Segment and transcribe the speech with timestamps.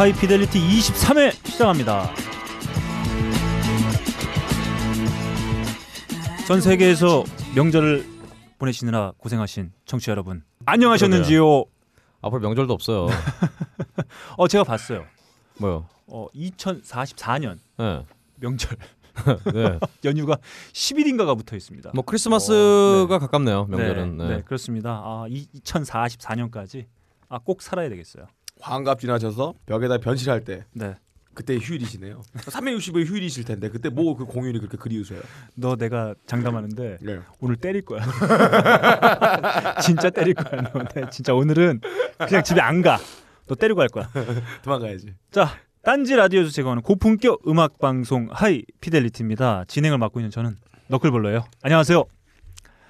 [0.00, 2.08] 하이피델리티 23회 시작합니다.
[6.48, 7.22] 전 세계에서
[7.54, 8.06] 명절을
[8.58, 11.66] 보내시느라 고생하신 청취자 여러분 안녕하셨는지요?
[12.22, 13.08] 앞으로 명절도 없어요.
[14.38, 15.04] 어 제가 봤어요.
[15.58, 15.86] 뭐요?
[16.06, 18.06] 어 2044년 네.
[18.36, 18.78] 명절
[19.52, 19.78] 네.
[20.06, 20.38] 연휴가
[20.72, 21.90] 10일인가가 붙어 있습니다.
[21.92, 22.54] 뭐 크리스마스가
[23.16, 23.66] 어, 가깝네요.
[23.66, 24.16] 명절은.
[24.16, 24.36] 네, 네.
[24.36, 24.92] 네, 그렇습니다.
[25.04, 26.86] 아 2044년까지
[27.30, 28.26] 아 꼭 살아야 되겠어요.
[28.60, 30.94] 환갑 지나셔서 벽에다 변실할 때 네.
[31.32, 32.20] 그때 휴일이시네요.
[32.34, 35.20] 365일 휴일이실 텐데 그때 뭐 그 공휴일이 그렇게 그리우세요?
[35.54, 37.20] 너 내가 장담하는데 네.
[37.40, 38.02] 오늘 때릴 거야.
[39.82, 40.62] 진짜 때릴 거야.
[40.62, 40.82] 너.
[40.94, 41.80] 네, 진짜 오늘은
[42.18, 42.98] 그냥 집에 안 가.
[43.46, 44.08] 너 때리고 갈 거야.
[44.62, 45.14] 도망가야지.
[45.30, 45.48] 자,
[45.82, 49.64] 딴지 라디오에서 제공하는 고품격 음악 방송 하이 피델리티입니다.
[49.66, 50.56] 진행을 맡고 있는 저는
[50.88, 51.44] 너클볼러예요.
[51.62, 52.04] 안녕하세요.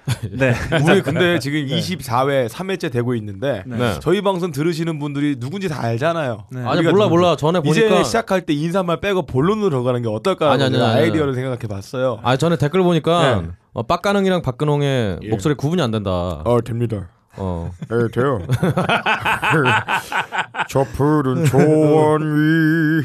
[0.31, 0.53] 네.
[0.83, 3.77] 우리 근데 지금 24회 3회째 되고 있는데 네.
[3.77, 3.99] 네.
[4.01, 6.45] 저희 방송 들으시는 분들이 누군지 다 알잖아요.
[6.51, 6.63] 네.
[6.65, 7.07] 아니 몰라.
[7.07, 7.35] 몰라.
[7.35, 10.93] 전에 이제 보니까 시작할 때 인사말 빼고 본론으로 들어가는 게 어떨까 아니, 하는 아니, 아니,
[10.93, 11.01] 아니.
[11.05, 12.19] 아이디어를 생각해 봤어요.
[12.23, 13.47] 아 전에 댓글 보니까 네.
[13.73, 15.29] 어, 빡가능이랑 박근홍의 예.
[15.29, 16.09] 목소리 구분이 안 된다.
[16.09, 17.07] 어 됩니다.
[17.37, 17.71] 어.
[17.89, 18.41] 네 돼요.
[20.67, 23.03] 저 푸른 초원 위.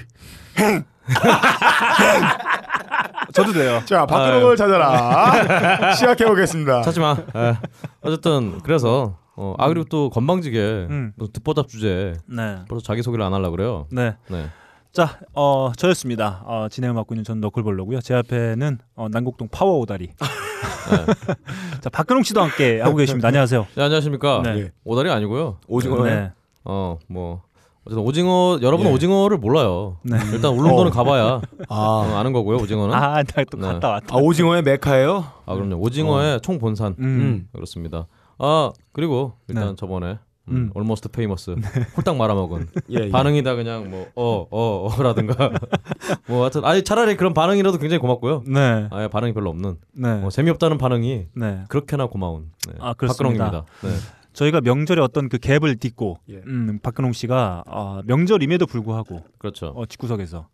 [3.32, 3.82] 저도 돼요.
[3.84, 5.92] 자 박근홍을 찾아라.
[5.94, 6.82] 시작해 보겠습니다.
[6.82, 7.16] 찾지 마.
[7.36, 7.56] 예.
[8.02, 11.12] 어쨌든 그래서 어, 아 그리고 또 건방지게 음.
[11.18, 12.56] 또 듣보답 주제 네.
[12.68, 13.86] 벌써 자기 소개를 안 하려 그래요.
[13.90, 14.16] 네.
[14.28, 14.46] 네.
[14.92, 16.42] 자, 어, 저였습니다.
[16.46, 18.00] 어, 진행을 맡고 있는 전 너클볼러고요.
[18.00, 20.08] 제 앞에는 어, 난곡동 파워 오다리.
[21.82, 23.28] 자, 박근홍 씨도 함께 하고 계십니다.
[23.28, 23.66] 안녕하세요.
[23.74, 24.40] 네, 안녕하십니까?
[24.42, 24.50] 네.
[24.58, 24.70] 예.
[24.84, 25.58] 오다리 아니고요.
[25.68, 26.32] 오징어에 네.
[26.64, 27.42] 어 뭐
[27.86, 28.90] 어쨌든 오징어 여러분 예.
[28.90, 29.96] 은 오징어를 몰라요.
[30.02, 30.16] 네.
[30.32, 30.94] 일단 울릉도는 어.
[30.94, 32.58] 가봐야 아, 어, 아는 거고요.
[32.58, 32.94] 오징어는.
[32.94, 33.66] 아, 아, 나또 네.
[33.66, 34.16] 갔다 왔다.
[34.16, 35.24] 아 오징어의 메카예요?
[35.46, 35.76] 그럼요.
[35.76, 36.96] 오징어의 총 본산.
[36.98, 37.04] 음.
[37.04, 37.48] 음.
[37.52, 38.06] 그렇습니다.
[38.38, 39.74] 아 그리고 일단 네.
[39.76, 40.54] 저번에 음.
[40.56, 40.70] 음.
[40.76, 41.50] almost famous
[41.96, 43.10] 홀딱 말아먹은 예, 예.
[43.10, 45.50] 반응이 다 그냥 뭐 어 어 어라든가
[46.28, 48.42] 뭐 하여튼 아니 차라리 그런 반응이라도 굉장히 고맙고요.
[48.46, 48.88] 네.
[48.90, 50.14] 아예 반응이 별로 없는 네.
[50.18, 51.64] 뭐 재미없다는 반응이 네.
[51.68, 52.74] 그렇게나 고마운 네.
[52.80, 53.44] 아, 그렇습니다.
[53.44, 53.64] 박근홍입니다.
[53.82, 54.15] 네.
[54.36, 56.42] 저희가 명절에 어떤 그 갭을 딛고 예.
[56.46, 59.68] 음, 박근홍 씨가 어, 명절임에도 불구하고 그렇죠.
[59.68, 60.46] 어, 집구석에서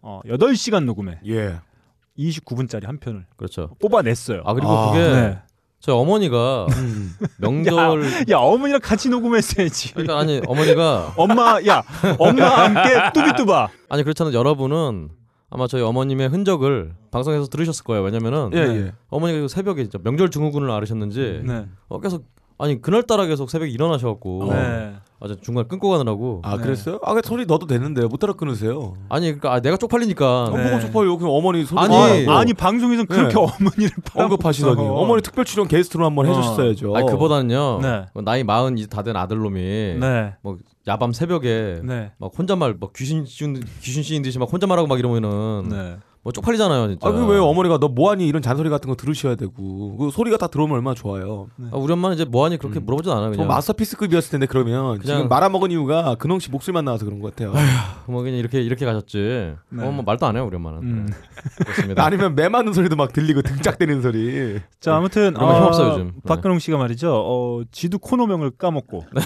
[0.00, 1.60] 어, 8시간 녹음에 예.
[2.18, 3.76] 29분짜리 한 편을 그렇죠.
[3.80, 4.42] 뽑아냈어요.
[4.44, 5.38] 아 그리고 아, 그게 네.
[5.78, 7.14] 저희 어머니가 음.
[7.36, 9.92] 명절 야, 어머니랑 같이 녹음했어야지.
[9.92, 11.84] 그러니까 아니 어머니가 엄마, 야,
[12.18, 13.68] 엄마 함께 뚜비뚜바.
[13.90, 14.34] 아니 그렇잖아요.
[14.34, 15.10] 여러분은
[15.50, 18.02] 아마 저희 어머님의 흔적을 방송에서 들으셨을 거예요.
[18.02, 18.76] 왜냐면은 예, 네.
[18.76, 18.92] 예.
[19.08, 21.66] 어머니가 그 새벽에 명절 증후군을 앓으셨는지 네.
[21.88, 22.24] 어, 계속
[22.58, 24.94] 아니 그날따라 계속 새벽에 일어나셔갖고 네.
[25.20, 26.62] 아, 저 중간 끊고 가느라고 아 네.
[26.62, 26.98] 그랬어요?
[27.02, 28.94] 아, 그 소리 넣어도 되는데 못 알아 끊으세요.
[29.08, 30.58] 아니 그러니까 아, 내가 쪽팔리니까 네.
[30.58, 31.16] 어, 뭐가 쪽팔려?
[31.16, 33.40] 그냥 어머니 소리 아니, 넣으라고 아니 방송에서 그렇게 네.
[33.40, 35.00] 어머니를 언급하시더니 팔아먹어서.
[35.02, 36.28] 어머니 특별 출연 게스트로 한번 어.
[36.30, 36.96] 해주셨어야죠.
[36.96, 38.06] 아니 그보다는요 네.
[38.14, 39.60] 뭐 나이 마흔 이제 다 된 아들놈이
[40.00, 40.34] 네.
[40.42, 42.12] 뭐 야밤 새벽에 네.
[42.18, 45.68] 막 혼잣말 막 귀신 귀신 씌인 듯이 막 혼잣말하고 막 이러면은
[46.28, 46.30] 네.
[46.30, 47.08] 뭐 쪽팔리잖아요 진짜.
[47.08, 50.76] 아, 그왜 어머니가 너 뭐하니 이런 잔소리 같은 거 들으셔야 되고 그 소리가 다 들어오면
[50.76, 51.48] 얼마나 좋아요.
[51.72, 52.84] 아, 우리 엄마는 이제 뭐하니 그렇게 음.
[52.84, 53.48] 물어보진 않아요 저 그냥.
[53.48, 57.54] 마스터피스급이었을 텐데 그러면 그냥- 지금 말아먹은 이유가 근홍 씨 목소리만 나와서 그런 것 같아요.
[58.06, 59.54] 뭐 그냥 이렇게 이렇게 가셨지.
[59.70, 59.82] 네.
[59.84, 60.78] 어, 뭐 말도 안 해요 우리 엄마는.
[60.82, 61.06] 음.
[61.08, 61.16] 네.
[61.64, 62.04] 그렇습니다.
[62.06, 64.60] 아니면 매 맞는 소리도 막 들리고 등짝대는 소리.
[64.80, 66.04] 자 아무튼 거 힘없어요, 요즘.
[66.14, 66.20] 네.
[66.26, 67.10] 박근홍 씨가 말이죠.
[67.14, 69.04] 어, 지도 코너명을 까먹고.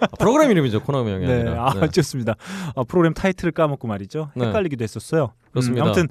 [0.00, 1.32] 아, 프로그램 이름이죠 코너명이 네.
[1.34, 1.66] 아니라.
[1.68, 1.88] 아 네.
[1.88, 2.34] 좋습니다.
[2.74, 4.30] 어, 프로그램 타이틀을 까먹고 말이죠.
[4.34, 4.46] 네.
[4.46, 5.32] 헷갈리기도 했었어요.
[5.60, 5.82] 그렇습니다.
[5.82, 6.08] 음, 아무튼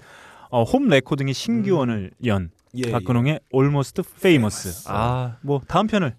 [0.50, 4.68] 어, 홈 레코딩의 신기원을 연 예, 박근홍의 Almost Famous.
[4.68, 4.86] Famous.
[4.88, 6.16] 아, 뭐 다음 편을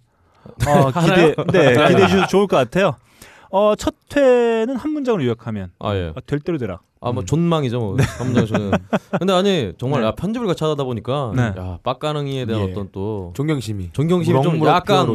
[0.67, 1.35] 어, 하나요?
[1.35, 2.97] 기대 네, 기대해 주셔도 좋을 것 같아요.
[3.51, 6.09] 어, 첫 회는 한 문장으로 요약하면 아 예.
[6.09, 6.81] 어, 될 대로 되라.
[7.01, 7.27] 아 뭐 음.
[7.27, 8.73] 존망이죠 뭐 함정 저는
[9.21, 10.09] 근데 아니 정말 네.
[10.09, 11.43] 야, 편집을 같이 하다 보니까 네.
[11.57, 12.73] 야 빡가능이에 대한 예.
[12.73, 13.91] 어떤 또 존경심이.
[13.93, 15.07] 존경심이 좀 약간.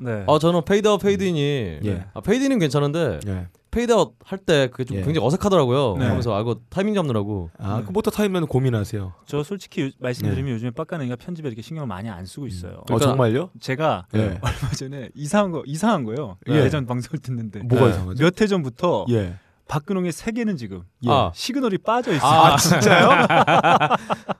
[0.00, 0.24] 네.
[0.28, 2.04] 아 저는 페이드아웃 페이드인이 예.
[2.14, 3.48] 아 페이드인은 괜찮은데 예.
[3.74, 5.02] 페이드아웃 할 때 그게 좀 예.
[5.02, 6.04] 굉장히 어색하더라고요 네.
[6.04, 9.12] 그러면서 아 이거 타이밍 잡느라고 아, 그 모터 타임면 고민하세요.
[9.26, 12.74] 저 솔직히 요- 말씀드리면 요즘에 빡가능이가 편집에 이렇게 신경을 많이 안 쓰고 있어요.
[12.78, 13.50] 어 그러니까- 정말요?
[13.60, 14.38] 제가 예.
[14.42, 16.36] 얼마 전에 이상한 거 이상한 거예요.
[16.48, 16.54] 예.
[16.64, 17.90] 예전 방송을 듣는데 뭐가 네.
[17.92, 18.22] 이상하죠?
[18.24, 19.34] 몇 해 전부터 예.
[19.68, 21.10] 박근홍의 세계는 지금 예.
[21.10, 21.30] 아.
[21.34, 22.30] 시그널이 빠져 있어요.
[22.30, 23.08] 아, 진짜요?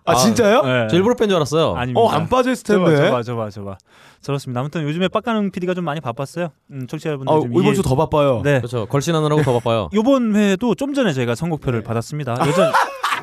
[0.05, 0.63] 아, 진짜요?
[0.63, 0.87] 네.
[0.91, 2.01] 저 일부러 뺀 줄 알았어요 아닙니다.
[2.01, 2.97] 어, 안 빠져 있을 텐데.
[2.97, 3.79] 저봐, 저봐, 저봐.
[4.21, 4.61] 저렇습니다.
[4.61, 6.49] 아무튼 요즘에 빡가능 PD가 좀 많이 바빴어요.
[6.71, 8.41] 음, 청취자 여러분들 아, 좀 이번 이해- 주더 바빠요.
[8.43, 8.59] 네.
[8.59, 11.85] 그렇죠 걸신하느라고 더 바빠요 요번 회에도 좀 전에 저희가 선곡표를 네.
[11.85, 12.37] 받았습니다.
[12.47, 12.73] 여전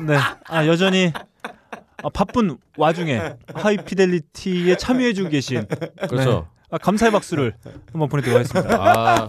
[0.06, 0.16] 네.
[0.48, 1.12] 아, 여전히
[2.04, 5.66] 아, 바쁜 와중에 하이피델리티에 참여해주고 계신
[6.08, 7.54] 그렇죠 아, 감사의 박수를
[7.92, 8.76] 한번 보내드리고 하겠습니다.
[8.80, 9.28] 아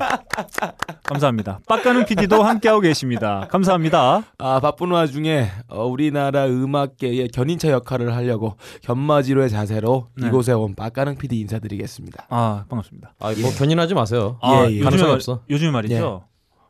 [1.03, 1.59] 감사합니다.
[1.67, 3.49] 빡가는 PD도 함께하고 계십니다.
[3.51, 4.23] 감사합니다.
[4.37, 10.27] 아, 바쁜 와중에 어, 우리나라 음악계의 견인차 역할을 하려고 견마지로의 자세로 네.
[10.27, 12.27] 이곳에 온 빡가능 PD 인사드리겠습니다.
[12.29, 13.13] 아 반갑습니다.
[13.19, 14.79] 아, 뭐 견인하지 마세요 아, 예, 예.
[14.79, 16.23] 가능성이 요즘에, 없어 요즘에 말이죠.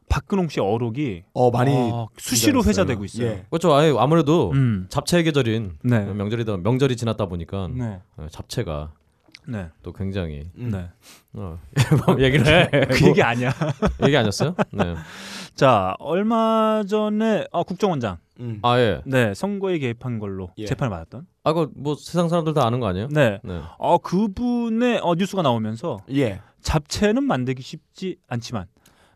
[0.09, 2.63] 박근홍 씨 어록이 어 많이 어, 수시로.
[2.63, 3.27] 회자되고 있어요.
[3.27, 3.45] 예.
[3.51, 3.73] 그렇죠.
[3.99, 4.87] 아무래도 음.
[4.89, 5.99] 잡채의 계절인 네.
[5.99, 7.99] 명절이다 명절이 지났다 보니까 네.
[8.17, 8.91] 어, 잡채가
[9.47, 9.69] 네.
[9.81, 10.71] 또 굉장히 음.
[10.71, 10.89] 네.
[11.33, 11.59] 어,
[12.05, 12.69] 뭐 얘기를 해.
[12.69, 13.51] 그 뭐, 얘기 아니야.
[14.05, 14.55] 얘기 아니었어요?
[14.71, 14.95] 네.
[15.55, 18.59] 자, 얼마 전에 아, 국정원장 음.
[18.63, 19.01] 아 예.
[19.05, 20.65] 네, 선거에 개입한 걸로 예.
[20.65, 21.27] 재판을 받았던.
[21.43, 23.07] 아그 뭐 세상 사람들 다 아는 거 아니에요?
[23.09, 23.39] 네.
[23.43, 23.61] 네.
[23.77, 26.41] 어, 그분의 어, 뉴스가 나오면서 예.
[26.61, 28.65] 잡채는 만들기 쉽지 않지만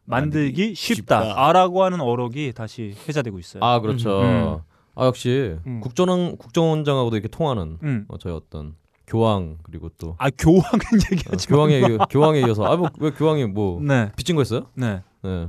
[0.06, 1.24] 만들기 만들기 쉽다.
[1.24, 1.48] 쉽다.
[1.48, 3.64] 아라고 하는 어록이 다시 회자되고 있어요.
[3.64, 4.22] 아 그렇죠.
[4.22, 4.60] 음.
[4.96, 5.80] 아 역시 음.
[5.80, 8.06] 국정원 국정원장하고도 이렇게 통하는 음.
[8.08, 8.76] 어, 저희 어떤
[9.08, 11.56] 교황 그리고 또 아, 교황은 어, 얘기하지 마.
[11.58, 14.12] 교황에 이어- 교황에 이어서 아 뭐 왜 교황이 뭐 네.
[14.16, 14.68] 빚진 거 있어요?
[14.76, 15.02] 네.
[15.24, 15.48] 네.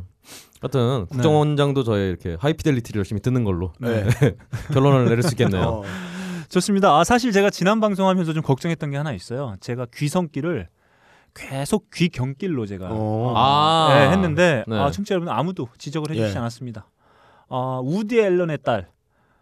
[0.60, 4.04] 하여튼 국정원장도 저희 이렇게 하이피델리티를 열심히 듣는 걸로 네.
[4.72, 5.62] 결론을 내릴 수 있겠네요.
[5.62, 5.82] 어.
[6.48, 6.96] 좋습니다.
[6.98, 9.54] 아, 사실 제가 지난 방송하면서 좀 걱정했던 게 하나 있어요.
[9.60, 10.68] 제가 귀성길을
[11.34, 13.34] 계속 귀경길로 제가 어.
[13.36, 13.88] 아.
[13.94, 14.76] 네, 했는데 네.
[14.78, 16.38] 아, 청취자 여러분 아무도 지적을 해주시지 예.
[16.38, 16.88] 않았습니다.
[17.50, 18.86] 아, 우디 앨런의 딸을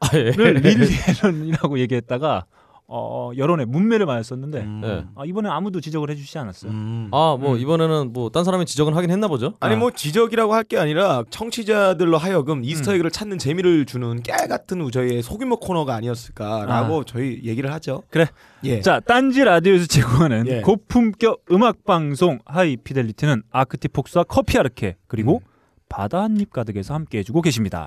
[0.01, 0.31] 아, 예.
[0.37, 2.45] 릴리 앨런이라고 얘기했다가
[2.89, 4.81] 어, 여론의 뭇매를 맞았었는데 음.
[4.81, 5.05] 네.
[5.17, 6.71] 아, 이번에 아무도 지적을 해주시지 않았어요.
[6.71, 7.09] 음.
[7.13, 7.59] 아, 뭐 음.
[7.59, 9.55] 이번에는 뭐 딴 사람이 지적은 하긴 했나 보죠.
[9.61, 9.79] 아니 아.
[9.79, 15.23] 뭐 지적이라고 할 게 아니라 청취자들로 하여금 Easter egg를 찾는 재미를 주는 깨알 같은 저희의
[15.23, 18.03] 소규모 코너가 아니었을까라고 저희 얘기를 하죠.
[18.11, 18.27] 그래.
[18.65, 18.81] 예.
[18.81, 20.61] 자, 딴지 라디오에서 제공하는 예.
[20.63, 25.51] 고품격 음악 방송 하이피델리티는 아크티폭스와 커피 아르케 그리고 음.
[25.89, 27.87] 바다 한 입 가득에서 함께 해주고 계십니다.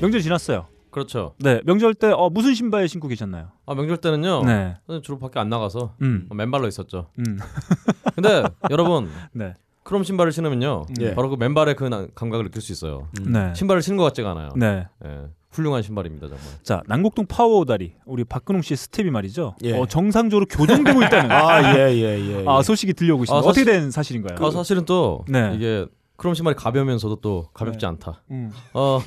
[0.00, 0.66] 명절 지났어요.
[0.92, 1.34] 그렇죠.
[1.38, 3.48] 네, 명절 때 어, 무슨 신발 신고 계셨나요?
[3.66, 4.44] 아 명절 때는요.
[4.44, 7.08] 네, 주로 밖에 안 나가서 음, 맨발로 있었죠.
[7.18, 7.38] 음,
[8.14, 10.84] 근데 여러분 네, 크롬 신발을 신으면요.
[11.00, 11.14] 예.
[11.14, 13.08] 바로 그 맨발의 그 나- 감각을 느낄 수 있어요.
[13.20, 13.32] 음.
[13.32, 14.50] 네, 신발을 신은 것 같지가 않아요.
[14.54, 14.86] 네.
[15.04, 15.22] 예.
[15.50, 16.46] 훌륭한 신발입니다 정말.
[16.62, 19.56] 자, 난곡동 파워오다리 우리 박근홍 씨의 스텝이 말이죠.
[19.64, 19.76] 예.
[19.78, 22.44] 어, 정상적으로 교정되고 있다는 아, 예, 예, 예.
[22.46, 23.36] 아, 소식이 들려오고 있습니다.
[23.36, 24.38] 아, 어떻게 사실- 된 사실인가요?
[24.46, 25.52] 아 사실은 또 네.
[25.54, 25.84] 이게
[26.22, 27.86] 크롬 신발이 가벼우면서도 또 가볍지 네.
[27.86, 28.22] 않다.
[28.30, 28.52] 음.
[28.74, 29.00] 어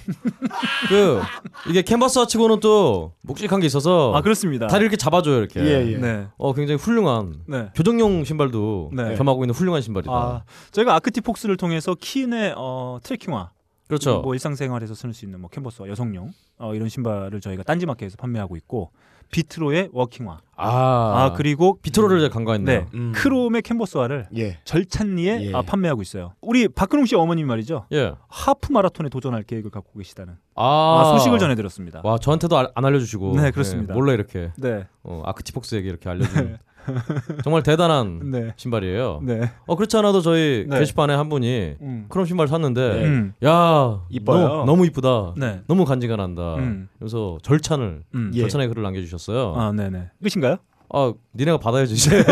[0.89, 1.21] 그
[1.69, 4.67] 이게 캔버스 치고는 또 묵직한 게 있어서 아, 그렇습니다.
[4.67, 5.61] 다리 이렇게 잡아줘요 이렇게.
[5.61, 5.97] 예, 예.
[5.97, 7.69] 네, 어 굉장히 훌륭한 네.
[7.73, 9.15] 교정용 신발도 네.
[9.15, 10.11] 겸하고 있는 훌륭한 신발이다.
[10.11, 13.51] 아, 저희가 아크티폭스를 통해서 킨의 어, 트레킹화
[13.87, 14.19] 그렇죠.
[14.19, 18.91] 뭐 일상생활에서 쓸 수 있는 뭐 캔버스와 여성용 어, 이런 신발을 저희가 딴지마켓에서 판매하고 있고
[19.31, 22.79] 비트로의 워킹화 아, 아, 그리고 비트로를 제가 간과했네요.
[22.79, 23.11] 네 음.
[23.13, 24.57] 크롬의 캔버스화를 예.
[24.63, 25.53] 절찬리에 예.
[25.53, 26.33] 아, 판매하고 있어요.
[26.41, 27.87] 우리 박근홍 씨 어머님 말이죠.
[27.91, 28.13] 예.
[28.29, 32.01] 하프 마라톤에 도전할 계획을 갖고 계시다는 아, 아, 소식을 전해 드렸습니다.
[32.05, 33.35] 와 저한테도 알- 안 알려주시고.
[33.41, 33.93] 네, 그렇습니다.
[33.93, 36.57] 몰래 이렇게 네, 어, 아크티폭스에게 이렇게 알려준
[37.43, 39.21] 정말 대단한 네, 신발이에요.
[39.23, 39.51] 네.
[39.65, 40.79] 어 그렇지 않아도 저희 네.
[40.79, 42.05] 게시판에 한 분이 음.
[42.09, 43.33] 크롬 신발 샀는데 음.
[43.45, 44.47] 야 이뻐요.
[44.47, 45.33] 너무, 너무 이쁘다.
[45.37, 45.61] 네.
[45.67, 46.55] 너무 간지가 난다.
[46.55, 46.89] 음.
[46.99, 48.31] 그래서 절찬을 음.
[48.33, 48.41] 예.
[48.41, 49.53] 절찬의 글을 남겨주셨어요.
[49.55, 50.09] 아, 네네.
[50.23, 50.57] 끝인가요?
[50.93, 52.23] 아 니네가 받아야지 이제.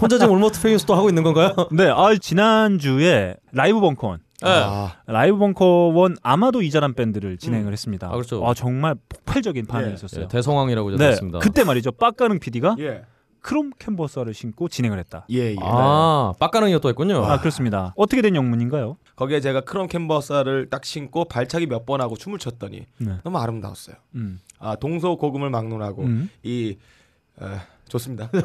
[0.00, 1.54] 혼자 지금 Almost Famous 또 하고 있는 건가요?
[1.72, 4.48] 네, 아, 지난 주에 라이브 벙커원 네.
[4.48, 8.08] 아, 라이브 벙커원 아마도 이자람 밴드를 진행을 했습니다.
[8.08, 8.44] 아, 그렇죠.
[8.46, 9.94] 아, 정말 폭발적인 반응이 예.
[9.94, 10.24] 있었어요.
[10.24, 11.38] 예, 대성황이라고 네, 들었습니다.
[11.40, 11.92] 그때 말이죠.
[11.92, 13.02] 빡가능 PD가 예.
[13.42, 15.24] 크롬 캔버스를 신고 진행을 했다.
[15.30, 15.56] 예, 예.
[15.60, 17.24] 아 빡가능이가 또 했군요.
[17.24, 17.92] 아, 그렇습니다.
[17.96, 18.96] 어떻게 된 영문인가요?
[19.16, 23.12] 거기에 제가 크롬 캔버스를 딱 신고 발차기 몇 번 하고 춤을 췄더니 네.
[23.24, 23.96] 너무 아름다웠어요.
[24.16, 24.40] 음.
[24.58, 26.30] 아, 동서 고금을 막론하고 음.
[26.42, 26.76] 이
[27.38, 28.30] 어, 좋습니다.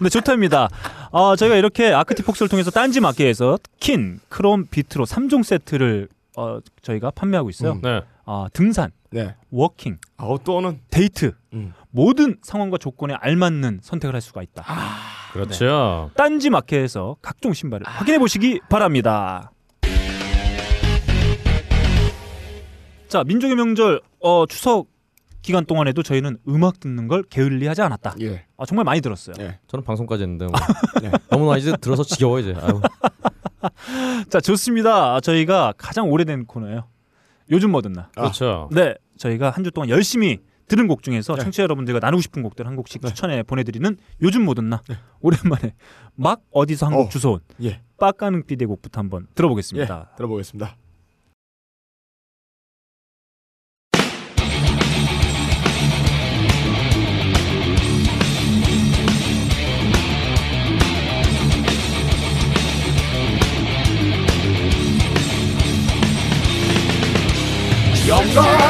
[0.00, 0.68] 네, 좋답니다.
[1.12, 7.50] 아, 저희가 이렇게 아크티폭스를 통해서 딴지 마켓에서 킨, 크롬, 비트로 3종 세트를 어, 저희가 판매하고
[7.50, 7.72] 있어요.
[7.72, 7.80] 음.
[7.82, 8.02] 네.
[8.26, 9.34] 아, 등산, 네.
[9.50, 9.98] 워킹,
[10.44, 11.72] 또는 데이트 음.
[11.90, 14.64] 모든 상황과 조건에 알맞는 선택을 할 수가 있다.
[15.32, 16.10] 그렇죠.
[16.16, 19.50] 딴지 마켓에서 각종 신발을 확인해 보시기 바랍니다.
[23.08, 24.88] 자, 민족의 명절 어, 추석
[25.40, 28.16] 기간 동안에도 저희는 음악 듣는 걸 게을리하지 않았다.
[28.20, 28.44] 예.
[28.58, 29.34] 아, 정말 많이 들었어요.
[29.40, 29.58] 예.
[29.66, 30.54] 저는 방송까지 했는데 뭐.
[31.00, 31.10] 네.
[31.30, 32.54] 너무나 이제 들어서 지겨워 이제.
[32.60, 32.82] 아유.
[34.28, 35.14] 자, 좋습니다.
[35.14, 36.86] 아, 저희가 가장 오래된 코너예요.
[37.50, 38.10] 요즘 뭐든 나.
[38.14, 38.20] 아.
[38.22, 38.68] 그렇죠.
[38.72, 41.42] 네, 저희가 한 주 동안 열심히 들은 곡 중에서 네.
[41.42, 44.82] 청취자 여러분들과 나누고 싶은 곡들 한 곡씩 추천해 보내드리는 요즘 뭐든 나.
[45.20, 45.74] 오랜만에
[46.14, 47.08] 막 어디서 한곡 어.
[47.08, 47.80] 주워온 예.
[47.98, 49.34] 빡가능 비대 곡부터 한번 예.
[49.34, 50.10] 들어보겠습니다.
[50.16, 50.76] 들어보겠습니다.
[68.08, 68.67] 영감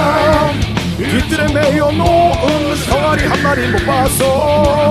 [1.29, 4.91] 뒤뜰에 매여 놓은 병아리 한 마리 못 봤어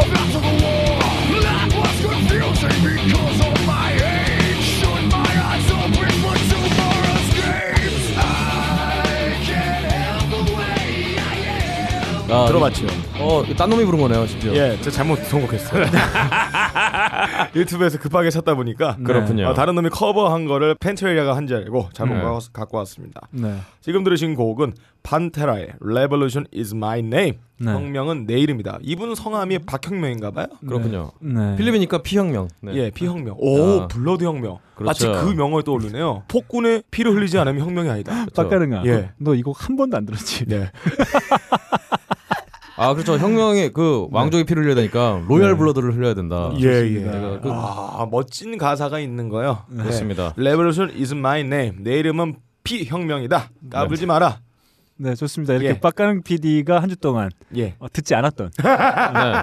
[12.29, 12.85] 아, 들어봤죠?
[13.19, 14.53] 어, 딴 놈이 부른 거네요, 심지어.
[14.53, 15.85] 예, 저 잘못 선곡했어요.
[17.55, 19.03] 유튜브에서 급하게 찾다 보니까 네.
[19.05, 19.47] 그렇군요.
[19.47, 22.21] 어, 다른 놈이 커버한 거를 펜트레리아가 한 줄 알고 잘못 네.
[22.21, 23.21] 가- 갖고 왔습니다.
[23.31, 23.55] 네.
[23.79, 27.37] 지금 들으신 곡은 판테라의 Revolution is my name.
[27.59, 27.71] 네.
[27.71, 28.79] 혁명은 내 이름이다.
[28.81, 30.47] 이분 성함이 박혁명인가 봐요.
[30.67, 31.11] 그렇군요.
[31.21, 31.55] 네.
[31.55, 32.49] 필리핀이니까 피혁명.
[32.61, 32.73] 네.
[32.75, 33.35] 예, 피혁명.
[33.39, 33.87] 오, 아.
[33.87, 34.57] blood 혁명.
[34.75, 34.85] 그렇죠.
[34.85, 36.23] 마치 그 명을 떠올리네요.
[36.27, 38.25] 폭군의 피를 흘리지 않으면 혁명이 아니다.
[38.35, 38.83] 빡가능아.
[38.85, 39.11] 예.
[39.17, 40.45] 너 이거 한 번도 안 들었지?
[40.45, 40.69] 네.
[42.77, 43.17] 아 그렇죠.
[43.17, 45.57] 혁명의 그 왕족의 피를 흘려야 되니까 royal 네.
[45.57, 46.51] blood를 흘려야 된다.
[46.59, 46.99] 예, 예.
[46.99, 49.63] 내가 그- 아, 멋진 가사가 있는 거요.
[49.69, 49.81] 네.
[49.83, 50.33] 그렇습니다.
[50.37, 51.77] Revolution is my name.
[51.83, 53.49] 내 이름은 피 혁명이다.
[53.71, 54.39] 까불지 마라.
[54.99, 55.53] 네, 좋습니다.
[55.53, 55.79] 이렇게 예.
[55.79, 57.75] 빡가능 PD가 한 주 동안 예.
[57.79, 58.63] 어, 듣지 않았던 네.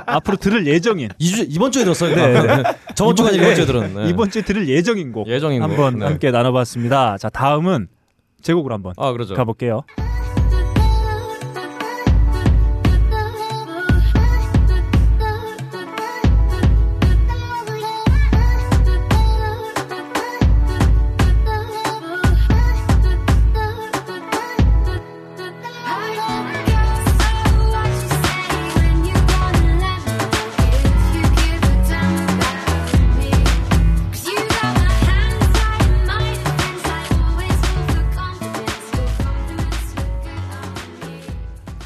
[0.06, 2.14] 앞으로 들을 예정인 이주 이번 주에 들었어요.
[2.14, 2.62] 네, 네.
[2.96, 3.94] 저번 주가 아니고 이번- 주에.
[3.94, 4.08] 네.
[4.10, 5.68] 이번 주에 들을 예정인 곡 예정인 곡.
[5.70, 6.06] 한번 네.
[6.06, 7.18] 함께 나눠봤습니다.
[7.18, 7.86] 자, 다음은
[8.42, 9.34] 제곡으로 한번 아 그렇죠.
[9.34, 9.82] 가볼게요.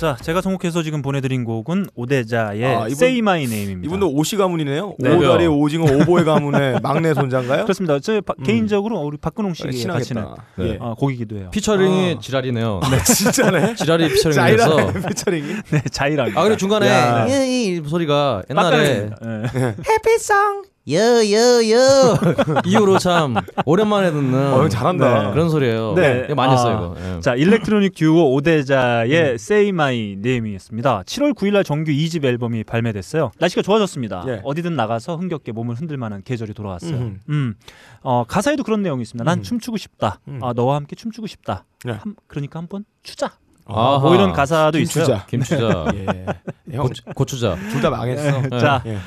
[0.08, 3.86] 자, 제가 선곡해서 지금 보내드린 곡은 오대자의 아, 이분- Say My Name입니다.
[3.88, 4.94] 이분도 오시 가문이네요.
[4.98, 5.14] 네.
[5.14, 7.64] 오다리 오징어 오보의 가문의 막내 손자인가요?
[7.64, 7.98] 그렇습니다.
[7.98, 8.44] 저 바- 음.
[8.44, 9.92] 개인적으로 우리 박근홍 씨가.
[9.92, 10.24] 같이는
[10.56, 10.64] 네.
[10.70, 10.76] 예.
[10.80, 11.50] 어, 곡이기도 해요.
[11.52, 12.20] 피처링이 아.
[12.20, 12.80] 지랄이네요.
[12.90, 13.74] 네, 진짜네.
[13.76, 14.76] 지랄이 피처링이어서.
[14.76, 15.54] 자이라 피처링이.
[15.72, 16.32] 네, 자이랑.
[16.36, 17.26] 아 그리고 중간에 야.
[17.26, 19.10] 이, 이 소리가 옛날에.
[19.24, 19.74] 예.
[19.88, 22.16] 해피송 여여여
[22.64, 23.34] 이후로 참
[23.66, 25.22] 오랜만에 듣는 어, 잘한다.
[25.24, 25.30] 네.
[25.32, 25.94] 그런 소리예요.
[25.94, 26.22] 네.
[26.24, 26.56] 이거 많이 아.
[26.56, 27.16] 했어요 이거.
[27.16, 27.20] 예.
[27.20, 31.02] 자, 일렉트로닉 듀오 오대자의 Say My Name이었습니다.
[31.02, 33.32] 7월 9일 날 정규 2집 앨범이 발매됐어요.
[33.38, 34.24] 날씨가 좋아졌습니다.
[34.28, 34.40] 예.
[34.44, 36.96] 어디든 나가서 흥겹게 몸을 흔들 만한 계절이 돌아왔어요.
[36.96, 37.20] 음.
[37.28, 37.54] 음.
[38.02, 39.24] 어, 가사에도 그런 내용이 있습니다.
[39.24, 39.42] 난 음.
[39.42, 40.20] 춤추고 싶다.
[40.28, 40.40] 음.
[40.42, 41.64] 아, 너와 함께 춤추고 싶다.
[41.84, 41.92] 네.
[41.92, 43.32] 한- 그러니까 한번 추자.
[43.68, 43.98] 아하.
[43.98, 45.24] 뭐 이런 가사도 있어요.
[45.26, 45.26] 김추자.
[45.26, 46.26] 김추자, 예.
[46.74, 47.56] 형, 고추, 고추자.
[47.70, 48.40] 둘 다 망했어.
[48.42, 48.58] 네.
[48.58, 48.98] 자, 예.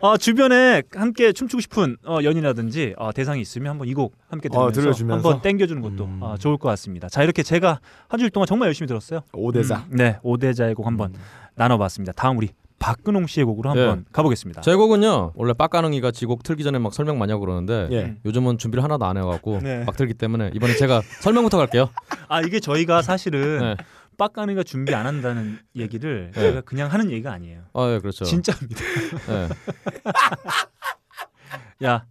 [0.00, 4.70] 어, 주변에 함께 춤추고 싶은 어, 연이라든지 어, 대상이 있으면 한번 이 곡 함께 어,
[4.70, 5.28] 들으면서 들려주면서?
[5.28, 6.18] 한번 땡겨주는 것도 음.
[6.22, 7.08] 어, 좋을 것 같습니다.
[7.08, 9.20] 자, 이렇게 제가 한 주일 동안 정말 열심히 들었어요.
[9.32, 9.84] 오대사.
[9.90, 11.14] 음, 네, 오대자의 곡 한번
[11.54, 12.12] 나눠봤습니다.
[12.12, 12.48] 다음 우리
[12.80, 14.04] 박근홍 씨의 곡으로 한번 네.
[14.12, 14.60] 가보겠습니다.
[14.60, 18.14] 제 곡은요 원래 빡가능이가 지곡 틀기 전에 막 설명 많이 하고 그러는데 예.
[18.24, 19.82] 요즘은 준비를 하나도 안 해갖고 네.
[19.82, 21.90] 막 틀기 때문에 이번에 제가 설명부터 갈게요.
[22.28, 23.76] 아 이게 저희가 사실은 네.
[24.18, 26.40] 빡가능이가 준비 안 한다는 얘기를 네.
[26.40, 27.62] 저희가 그냥 하는 얘기가 아니에요.
[27.72, 28.24] 아 예, 그렇죠.
[28.24, 28.82] 진짜입니다.
[29.30, 29.48] 예.
[31.86, 32.04] 야,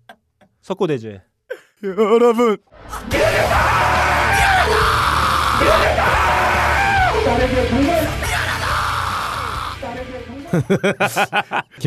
[0.62, 1.22] 석고대죄.
[1.84, 2.58] 여러분.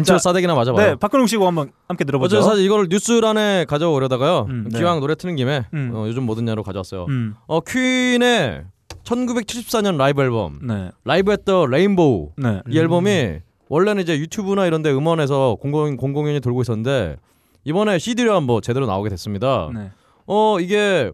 [0.04, 0.86] 자, 싸대기나 맞아봐요.
[0.86, 2.38] 네, 박근홍 씨곡 한번 함께 들어보죠.
[2.38, 4.46] 어제 사실 이걸 뉴스란에 가져오려다가요.
[4.48, 4.78] 음, 네.
[4.78, 5.92] 기왕 노래 트는 김에 음.
[5.94, 7.06] 어, 요즘 뭐 듣냐로 가져왔어요.
[7.08, 8.64] 음, 어 퀸의
[9.04, 12.60] 1974년 라이브 앨범 네, Live at the Rainbow 네.
[12.68, 17.16] 이 앨범이 원래는 이제 유튜브나 이런 데 음원에서 공공 공공연히 돌고 있었는데
[17.64, 19.70] 이번에 CD로 한번 제대로 나오게 됐습니다.
[19.74, 19.90] 네.
[20.26, 21.12] 어 이게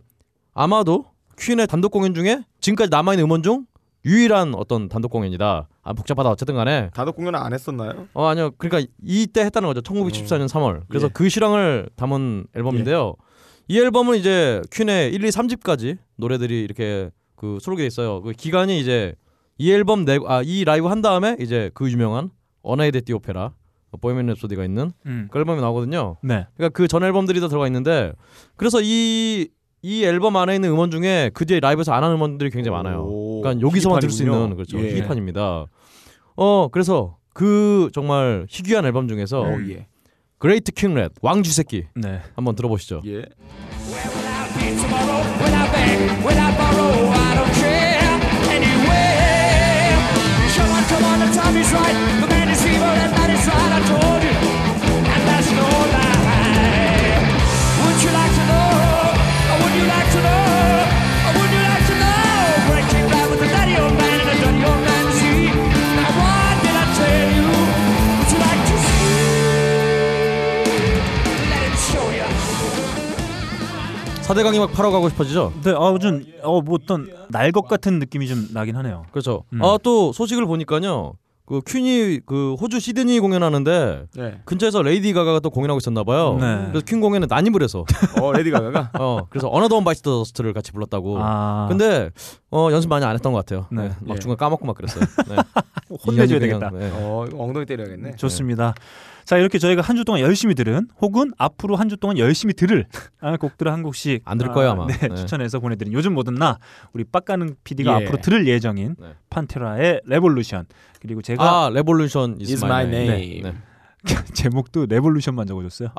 [0.55, 1.07] 아마도
[1.39, 3.67] 퀸의 단독 공연 중에 지금까지 남아 있는 음원 중
[4.05, 5.69] 유일한 어떤 단독 공연이다.
[5.83, 8.09] 아 복잡하다 어쨌든 간에 다독 공연 안 했었나요?
[8.13, 11.11] 어 아니요 그러니까 이때 했다는 거죠 1974년 3월 그래서 예.
[11.13, 13.15] 그 실황을 담은 앨범인데요
[13.69, 19.15] 이 앨범은 이제 퀸의 1, 2, 3집까지 노래들이 이렇게 그 수록돼 있어요 그 기간이 이제
[19.59, 22.31] 이 앨범 내아이 라이브 한 다음에 이제 그 유명한
[22.63, 23.53] 어나이데 띠오페라
[24.01, 25.29] 보헤미안 랩소디가 있는 음.
[25.31, 26.47] 그 앨범이 나오거든요 네.
[26.57, 28.13] 그러니까 그 전 앨범들이 다 들어가 있는데
[28.57, 29.49] 그래서 이이
[30.05, 33.05] 앨범 안에 있는 음원 중에 그 뒤에 라이브에서 안 하는 음원들이 굉장히 많아요.
[33.05, 34.23] 오, 그러니까 여기서만 들을 수.
[34.25, 34.91] 있는 그렇죠 예.
[34.91, 35.67] 희귀판입니다.
[36.37, 39.87] 어 그래서 그 정말 희귀한 앨범 중에서 오, 예.
[40.39, 42.21] Great King Rat 왕쥐 새끼 네.
[42.35, 43.03] 한번 들어보시죠.
[43.07, 43.25] 예.
[74.23, 75.53] 사대강 이 막 파러 가고 싶어지죠.
[75.63, 79.05] 네, 아, 좀, 어, 뭐 어떤 날 것 같은 느낌이 좀 나긴 하네요.
[79.13, 79.45] 그렇죠.
[79.53, 79.63] 음.
[79.63, 81.13] 아또 소식을 보니까요.
[81.47, 84.41] 그 퀸이 그 호주 시드니 공연하는데 네.
[84.45, 86.37] 근처에서 레이디 가가가 또 공연하고 있었나 봐요.
[86.41, 86.67] 네.
[86.71, 87.85] 그래서 퀸 공연에 난입을 해서
[88.21, 91.19] 어, 레디 가가가 어 그래서 Another One Bites the Dust를 같이 불렀다고.
[91.21, 92.11] 아, 근데
[92.51, 93.67] 어 연습 많이 안 했던 것 같아요.
[93.71, 93.83] 네.
[93.83, 93.95] 네.
[94.01, 94.19] 막 예.
[94.19, 95.05] 중간 까먹고 막 그랬어요.
[95.29, 95.37] 네.
[96.05, 96.71] 혼내줘야 되겠다.
[96.71, 96.91] 네.
[96.93, 98.17] 어 엉덩이 때려야겠네.
[98.17, 98.75] 좋습니다.
[99.27, 102.87] 자 이렇게 저희가 한 주 동안 열심히 들은 혹은 앞으로 한 주 동안 열심히 들을
[103.21, 104.87] 아, 곡들을 한 곡씩 안 들을 거예요, 아마.
[104.87, 105.15] 네, 네.
[105.15, 106.59] 추천해서 보내드린 요즘 뭐 듣냐
[106.93, 108.05] 우리 빡가는 PD가 예.
[108.05, 109.15] 앞으로 들을 예정인 네.
[109.31, 110.67] 판테라의 Revolution
[111.01, 113.53] 그리고 제가 아 Revolution is, Is my my name.
[114.05, 114.15] 네.
[114.35, 115.89] 제목도 Revolution만 적어줬어요.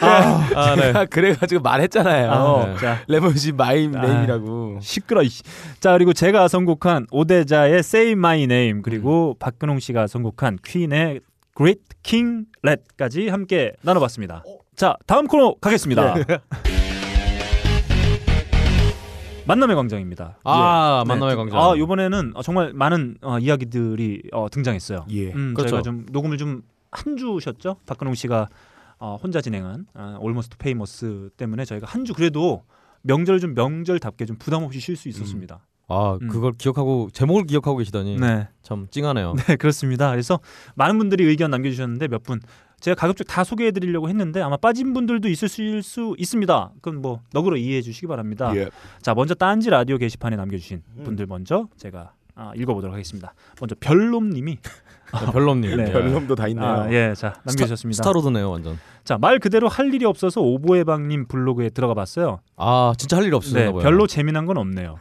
[0.00, 0.82] 아, 네.
[0.82, 2.30] 제가 그래가지고 말했잖아요.
[2.30, 2.76] 아, 네.
[2.76, 4.00] 자 Revolution is my 아.
[4.00, 4.78] name이라고.
[4.80, 5.22] 시끄러.
[5.80, 11.20] 자 그리고 제가 선곡한 오데자의 Say My Name 그리고 박근홍 씨가 선곡한 퀸의
[11.56, 14.44] Great King Rat까지 함께 나눠봤습니다.
[14.76, 16.14] 자 다음 코너 가겠습니다.
[19.46, 20.38] 만남의 광장입니다.
[20.44, 21.08] 아 네.
[21.08, 21.60] 만남의 광장.
[21.60, 25.06] 아 이번에는 정말 많은 어, 이야기들이 어, 등장했어요.
[25.10, 25.32] 예.
[25.32, 25.70] 음, 그렇죠.
[25.70, 26.62] 저희가 좀 녹음을 좀
[26.92, 27.76] 한 주셨죠.
[27.84, 28.48] 박근홍 씨가
[28.98, 32.62] 어, 혼자 진행한 아, Almost Famous 때문에 저희가 한 주 그래도
[33.02, 35.60] 명절 좀 명절답게 좀 부담 없이 쉴 수 있었습니다.
[35.88, 36.28] 아 음.
[36.28, 39.34] 그걸 기억하고 제목을 기억하고 계시다니 네, 참 찡하네요.
[39.46, 40.10] 네 그렇습니다.
[40.10, 40.40] 그래서
[40.74, 42.40] 많은 분들이 의견 남겨주셨는데 몇 분
[42.80, 46.72] 제가 가급적 다 소개해 드리려고 했는데 아마 빠진 분들도 있을 수, 수 있습니다.
[46.80, 48.54] 그건 뭐 너그러 이해해 주시기 바랍니다.
[48.54, 48.68] 예.
[49.02, 51.04] 자 먼저 딴지 라디오 게시판에 남겨 주신 음.
[51.04, 53.34] 분들 먼저 제가 아, 읽어보도록 하겠습니다.
[53.60, 54.70] 먼저 별놈님이 네,
[55.32, 55.76] 별놈님.
[55.76, 55.84] 네.
[55.88, 55.92] 예.
[55.92, 56.66] 별놈도 다 있네요.
[56.66, 57.96] 아, 예, 자 남겨주셨습니다.
[57.96, 58.78] 스타 로드네요 완전.
[59.04, 62.40] 자 말 그대로 할 일이 없어서 오보해방님 블로그에 들어가 봤어요.
[62.56, 63.80] 아 진짜 할일 없으셨나 네, 봐요.
[63.82, 64.98] 별로 재미난 건 없네요.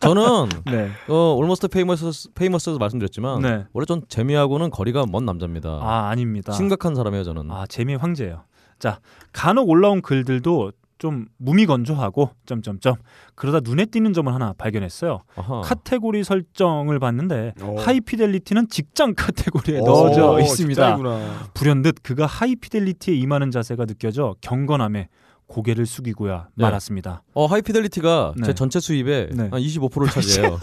[0.00, 3.64] 저는 네, 어 Almost Famous Famous에서 말씀드렸지만 네.
[3.72, 5.68] 원래 전 재미하고는 거리가 먼 남자입니다.
[5.82, 6.52] 아 아닙니다.
[6.52, 7.50] 심각한 사람이에요 저는.
[7.50, 8.42] 아 재미의 황제예요.
[8.78, 8.98] 자
[9.32, 12.94] 간혹 올라온 글들도 좀 무미건조하고 점점점
[13.34, 15.22] 그러다 눈에 띄는 점을 하나 발견했어요.
[15.34, 15.62] 아하.
[15.62, 17.78] 카테고리 설정을 봤는데 오.
[17.78, 20.96] 하이피델리티는 직장 카테고리에 오, 넣어져 있습니다.
[20.96, 21.48] 직장이구나.
[21.54, 25.08] 불현듯 그가 하이피델리티에 임하는 자세가 느껴져 경건함에
[25.46, 26.62] 고개를 숙이고야 네.
[26.64, 27.22] 말았습니다.
[27.34, 28.46] 어 하이피델리티가 네.
[28.46, 29.48] 제 전체 수입의 네.
[29.50, 30.58] 한 25%를 차지해요.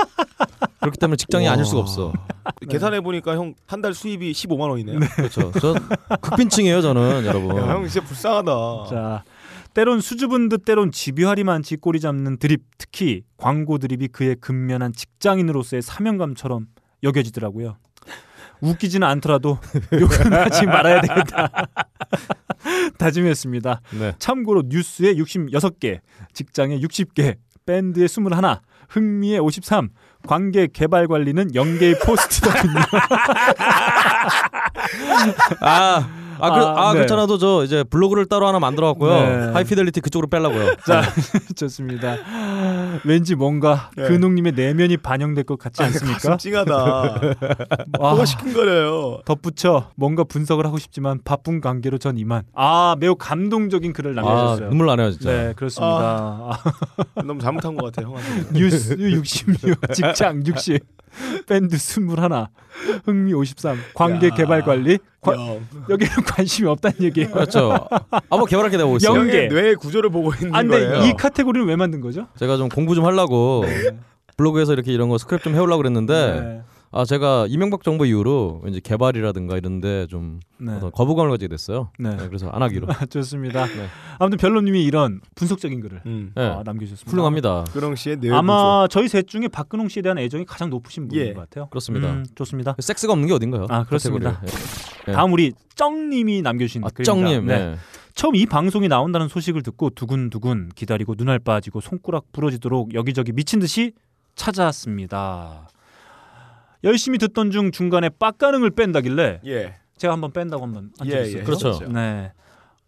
[0.79, 2.13] 그렇기 때문에 직장이 아닐 수가 없어.
[2.69, 4.99] 계산해 보니까 형 한 달 수입이 15만 원이네요.
[5.15, 5.51] 그렇죠.
[5.59, 5.73] 저
[6.21, 7.57] 극빈층이에요 저는 여러분.
[7.57, 8.51] 야, 형 진짜 불쌍하다.
[8.89, 9.23] 자,
[9.77, 15.83] 때론 수줍은 듯 때론 집요하리만 지 꼬리 잡는 드립, 특히 광고 드립이 그의 근면한 직장인으로서의
[15.83, 16.65] 사명감처럼
[17.03, 17.77] 여겨지더라고요.
[18.59, 19.59] 웃기지는 않더라도
[19.93, 21.51] 욕은 하지 말아야 되겠다.
[22.97, 23.81] 다짐했습니다.
[23.99, 24.15] 네.
[24.17, 25.99] 참고로 뉴스에 66개,
[26.33, 27.37] 직장에 60개,
[27.67, 28.31] 밴드에 21,
[28.89, 29.89] 흥미에 53,
[30.27, 32.81] 관계 개발 관리는 0개의 포스트더군요.
[35.61, 36.99] 아, 아, 그, 아, 아, 네.
[36.99, 39.11] 그렇잖아도 저 이제 블로그를 따로 하나 만들어 갖고요.
[39.11, 39.51] 네.
[39.53, 40.75] 하이피델리티 그쪽으로 빼려고요.
[40.85, 41.01] 자,
[41.55, 42.17] 좋습니다.
[43.03, 44.07] 왠지 뭔가 네.
[44.07, 46.13] 근홍님의 내면이 반영될 것 같지 않습니까?
[46.19, 46.75] 가슴 찡하다.
[47.99, 49.21] 와, 뭐가 시큰거려요.
[49.25, 52.43] 덧붙여 뭔가 분석을 하고 싶지만 바쁜 관계로 전 이만.
[52.53, 54.69] 아 매우 감동적인 글을 아, 남겨주셨어요.
[54.69, 55.29] 눈물 나네요, 진짜.
[55.31, 55.87] 네 그렇습니다.
[55.87, 56.57] 아,
[57.23, 58.53] 너무 잘못한 것 같아 형한테.
[58.53, 60.83] 뉴스 66, 직장 60,
[61.47, 62.17] 밴드 21,
[63.05, 64.33] 흥미 53, 관계 야.
[64.33, 64.99] 개발 관리.
[65.21, 65.67] 관- 형.
[65.89, 67.31] 여기는 관심이 없다는 얘기예요.
[67.31, 67.87] 그렇죠.
[68.29, 69.11] 한번 개발하게 되고 있어요.
[69.15, 69.47] 영- 형의 개.
[69.53, 71.03] 뇌 구조를 보고 있는 아, 근데 거예요.
[71.05, 72.27] 이 카테고리는 왜 만든 거죠?
[72.37, 73.63] 제가 좀 공부 좀 하려고
[74.37, 76.61] 블로그에서 이렇게 이런 거 스크랩 좀 해오려고 그랬는데 네.
[76.91, 80.73] 아 제가 이명박 정부 이후로 이제 개발이라든가 이런데 좀 네.
[80.73, 81.91] 어떤 거부감을 가지게 됐어요.
[81.99, 82.15] 네.
[82.15, 82.87] 네, 그래서 안 하기로.
[83.09, 83.65] 좋습니다.
[83.65, 83.87] 네.
[84.19, 86.31] 아무튼 별로님이 이런 분석적인 글을 음.
[86.35, 86.47] 네.
[86.47, 87.11] 어, 남겨주셨습니다.
[87.11, 87.65] 훌륭합니다.
[87.73, 91.33] 그런 씨의 뇌 아마 저희 셋 중에 박근홍 씨에 대한 애정이 가장 높으신 분인 예.
[91.33, 91.67] 것 같아요.
[91.69, 92.09] 그렇습니다.
[92.09, 92.75] 음, 좋습니다.
[92.79, 93.67] 섹스가 없는 게 어딘가요?
[93.69, 94.39] 아, 그렇습니다.
[94.39, 94.57] 카테고리에.
[95.07, 95.11] 네.
[95.13, 97.11] 다음 우리 쩡님이 남겨주신 아, 글입니다.
[97.29, 97.47] 쩡님.
[97.47, 97.57] 네.
[97.71, 97.75] 네.
[98.15, 103.91] 처음 이 방송이 나온다는 소식을 듣고 두근두근 기다리고 눈알 빠지고 손가락 부러지도록 여기저기 미친 듯이
[104.35, 105.67] 찾아왔습니다.
[106.83, 109.75] 열심히 듣던 중 중간에 빡가능을 뺀다길래 예.
[109.97, 111.39] 제가 한번 뺀다고 한번 한 적이 예, 있어요.
[111.39, 111.43] 예.
[111.43, 111.79] 그렇죠.
[111.89, 112.31] 네.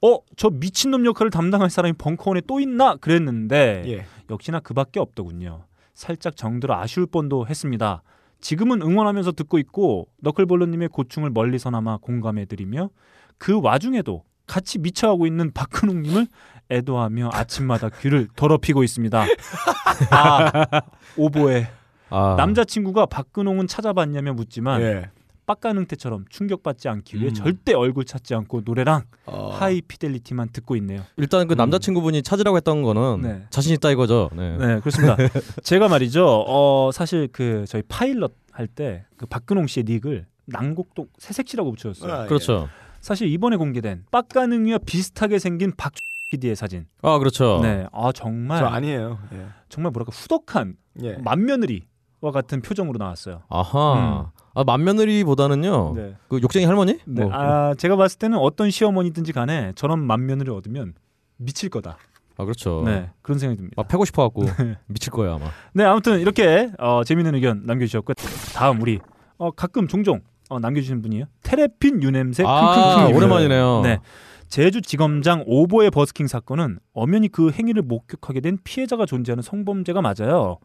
[0.01, 4.05] 어, 저 미친놈 역할을 담당할 사람이 벙커원에 또 있나 그랬는데 예.
[4.29, 5.65] 역시나 그밖에 없더군요.
[5.93, 8.03] 살짝 정들어 아쉬울 뻔도 했습니다.
[8.39, 12.89] 지금은 응원하면서 듣고 있고 너클볼러님의 고충을 멀리서나마 공감해드리며
[13.37, 16.27] 그 와중에도 같이 미쳐하고 있는 박근홍님을
[16.71, 19.25] 애도하며 아침마다 귀를 더럽히고 있습니다.
[20.11, 20.81] 아
[21.17, 21.67] 오보에
[22.09, 25.09] 아, 남자친구가 박근홍은 찾아봤냐며 묻지만 예.
[25.45, 27.33] 빡가능태처럼 충격받지 않기 위해 음.
[27.33, 29.49] 절대 얼굴 찾지 않고 노래랑 어.
[29.51, 31.01] 하이 피델리티만 듣고 있네요.
[31.17, 33.43] 일단 그 남자친구분이 찾으라고 했던 거는 네.
[33.49, 34.29] 자신 있다 이거죠.
[34.35, 34.57] 네.
[34.57, 35.17] 네, 그렇습니다.
[35.63, 36.43] 제가 말이죠.
[36.47, 42.13] 어, 사실 그 저희 파일럿 할 때 그 박근홍 씨의 닉을 난곡동 새색시라고 붙여줬어요.
[42.13, 42.27] 아, 예.
[42.27, 42.67] 그렇죠.
[43.01, 45.93] 사실 이번에 공개된 빡가능이와 비슷하게 생긴 박
[46.29, 46.85] PD의 사진.
[47.01, 47.59] 아 그렇죠.
[47.63, 49.17] 네, 아 정말 저 아니에요.
[49.33, 49.45] 예.
[49.69, 51.13] 정말 뭐랄까 후덕한 예.
[51.17, 51.81] 맏며느리와
[52.21, 53.41] 같은 표정으로 나왔어요.
[53.49, 54.31] 아하.
[54.53, 55.93] 아 맏며느리보다는요.
[55.95, 56.15] 네.
[56.27, 56.99] 그 욕쟁이 할머니?
[57.05, 57.23] 네.
[57.23, 57.33] 뭐.
[57.33, 60.93] 아 제가 봤을 때는 어떤 시어머니든지 간에 저런 맏며느리 얻으면
[61.37, 61.97] 미칠 거다.
[62.37, 62.83] 아 그렇죠.
[62.85, 63.73] 네 그런 생각이 듭니다.
[63.77, 64.43] 막 패고 싶어 갖고
[64.87, 65.45] 미칠 거예요 아마.
[65.73, 68.13] 네 아무튼 이렇게 어, 재밌는 의견 남겨주셨고
[68.53, 68.99] 다음 우리
[69.37, 71.25] 어, 가끔 종종 어, 남겨주시는 분이에요.
[71.43, 73.15] 테레핀 유냄새 아 킁킁킁.
[73.15, 73.81] 오랜만이네요.
[73.83, 73.99] 네.
[74.47, 80.57] 제주 지검장 오보의 버스킹 사건은 엄연히 그 행위를 목격하게 된 피해자가 존재하는 성범죄가 맞아요.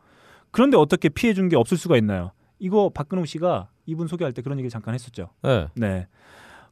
[0.54, 2.30] 그런데 어떻게 피해 준 게 없을 수가 있나요?
[2.58, 5.30] 이거 박근홍 씨가 이분 소개할 때 그런 얘기 잠깐 했었죠.
[5.42, 5.66] 네.
[5.74, 6.06] 네.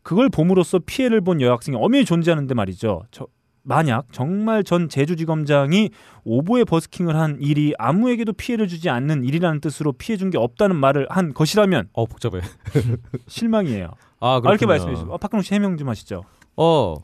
[0.03, 3.03] 그걸 봄으로써 피해를 본 여학생이 엄연히 존재하는데 말이죠.
[3.11, 3.27] 저,
[3.65, 5.91] 만약 정말 전 제주지검장이
[6.25, 11.07] 오보에 버스킹을 한 일이 아무에게도 피해를 주지 않는 일이라는 뜻으로 피해 준 게 없다는 말을
[11.11, 12.41] 한 것이라면 어 복잡해.
[13.29, 13.87] 실망이에요.
[14.21, 14.51] 아 아, 그렇군요.
[14.53, 15.13] 이렇게 말씀해 주세요.
[15.13, 16.25] 아, 박근홍 씨 해명 좀 하시죠.
[16.57, 16.95] 어.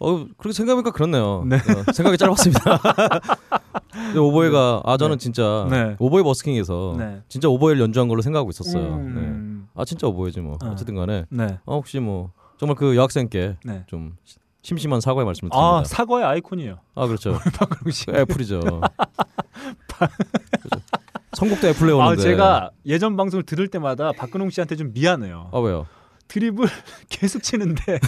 [0.00, 1.44] 어 그렇게 생각해보니까 그렇네요.
[1.46, 1.56] 네.
[1.56, 2.78] 어, 생각이 짧았습니다.
[3.90, 5.96] 근데 오보에가 아 저는 진짜 네.
[5.98, 7.22] 오보에 버스킹에서 네.
[7.28, 8.82] 진짜 오보에를 연주한 걸로 생각하고 있었어요.
[8.82, 9.20] 네.
[9.20, 10.68] 음, 아 진짜 오보에지 뭐 어.
[10.70, 11.58] 어쨌든 간에 네.
[11.66, 13.84] 어, 혹시 뭐 정말 그 여학생께 네.
[13.88, 15.78] 좀 시- 심심한 사과의 말씀을 드립니다.
[15.78, 16.78] 아 사과의 아이콘이에요.
[16.94, 17.38] 아 그렇죠.
[17.58, 18.06] 박근홍 씨.
[18.10, 18.60] 애플이죠.
[21.34, 22.16] 선곡도 애플 아.
[22.16, 25.50] 제가 예전 방송을 들을 때마다 박근홍 씨한테 좀 미안해요.
[25.52, 25.86] 아 왜요?
[26.28, 26.66] 드립을
[27.08, 27.98] 계속 치는데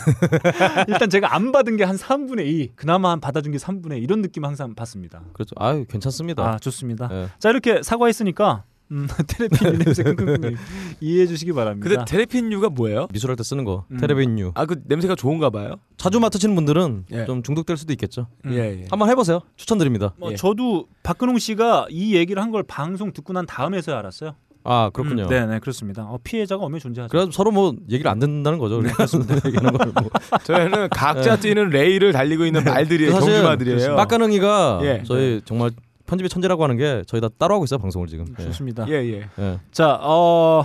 [0.89, 4.23] 일단 제가 안 받은 게 한 3분의 2 그나마 한 받아준 게 3분의 2 이런
[4.23, 5.23] 느낌 항상 받습니다.
[5.33, 5.55] 그렇죠.
[5.57, 6.47] 아유 괜찮습니다.
[6.47, 7.09] 아 좋습니다.
[7.11, 7.29] 예.
[7.39, 10.57] 자 이렇게 사과했으니까 음, 테레핀 냄새 끙끙끙
[11.01, 11.89] 이해해 주시기 바랍니다.
[11.89, 13.07] 근데 테레핀유가 뭐예요?
[13.13, 13.97] 미술할 때 쓰는 거 음.
[13.99, 14.53] 테레빈유.
[14.55, 15.77] 아그 냄새가 좋은가 봐요.
[15.97, 17.25] 자주 맡으시는 분들은 예.
[17.25, 18.27] 좀 중독될 수도 있겠죠.
[18.47, 18.53] 음.
[18.53, 18.87] 예, 예.
[18.91, 19.41] 한번 해보세요.
[19.57, 20.13] 추천드립니다.
[20.19, 20.37] 뭐 예.
[20.37, 24.35] 저도 박근홍 씨가 이 얘기를 한 걸 방송 듣고 난 다음에서야 알았어요.
[24.63, 25.25] 아 그렇군요.
[25.25, 26.05] 음, 네, 네 그렇습니다.
[26.05, 27.11] 어, 피해자가 엄연히 존재하죠.
[27.11, 28.83] 그래서 서로 뭐 얘기를 안 듣는다는 거죠.
[28.83, 28.91] 네.
[29.47, 30.11] 얘기하는 걸 뭐.
[30.45, 33.13] 저희는 각자 뛰는 레일을 달리고 있는 말들이에요.
[33.13, 33.97] 사실 경주마들이에요.
[33.97, 35.03] 빡가능이가 예.
[35.07, 35.71] 저희 정말
[36.07, 38.27] 편집의 천재라고 하는 게 저희 다 따로 하고 있어요 방송을 지금.
[38.39, 38.45] 예.
[38.45, 38.87] 좋습니다.
[38.89, 39.29] 예, 예.
[39.39, 39.61] 예.
[39.71, 40.65] 자, 어,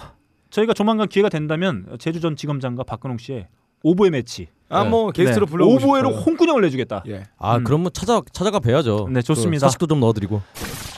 [0.49, 3.47] 저희가 조만간 기회가 된다면 제주 전 지검장과 박근홍 씨의
[3.85, 4.89] 오보의 매치 아, 네.
[4.89, 6.09] 뭐 게스트로 네, 불러보고 오보에로.
[6.09, 7.03] 홍군형을 내주겠다.
[7.07, 7.23] 예.
[7.37, 7.63] 아 음.
[7.63, 9.09] 그러면 찾아 찾아가 뵈야죠.
[9.11, 9.67] 네, 좋습니다.
[9.67, 10.41] 그 서식도 좀 넣어드리고.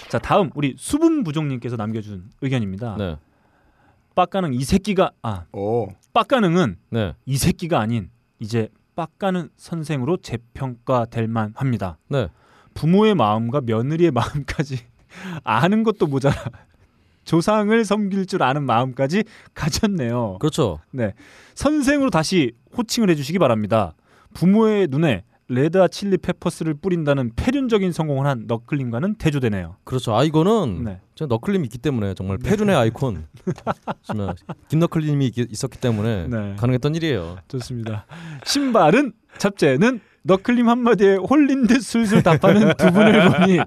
[0.08, 2.96] 자, 다음 우리 수분 부족님께서 남겨준 의견입니다.
[2.98, 3.18] 네.
[4.16, 5.90] 빡가능 이 새끼가 아 오.
[6.14, 7.14] 빡가능은 네.
[7.26, 11.98] 이 새끼가 아닌 이제 빡가는 선생으로 재평가될 만합니다.
[12.08, 12.30] 네.
[12.74, 14.80] 부모의 마음과 며느리의 마음까지
[15.44, 16.36] 아는 것도 모자라
[17.28, 20.38] 조상을 섬길 줄 아는 마음까지 가졌네요.
[20.40, 20.80] 그렇죠.
[20.92, 21.14] 네.
[21.56, 23.94] 선생으로 다시 호칭을 해주시기 바랍니다.
[24.34, 29.76] 부모의 눈에 레드와 칠리 페퍼스를 뿌린다는 패륜적인 성공을 한 너클림과는 대조되네요.
[29.84, 30.16] 그렇죠.
[30.16, 31.00] 아 이거는 네.
[31.16, 33.26] 제가 너클림이 있기 때문에 정말 페륜의 아이콘
[34.04, 34.36] 정말
[34.70, 36.56] 김너클림이 있- 있었기 때문에 네.
[36.58, 37.38] 가능했던 일이에요.
[37.50, 38.06] 좋습니다.
[38.46, 43.60] 신발은 잡채는 너클림 한마디에 홀린 듯 술술 답하는 두 분을 보니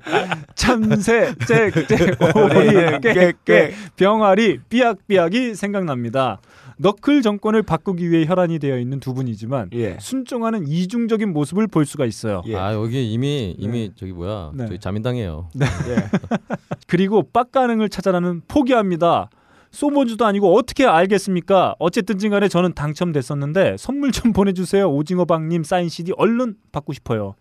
[0.55, 6.41] 참새 짹짹 오리 깨깨 병아리 삐약삐약이 생각납니다.
[6.77, 9.99] 너클 정권을 바꾸기 위해 혈안이 되어 있는 두 분이지만 예.
[10.01, 12.43] 순종하는 이중적인 모습을 볼 수가 있어요.
[12.47, 12.57] 예.
[12.57, 14.67] 아 여기 이미 이미 저기 뭐야 네.
[14.67, 15.49] 저기 자민당이에요.
[15.61, 15.67] 예.
[16.87, 19.29] 그리고 빡가능을 찾아라는 포기합니다.
[19.71, 21.75] 소모주도 아니고 어떻게 알겠습니까?
[21.79, 24.91] 어쨌든지 간에 저는 당첨됐었는데 선물 좀 보내주세요.
[24.91, 27.35] 오징어방님 사인 CD 얼른 받고 싶어요.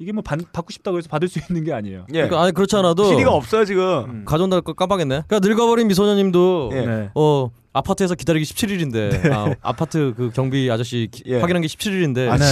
[0.00, 2.06] 이게 뭐 받, 받고 싶다고 해서 받을 수 있는 게 아니에요.
[2.10, 2.12] 예.
[2.22, 3.82] 그러니까 아니 그렇지 않아도 CD가 없어요 지금.
[4.08, 4.24] 음.
[4.24, 5.22] 가져온다 걸 깜빡했네.
[5.26, 6.86] 그러니까 늙어버린 미소녀님도 예.
[6.86, 7.10] 네.
[7.14, 11.40] 어 아파트에서 기다리기 17일인데 아, 아파트 그 경비 아저씨 기- 예.
[11.40, 12.44] 확인한 게 17일인데 아, 네.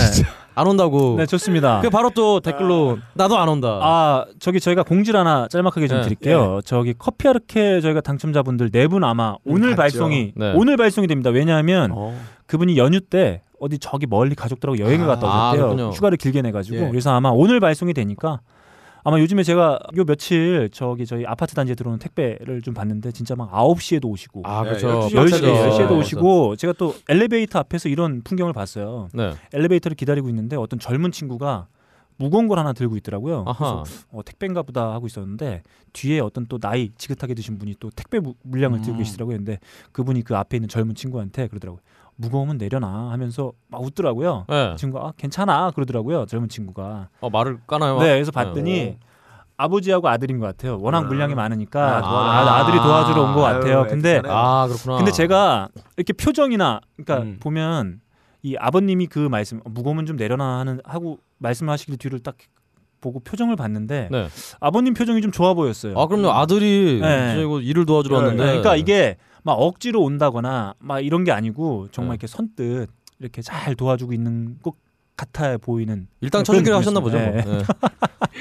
[0.54, 1.16] 안 온다고.
[1.18, 1.80] 네, 좋습니다.
[1.82, 3.78] 그 바로 또 댓글로 나도 안 온다.
[3.82, 6.04] 아, 저기 저희가 공지를 하나 짤막하게 좀 네.
[6.04, 6.60] 드릴게요.
[6.64, 9.76] 저기 커피 아르케 저희가 당첨자분들 네 분 아마 오늘 봤죠.
[9.98, 10.52] 발송이 네.
[10.56, 11.30] 오늘 발송이 됩니다.
[11.30, 12.16] 왜냐하면 어.
[12.46, 15.66] 그분이 연휴 때 어디 저기 멀리 가족들하고 여행을 아, 갔다 아, 오셨대요.
[15.66, 15.90] 그렇군요.
[15.90, 16.88] 휴가를 길게 내가지고 예.
[16.90, 18.40] 그래서 아마 오늘 발송이 되니까
[19.06, 23.52] 아마 요즘에 제가 요 며칠 저기 저희 아파트 단지에 들어오는 택배를 좀 봤는데 진짜 막
[23.52, 24.88] 9시에도 오시고 아 네, 그렇죠.
[25.08, 25.70] 12시 10시, 맞아요.
[25.70, 25.94] 10시에도 네.
[25.98, 29.06] 오시고 제가 또 엘리베이터 앞에서 이런 풍경을 봤어요.
[29.14, 29.34] 네.
[29.54, 31.68] 엘리베이터를 기다리고 있는데 어떤 젊은 친구가
[32.16, 33.44] 무거운 걸 하나 들고 있더라고요.
[33.46, 33.84] 아하.
[33.84, 38.18] 그래서 어, 택배인가 보다 하고 있었는데 뒤에 어떤 또 나이 지긋하게 드신 분이 또 택배
[38.18, 38.98] 무- 물량을 들고 음.
[38.98, 39.36] 계시더라고요.
[39.36, 39.60] 근데
[39.92, 41.80] 그분이 그 앞에 있는 젊은 친구한테 그러더라고요.
[42.16, 44.46] 무거우면 내려놔 하면서 막 웃더라고요.
[44.48, 44.74] 네.
[44.76, 46.26] 친구가 아, 괜찮아 그러더라고요.
[46.26, 47.08] 젊은 친구가.
[47.20, 47.98] 어 말을 까나요?
[47.98, 48.96] 네, 그래서 봤더니
[49.58, 50.78] 아버지하고 아들인 것 같아요.
[50.80, 51.02] 워낙 아.
[51.02, 53.86] 물량이 많으니까 아, 도와, 아, 들이 도와주러 온것 아유, 같아요.
[53.88, 54.28] 근데 애틋하네.
[54.28, 54.96] 아 그렇구나.
[54.96, 57.36] 근데 제가 이렇게 표정이나 그러니까 음.
[57.40, 58.00] 보면
[58.42, 62.36] 이 아버님이 그 말씀 어, 무거우면 좀 내려놔 하는 하고 말씀하시길 뒤를 딱
[63.00, 64.28] 보고 표정을 봤는데 네.
[64.60, 65.98] 아버님 표정이 좀 좋아 보였어요.
[65.98, 67.40] 아 그럼요 아들이 네.
[67.42, 68.42] 이거 일을 도와주러 네, 왔는데.
[68.44, 72.14] 네, 그러니까 이게 막 억지로 온다거나 막 이런 게 아니고 정말 네.
[72.14, 74.74] 이렇게 선뜻 이렇게 잘 도와주고 있는 것
[75.16, 77.16] 같아 보이는 일단 그런 쳐주기를 하셨나 보죠.
[77.16, 77.54] 느낌이었어요.
[77.54, 77.62] 뭐.
[77.62, 77.64] 네.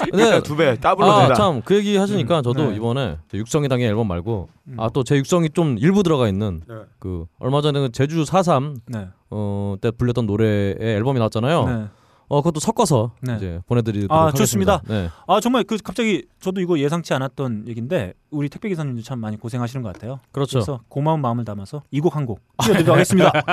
[0.02, 0.10] 네.
[0.10, 1.34] 그러니까 두배 더블로 아, 되다.
[1.34, 2.76] 참그 얘기 하시니까 저도 네.
[2.76, 4.80] 이번에 육성의 당의 앨범 말고 음.
[4.80, 6.74] 아또 제 육성이 좀 일부 들어가 있는 네.
[6.98, 9.06] 그 얼마 전에 그 제주 4.3 네.
[9.30, 11.88] 어, 때 불렸던 노래의 앨범이 나왔잖아요.
[12.28, 12.36] 네.
[12.36, 13.36] 어 그것도 섞어서 네.
[13.36, 14.78] 이제 보내드리도록 아, 하겠습니다.
[14.78, 14.82] 좋습니다.
[14.88, 15.10] 네.
[15.26, 19.82] 아 정말 그 갑자기 저도 이거 예상치 않았던 얘기인데 우리 택배 기사님도 참 많이 고생하시는
[19.82, 20.20] 것 같아요.
[20.32, 20.58] 그렇죠.
[20.58, 23.32] 그래서 고마운 마음을 담아서 이 곡 한곡 띄워드리도록 하겠습니다.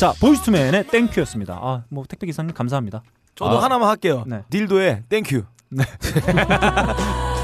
[0.00, 1.58] 자 보이스투맨의 땡큐였습니다.
[1.60, 3.02] 아 뭐 택배 기사님 감사합니다.
[3.34, 3.62] 저도 아.
[3.64, 4.24] 하나만 할게요.
[4.26, 4.42] 네.
[4.48, 5.42] 딜도의 Thank You.
[5.72, 5.90] want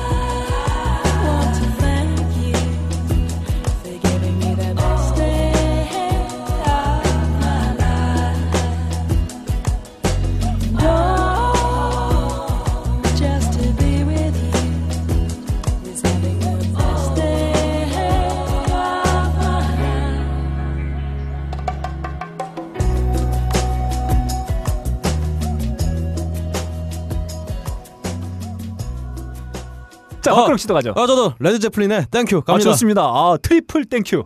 [30.37, 30.93] 자 아, 박근홍 씨도 가죠.
[30.95, 32.71] 아 저도 레드 제플린의 땡큐 아, 갑니다.
[32.73, 33.03] 좋습니다.
[33.03, 34.25] 아 트리플 땡큐.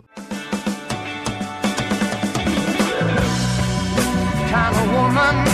[4.51, 5.50] kind of woman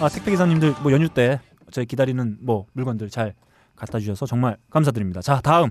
[0.00, 3.34] 아 택배 기사님들 뭐 연휴 때 저희 기다리는 뭐 물건들 잘
[3.76, 5.20] 갖다 주셔서 정말 감사드립니다.
[5.20, 5.70] 자 다음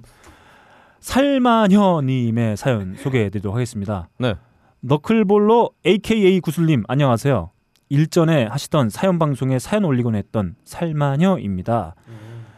[0.99, 4.07] 살마녀 님의 사연 소개해 드리도록 하겠습니다.
[4.17, 4.35] 네.
[4.81, 7.51] 너클볼러 AKA 구슬님 안녕하세요.
[7.89, 11.95] 일전에 하시던 사연 방송에 사연 올리곤 했던 살마녀입니다.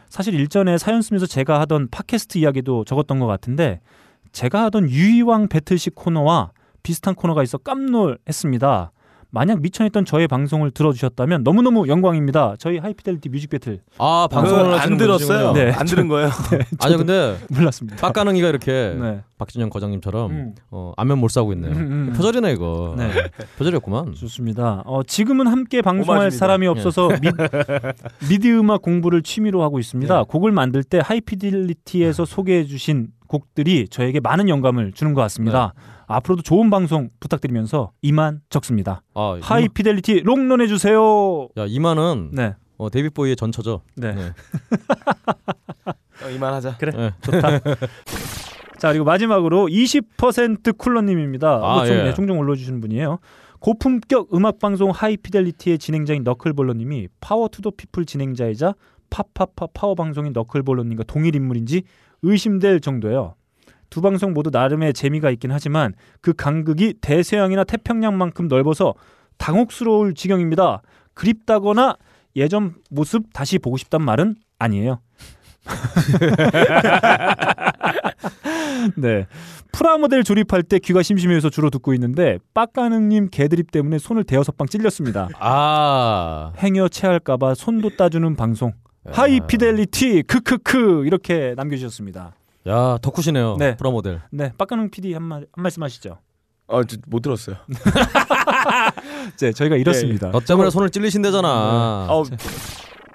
[0.08, 3.80] 사실 일전에 사연 쓰면서 제가 하던 팟캐스트 이야기도 적었던 것 같은데
[4.30, 6.52] 제가 하던 유이왕 배틀식 코너와
[6.84, 8.92] 비슷한 코너가 있어 깜놀했습니다.
[9.34, 12.54] 만약 미천했던 저의 방송을 들어주셨다면 너무너무 영광입니다.
[12.60, 15.52] 저희 하이피델리티 music battle 아 그거 방송을 안 하시는 들었어요.
[15.52, 15.72] 네.
[15.72, 16.30] 안 들은 거예요.
[16.80, 17.96] 아니 근데 몰랐습니다.
[18.00, 19.22] 빡가능이가 이렇게 네.
[19.36, 20.54] 박진영 거장님처럼 음.
[20.70, 21.72] 어, 안면 몰수하고 있네요.
[21.72, 21.78] 음,
[22.10, 22.12] 음.
[22.16, 22.94] 표절이네 이거.
[22.96, 23.10] 네.
[23.58, 24.14] 표절이었구만.
[24.14, 24.84] 좋습니다.
[24.86, 26.38] 어, 지금은 함께 방송할 오마주입니다.
[26.38, 27.28] 사람이 없어서 미,
[28.30, 30.16] 미디 음악 공부를 취미로 하고 있습니다.
[30.16, 30.24] 네.
[30.28, 35.74] 곡을 만들 때 하이피델리티에서 소개해 주신 곡들이 저에게 많은 영감을 주는 것 같습니다.
[36.06, 39.02] 앞으로도 좋은 방송 부탁드리면서 이만 적습니다.
[39.14, 41.48] 아 하이피델리티 롱런 해 주세요.
[41.56, 42.54] 야 이만은 네.
[42.76, 43.82] 어, 데이빗 보위의 전처죠.
[43.96, 44.12] 네.
[44.12, 44.32] 네.
[46.24, 46.76] 어, 이만하자.
[46.78, 46.92] 그래.
[46.96, 47.12] 네.
[47.20, 47.58] 좋다.
[48.78, 51.54] 자 그리고 마지막으로 20% 쿨러님입니다.
[51.54, 52.02] 아, 뭐 종, 예.
[52.04, 53.18] 네, 종종 올려주시는 분이에요.
[53.60, 58.74] 고품격 음악 방송 하이피델리티의 진행자인 너클볼러님이 Power to the People 진행자이자
[59.08, 61.82] 파파파 파워 방송인 너클볼러님과 동일 인물인지
[62.22, 63.36] 의심될 정도예요.
[63.94, 68.94] 두 방송 모두 나름의 재미가 있긴 하지만 그 간극이 대서양이나 태평양만큼 넓어서
[69.38, 70.82] 당혹스러울 지경입니다.
[71.14, 71.94] 그립다거나
[72.34, 74.98] 예전 모습 다시 보고 싶단 말은 아니에요.
[78.96, 79.28] 네.
[79.70, 85.28] 프라모델 조립할 때 귀가 심심해서 주로 듣고 있는데 빡가능님 개드립 때문에 손을 대여섯 방 찔렸습니다.
[85.38, 86.52] 아.
[86.58, 88.72] 행여 체할까봐 손도 따주는 방송.
[89.06, 92.32] 하이피델리티 크크크 이렇게 남겨주셨습니다.
[92.66, 93.56] 야 덕후시네요.
[93.58, 93.76] 네.
[93.76, 94.22] 프라모델.
[94.30, 96.18] 네, 빡가능 PD 한, 말, 한 말씀 하시죠.
[96.66, 97.56] 어, 저못 들었어요.
[99.40, 100.30] 네, 저희가 이렇습니다.
[100.30, 102.06] 너 때문에 손을 찔리신대잖아.
[102.10, 102.24] 어,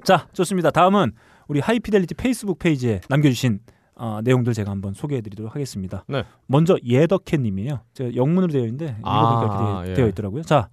[0.03, 0.69] 자, 좋습니다.
[0.71, 1.13] 다음은
[1.47, 3.59] 우리 하이피델리티 페이스북 페이지에 남겨주신
[3.95, 6.05] 어, 내용들 제가 한번 소개해드리도록 하겠습니다.
[6.07, 6.23] 네.
[6.47, 7.81] 먼저 예덕캣님이에요.
[7.93, 9.93] 제가 영문으로 되어 있는데 이렇게 아, 되- 예.
[9.95, 10.43] 되어 있더라고요.
[10.43, 10.69] 자,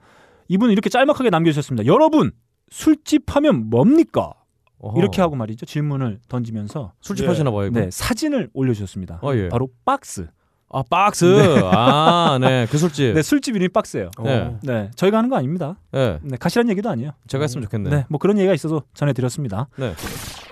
[0.48, 1.86] 이분은 이렇게 짤막하게 남겨주셨습니다.
[1.86, 2.30] 여러분
[2.70, 4.34] 술집 하면 뭡니까?
[4.78, 4.98] 어허.
[4.98, 5.66] 이렇게 하고 말이죠.
[5.66, 7.28] 질문을 던지면서 술집 예.
[7.28, 7.66] 하시나 봐요.
[7.66, 7.80] 이거.
[7.80, 9.20] 네 사진을 올려주셨습니다.
[9.22, 9.48] 어, 예.
[9.48, 10.26] 바로 박스.
[10.68, 11.24] 아 박스.
[11.72, 12.66] 아 네.
[12.70, 13.14] 그 술집.
[13.14, 14.10] 네 술집 이름이 박스예요.
[14.22, 14.56] 네.
[14.62, 15.76] 네 저희가 하는 거 아닙니다.
[15.92, 16.18] 네.
[16.22, 17.12] 네 가시란 얘기도 아니에요.
[17.28, 17.90] 제가 했으면 좋겠네.
[17.90, 19.68] 네, 뭐 그런 얘기가 있어서 전해드렸습니다.
[19.78, 19.94] 네.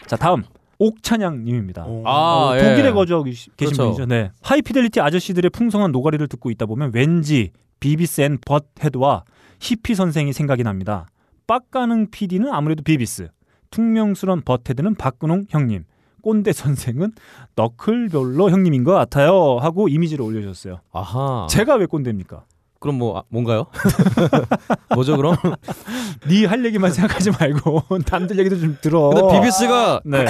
[0.06, 0.44] 자 다음
[0.78, 1.84] 옥찬양님입니다.
[1.86, 2.02] 어.
[2.06, 2.62] 아, 어, 예.
[2.62, 3.82] 독일에 거주하고 계시- 계신 그렇죠.
[3.94, 4.06] 분이죠.
[4.06, 4.30] 네.
[4.42, 7.50] 하이피델리티 아저씨들의 풍성한 노가리를 듣고 있다 보면 왠지
[7.80, 9.24] Beavis and Butt-Head와
[9.60, 11.06] 히피 선생이 생각이 납니다.
[11.46, 13.28] 빡가능 PD는 아무래도 비비스,
[13.74, 15.84] 퉁명스런 버헤드는 박근홍 형님,
[16.22, 17.10] 꼰대 선생은
[17.56, 19.58] 너클볼러 형님인 것 같아요.
[19.60, 20.78] 하고 이미지를 올려주셨어요.
[20.92, 21.48] 아하.
[21.50, 22.44] 제가 왜 꼰대입니까?
[22.78, 23.66] 그럼 뭐 아, 뭔가요?
[24.94, 25.34] 뭐죠 그럼?
[26.28, 29.08] 네 할 얘기만 생각하지 말고 남들 얘기도 좀 들어.
[29.10, 30.26] 근데 비비스가 네.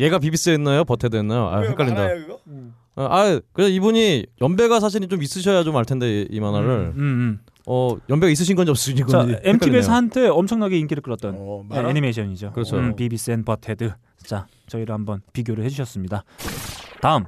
[0.00, 0.84] 얘가 비비스였나요?
[0.84, 1.46] 버헤드였나요?
[1.48, 2.02] 아 헷갈린다.
[2.96, 6.98] 아, 아 그래서 이분이 연배가 사실은 좀 있으셔야 좀 알 텐데 이, 이 만화를 음,
[6.98, 7.40] 음.
[7.66, 9.92] 어 연배가 있으신 건지 없으신 자, 건지 MTV에서 헷갈리네요.
[9.92, 11.80] 한때 엄청나게 인기를 끌었던 어, 네?
[11.90, 12.52] 애니메이션이죠.
[12.52, 12.76] 그렇죠.
[12.78, 13.92] 음, Beavis and Butt-Head.
[14.24, 16.24] 자, 저희를 한번 비교를 해주셨습니다.
[17.00, 17.24] 다음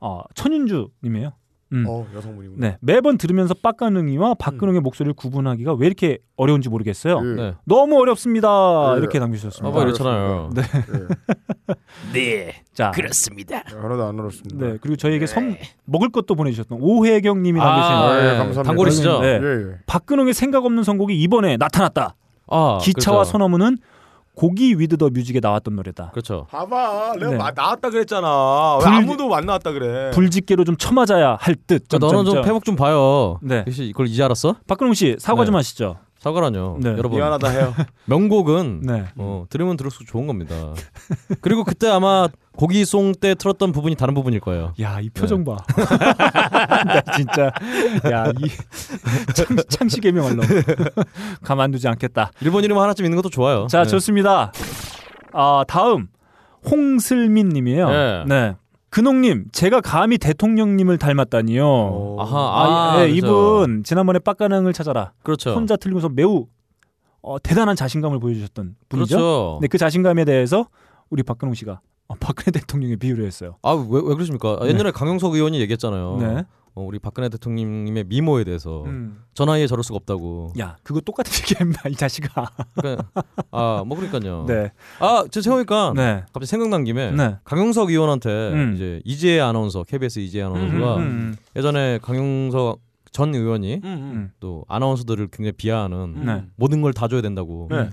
[0.00, 1.32] 어, 천윤주님이에요.
[1.72, 1.84] 음.
[1.88, 2.66] 어 여성분이구나.
[2.66, 7.20] 네, 매번 들으면서 빡가능이와 박근홍의 목소리를 구분하기가 왜 이렇게 어려운지 모르겠어요.
[7.24, 7.34] 예.
[7.34, 7.54] 네.
[7.64, 8.92] 너무 어렵습니다.
[8.94, 8.98] 예.
[8.98, 9.72] 이렇게 아, 남기셨습니다.
[9.72, 10.50] 뭐 이렇잖아요.
[10.54, 10.62] 네.
[12.16, 12.54] 예.
[12.74, 13.62] 자, 그렇습니다.
[13.66, 14.66] 하나도 안 어렵습니다.
[14.66, 18.36] 네, 그리고 저희에게 선 먹을 것도 보내주셨던 오혜경 님이 아, 남기신 예, 예.
[18.38, 18.62] 감사합니다.
[18.62, 19.20] 단골이시죠?
[19.20, 19.40] 네.
[19.86, 22.16] 박근홍의 생각 없는 선곡이 이번에 나타났다.
[22.48, 23.32] 아, 기차와 그렇죠.
[23.32, 23.78] 소나무는
[24.34, 26.10] 고기 with the music에 나왔던 노래다.
[26.12, 26.46] 그렇죠.
[26.50, 27.36] 봐봐, 내가 네.
[27.36, 28.78] 마- 나왔다 그랬잖아.
[28.78, 30.10] 왜 불- 아무도 안 나왔다 그래?
[30.12, 31.88] 불집게로 좀 쳐맞아야 할 듯.
[31.88, 32.44] 자, 너는 좀.
[32.44, 33.38] 회복 좀 봐요.
[33.42, 33.62] 네.
[33.66, 34.56] 혹시 이걸 이제 알았어?
[34.66, 35.46] 박근홍 씨 사과 네.
[35.46, 35.96] 좀 하시죠.
[36.18, 36.78] 사과라뇨.
[36.80, 36.90] 네.
[36.90, 37.74] 여러분 미안하다 해요.
[38.06, 39.04] 명곡은 네.
[39.16, 40.54] 어, 들으면 들을수록 좋은 겁니다.
[41.40, 44.74] 그리고 그때 아마 고기송 때 틀었던 부분이 다른 부분일 거예요.
[44.80, 45.56] 야, 이 표정 봐.
[46.84, 47.50] 나 진짜
[48.10, 48.48] 야, 이
[49.34, 50.42] 창, 창식 개명할로
[51.42, 52.30] 가만두지 않겠다.
[52.40, 53.66] 일본 이름 하나쯤 있는 것도 좋아요.
[53.68, 53.88] 자, 네.
[53.88, 54.52] 좋습니다.
[55.32, 56.08] 아, 다음
[56.70, 57.88] 홍슬민 님이에요.
[57.90, 58.24] 네.
[58.26, 58.54] 네.
[58.90, 61.64] 근홍님, 제가 감히 대통령님을 닮았다니요.
[61.66, 62.16] 어.
[62.20, 63.16] 아하, 아, 아, 예, 그렇죠.
[63.16, 65.54] 이분 지난번에 빡가능을 찾아라 그렇죠.
[65.54, 66.46] 혼자 틀리면서 매우
[67.22, 69.16] 어, 대단한 자신감을 보여주셨던 분이죠.
[69.16, 69.58] 그렇죠.
[69.62, 70.68] 네, 그 자신감에 대해서
[71.08, 71.80] 우리 박근홍 씨가 어,
[72.20, 73.56] 박근혜 대통령에 비유를 했어요.
[73.62, 74.58] 아, 왜, 왜 그러십니까?
[74.60, 76.16] 아, 옛날에 강영석 의원이 얘기했잖아요.
[76.20, 76.44] 네.
[76.74, 79.22] 어, 우리 박근혜 대통령님의 미모에 대해서 음.
[79.34, 80.54] 저 나이에 저럴 수가 없다고.
[80.58, 82.46] 야, 그거 똑같은 얘기했나 이 자식아.
[82.74, 83.04] 그러니까,
[83.50, 84.46] 아, 뭐 그러니까요.
[84.48, 87.36] 네, 아, 제 생각하니까 네, 갑자기 생각난 김에 네.
[87.44, 88.72] 강영석 의원한테 음.
[88.74, 93.90] 이제 이재 아나운서, KBS 이재 아나운서가 음, 음, 예전에 강영석 전 의원이 음, 음.
[94.14, 94.30] 음.
[94.40, 96.44] 또 아나운서들을 굉장히 비하하는 네.
[96.56, 97.68] 모든 걸 다 줘야 된다고.
[97.70, 97.90] 네.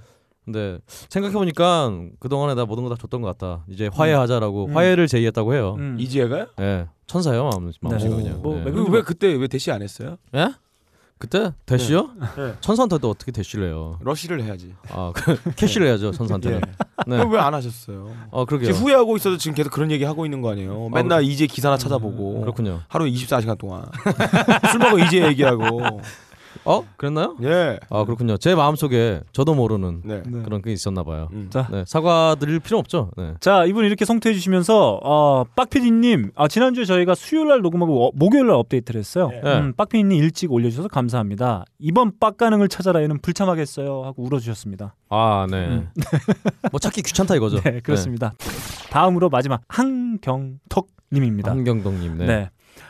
[0.52, 3.64] 근데 생각해 보니까 그 동안에 나 모든 거 다 줬던 것 같다.
[3.70, 4.76] 이제 화해하자라고 음.
[4.76, 5.76] 화해를 제의했다고 해요.
[5.78, 5.96] 음.
[6.00, 6.48] 이지혜가요?
[6.60, 8.24] 예, 천사예요 마음 마음씨가 네.
[8.24, 8.42] 그냥.
[8.42, 8.64] 뭐, 예.
[8.64, 10.18] 왜 그리고 왜 그때 왜 대시 안 했어요?
[10.34, 10.50] 예?
[11.20, 12.12] 그때 대시요?
[12.38, 12.54] 네.
[12.62, 14.00] 천사한테도 어떻게 대시를 해요?
[14.02, 14.74] 러시를 해야지.
[14.90, 16.62] 아, 그, 캐시를 해야죠 천사한테는.
[17.08, 17.24] 네.
[17.30, 18.10] 왜안 하셨어요?
[18.32, 18.72] 어, 그러게요.
[18.72, 20.90] 지금 후회하고 있어도 지금 계속 그런 얘기 하고 있는 거 아니에요?
[20.90, 22.80] 맨날 이제 기사나 찾아보고 그렇군요.
[22.88, 23.84] 하루에 24시간 동안
[24.72, 26.00] 술 먹어 이제 얘기하고
[26.66, 26.84] 어?
[26.98, 27.36] 그랬나요?
[27.44, 27.80] 예.
[27.90, 28.38] 아, 그렇군요.
[28.38, 30.22] 제 마음속에 저도 모르는 네.
[30.26, 30.42] 네.
[30.44, 31.30] 그런 게 있었나 봐요.
[31.32, 31.48] 음.
[31.50, 31.68] 자.
[31.72, 33.12] 네, 사과드릴 필요 없죠.
[33.18, 33.34] 네.
[33.40, 38.48] 자, 이분 이렇게 성토해 주시면서 어, 빡피디님, 아, 지난주에 저희가 수요일 날 녹음하고 어, 목요일
[38.48, 39.30] 날 업데이트를 했어요.
[39.44, 39.60] 네.
[39.60, 41.66] 음, 빡피디님 일찍 올려주셔서 감사합니다.
[41.80, 44.96] 이번 빡가능을 찾아라에는 불참하겠어요 하고 울어주셨습니다.
[45.10, 45.68] 아, 네.
[45.68, 45.90] 음.
[46.72, 47.62] 뭐 찾기 귀찮다 이거죠.
[47.62, 48.34] 네, 그렇습니다.
[48.90, 51.52] 다음으로 마지막 한경턱님입니다.
[51.52, 52.18] 한경덕 님.
[52.18, 52.50] 네.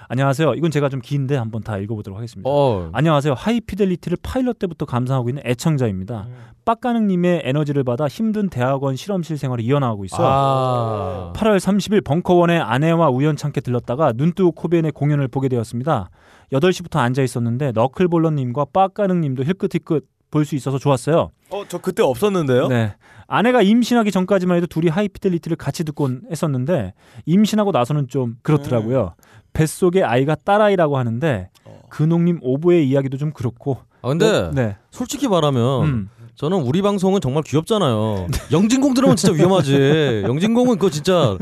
[0.09, 0.13] 네.
[0.13, 0.55] 안녕하세요.
[0.55, 2.49] 이건 제가 좀 긴데 한번 다 읽어보도록 하겠습니다.
[2.49, 3.35] 어, 안녕하세요.
[3.35, 6.27] High Fidelity를 파일럿 때부터 감상하고 있는 애청자입니다.
[6.65, 10.27] 빡가능님의 에너지를 받아 힘든 대학원 실험실 생활을 이어나가고 있어요.
[10.27, 11.33] 아.
[11.35, 16.09] 8월 30일 벙커원에 아내와 우연찮게 들렀다가 눈뜨고 코벤의 공연을 보게 되었습니다.
[16.53, 21.31] 8시부터 앉아 있었는데 너클볼러님과 빡가능님도 힐끗힐끗 볼 수 있어서 좋았어요.
[21.49, 22.67] 어, 저 그때 없었는데요?
[22.67, 22.95] 네.
[23.27, 26.93] 아내가 임신하기 전까지만 해도 둘이 High Fidelity를 같이 듣곤 했었는데
[27.25, 29.13] 임신하고 나서는 좀 그렇더라고요.
[29.53, 31.81] 뱃속에 아이가 딸아이라고 하는데 어.
[31.89, 33.77] 근홍님 오보의 이야기도 좀 그렇고.
[34.01, 34.77] 아, 근데 어, 네.
[34.91, 36.09] 솔직히 말하면 음.
[36.39, 38.27] 저는 우리 방송은 정말 귀엽잖아요.
[38.53, 40.23] 영진공 들으면 진짜 위험하지.
[40.25, 41.37] 영진공은 그거 진짜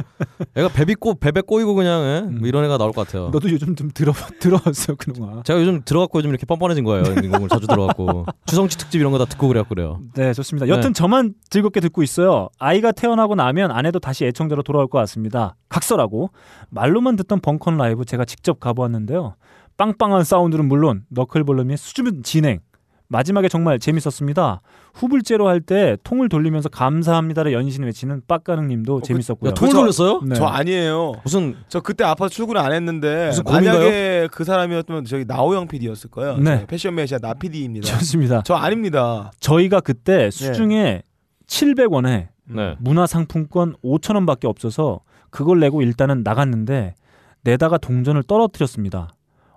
[0.56, 2.22] 애가 베비 꼬 베베 꼬이고 그냥 예?
[2.36, 3.30] 뭐 이런 애가 나올 것 같아요.
[3.30, 5.44] 너도 요즘 좀 들어 들어왔어 그동안.
[5.44, 7.04] 제가 요즘 들어갔고 요즘 이렇게 뻔뻔해진 거예요.
[7.06, 10.00] 영진공을 자주 들어갔고 주성치 특집 이런 거 다 듣고 그래갖고 그래요.
[10.16, 10.68] 네, 좋습니다.
[10.68, 12.50] 여튼 저만 즐겁게 듣고 있어요.
[12.58, 15.56] 아이가 태어나고 나면 아내도 다시 애청자로 돌아올 것 같습니다.
[15.70, 16.32] 각설하고
[16.72, 19.36] 말로만 듣던 벙컨 라이브 제가 직접 가보았는데요.
[19.78, 22.62] 빵빵한 사운드는 물론 너클볼럼의 수줍은 진행
[23.10, 24.62] 마지막에 정말 재밌었습니다.
[24.94, 29.50] 후불제로 할 때 통을 돌리면서 감사합니다를 연신 외치는 빡가능님도 재밌었고요.
[29.52, 30.22] 야, 통을 저- 돌렸어요?
[30.26, 30.36] 네.
[30.36, 31.14] 저 아니에요.
[31.24, 36.38] 무슨 저 그때 아파서 출근 안 했는데 무슨 만약에 그 사람이었으면 저기 나호영 PD였을 거예요.
[36.38, 36.66] 네.
[36.68, 37.86] 패션 매시아 나 PD입니다.
[37.88, 38.42] 좋습니다.
[38.46, 39.32] 저 아닙니다.
[39.40, 41.02] 저희가 그때 수중에
[41.48, 42.76] 700원에 네.
[42.80, 46.96] 문화상품권 5천 원밖에 없어서 그걸 내고 일단은 나갔는데
[47.44, 49.10] 내다가 동전을 떨어뜨렸습니다.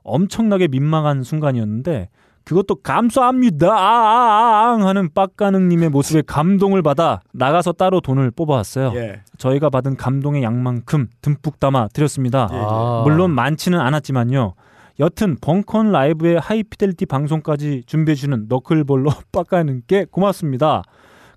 [0.03, 2.09] 엄청나게 민망한 순간이었는데
[2.51, 8.92] 그것도 감사합니다 아 아아앙 하는 빡가능님의 모습에 감동을 받아 나가서 따로 돈을 뽑아왔어요.
[8.96, 9.20] 예.
[9.38, 12.48] 저희가 받은 감동의 양만큼 듬뿍 담아 드렸습니다.
[12.51, 13.03] 아.
[13.05, 14.55] 물론 많지는 않았지만요.
[14.98, 20.82] 여튼 벙컨 라이브의 하이피델리티 방송까지 준비해주는 너클볼러 빡가는께 고맙습니다.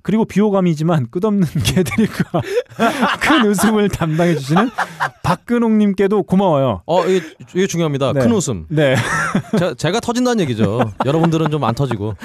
[0.03, 2.41] 그리고 비호감이지만 끝없는 개들과
[3.21, 4.69] 큰 웃음을 담당해 주시는
[5.23, 6.81] 박근홍님께도 고마워요.
[6.85, 7.25] 어 이게,
[7.55, 8.11] 이게 중요합니다.
[8.13, 8.19] 네.
[8.19, 8.65] 큰 웃음.
[8.67, 8.95] 네.
[9.57, 10.91] 제, 제가 터진다는 얘기죠.
[11.05, 12.15] 여러분들은 좀 안 터지고.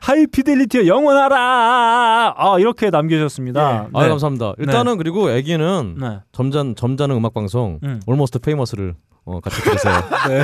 [0.00, 2.34] 하이피델리티의 영원하라.
[2.36, 3.88] 아 이렇게 남겨주셨습니다.
[3.92, 4.54] 아 감사합니다.
[4.58, 6.20] 일단은 그리고 애기는 네.
[6.32, 8.00] 점잖 점잖은 음악 방송 음.
[8.08, 8.94] Almost Famous를
[9.28, 9.92] 어, 같이 들으세요.
[10.28, 10.42] 네.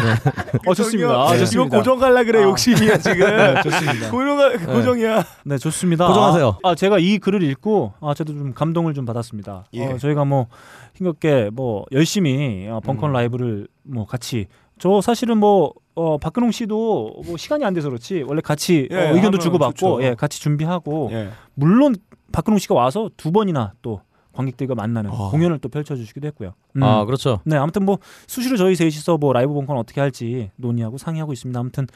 [0.66, 1.10] 어 좋습니다.
[1.10, 1.78] 아, 이거 좋습니다.
[1.78, 2.42] 고정 갈라 그래 아.
[2.42, 3.26] 욕심이야 지금.
[3.34, 4.10] 네, 좋습니다.
[4.10, 5.24] 고정 고정이야.
[5.44, 6.06] 네, 좋습니다.
[6.06, 6.58] 고정하세요.
[6.62, 9.64] 아, 아, 제가 이 글을 읽고 아, 저도 좀 감동을 좀 받았습니다.
[9.72, 9.86] 예.
[9.86, 10.48] 어, 저희가 뭐
[10.96, 13.12] 힘겹게 뭐 열심히 어, 벙컨 음.
[13.14, 14.48] 라이브를 뭐 같이
[14.78, 19.14] 저 사실은 뭐 어, 박근홍 씨도 뭐 시간이 안 돼서 그렇지 원래 같이 예, 어,
[19.14, 20.02] 의견도 주고받고.
[20.02, 21.30] 예, 같이 준비하고 예.
[21.54, 21.94] 물론
[22.32, 24.00] 박근홍 씨가 와서 두 번이나 또
[24.32, 25.28] 관객들과 만나는 아.
[25.30, 26.54] 공연을 또 펼쳐주시기도 했고요.
[26.76, 26.82] 음.
[26.82, 27.40] 아 그렇죠.
[27.44, 31.58] 네, 아무튼 뭐 수시로 저희 셋이서 뭐 라이브 본콘 어떻게 할지 논의하고 상의하고 있습니다.
[31.58, 31.86] 아무튼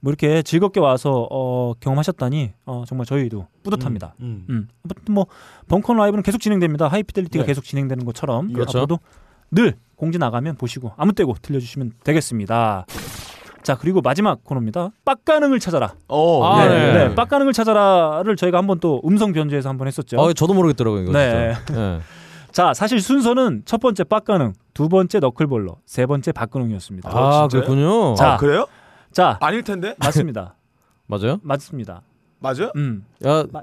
[0.00, 4.14] 뭐 이렇게 즐겁게 와서 어, 경험하셨다니 어, 정말 저희도 뿌듯합니다.
[4.20, 4.44] 음.
[4.50, 4.68] 음.
[4.84, 5.26] 아무튼 뭐
[5.68, 6.88] 벙컨 라이브는 계속 진행됩니다.
[6.88, 7.46] 하이피델리티가 네.
[7.46, 8.78] 계속 진행되는 것처럼 그렇죠.
[8.78, 8.98] 앞으로도
[9.50, 12.86] 늘 공지 나가면 보시고 아무 때고 들려주시면 되겠습니다.
[13.62, 14.90] 자 그리고 마지막 코너입니다.
[15.04, 15.94] 빡가능을 찾아라.
[16.08, 16.44] 어.
[16.44, 16.68] 아, 예.
[16.68, 17.08] 네.
[17.08, 20.20] 네, 빡가능을 찾아라를 저희가 한번 또 음성 변조해서 한번 했었죠.
[20.20, 21.54] 아 저도 모르겠더라고요 이거 네.
[21.66, 21.80] 진짜.
[21.96, 22.00] 예.
[22.52, 27.10] 자 사실 순서는 첫 번째 빡가능, 두 번째 너클볼러, 세 번째 박근홍이었습니다.
[27.12, 27.62] 아 진짜요?
[27.64, 28.14] 그렇군요.
[28.14, 28.34] 자.
[28.34, 28.66] 아, 그래요?
[29.12, 29.94] 자 아닐 텐데.
[29.98, 30.54] 맞습니다.
[31.08, 31.38] 맞아요?
[31.42, 32.02] 맞습니다.
[32.38, 32.70] 맞아?
[32.76, 33.04] 음.
[33.26, 33.62] 야 마-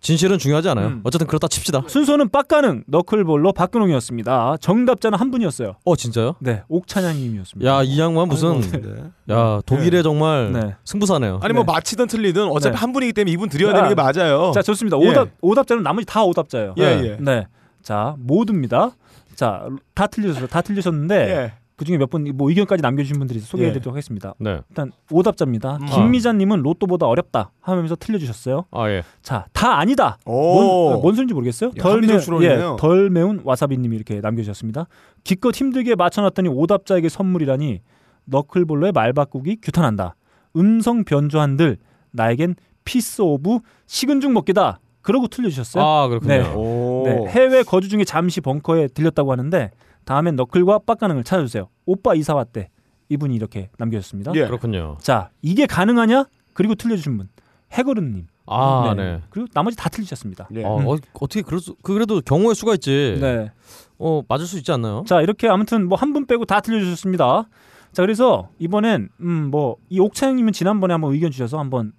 [0.00, 0.86] 진실은 중요하지 않아요.
[0.86, 1.00] 음.
[1.04, 1.82] 어쨌든 그렇다 칩시다.
[1.86, 4.56] 순서는 빡가능, 너클볼러, 박근홍이었습니다.
[4.60, 5.74] 정답자는 한 분이었어요.
[5.84, 6.36] 어 진짜요?
[6.40, 7.70] 네, 옥찬양님이었습니다.
[7.70, 9.34] 야 이 양반 무슨 네.
[9.34, 10.74] 야 독일에 정말 네.
[10.84, 11.40] 승부사네요.
[11.42, 11.72] 아니 뭐 네.
[11.72, 12.78] 맞히든 틀리든 어차피 네.
[12.80, 14.52] 한 분이기 때문에 이분 드려야 되는 게 맞아요.
[14.54, 14.98] 자 좋습니다.
[15.02, 15.08] 예.
[15.08, 16.74] 오답 오답자는 나머지 다 오답자예요.
[16.78, 17.04] 예, 네.
[17.04, 17.16] 예.
[17.20, 17.46] 네.
[17.82, 18.90] 자 모두입니다.
[19.36, 20.46] 자 다 틀리셨어요.
[20.48, 21.52] 다 틀리셨는데 예.
[21.80, 24.34] 그 중에 몇 분 뭐 의견까지 남겨주신 분들이 소개해드리도록 하겠습니다.
[24.38, 24.60] 네.
[24.68, 25.78] 일단 오답자입니다.
[25.80, 25.86] 음.
[25.86, 28.66] 김미자님은 로또보다 어렵다 하면서 틀려주셨어요.
[28.70, 29.02] 아 예.
[29.22, 30.18] 자다 아니다.
[30.26, 30.90] 오.
[30.90, 31.70] 뭔, 뭔 소리인지 모르겠어요.
[31.70, 32.08] 야, 덜, 매.
[32.42, 34.88] 예, 덜 매운 와사비님이 이렇게 남겨주셨습니다.
[35.24, 37.80] 기껏 힘들게 맞춰놨더니 오답자에게 선물이라니
[38.26, 40.16] 너클볼러의 말 바꾸기 규탄한다.
[40.56, 41.78] 음성 변조한들
[42.10, 44.80] 나에겐 piece of 식은 죽 먹기다.
[45.00, 45.82] 그러고 틀려주셨어요.
[45.82, 46.28] 아 그렇군요.
[46.34, 46.52] 네.
[46.54, 47.02] 오.
[47.06, 49.70] 네, 해외 거주 중에 잠시 벙커에 들렸다고 하는데
[50.10, 51.68] 다음엔 너클과 빡가능을 찾아주세요.
[51.86, 52.68] 오빠 이사 왔대.
[53.10, 54.32] 이분이 이렇게 남겨주셨습니다.
[54.34, 54.44] 예.
[54.46, 54.96] 그렇군요.
[55.00, 56.24] 자 이게 가능하냐?
[56.52, 57.28] 그리고 틀려주신 분
[57.72, 58.26] 해거른님.
[58.46, 59.20] 아 네.
[59.30, 60.48] 그리고 나머지 다 틀리셨습니다.
[60.56, 60.64] 예.
[60.64, 63.18] 어, 어, 어떻게 그럴 수 그- 그래도 경우의 수가 있지.
[63.20, 63.52] 네.
[63.98, 65.04] 어 맞을 수 있지 않나요?
[65.06, 67.44] 자 이렇게 아무튼 뭐 한 분 빼고 다 틀려주셨습니다.
[67.92, 71.92] 자 그래서 이번엔 음 뭐 이 옥차영님은 지난번에 한번 의견 주셔서 한번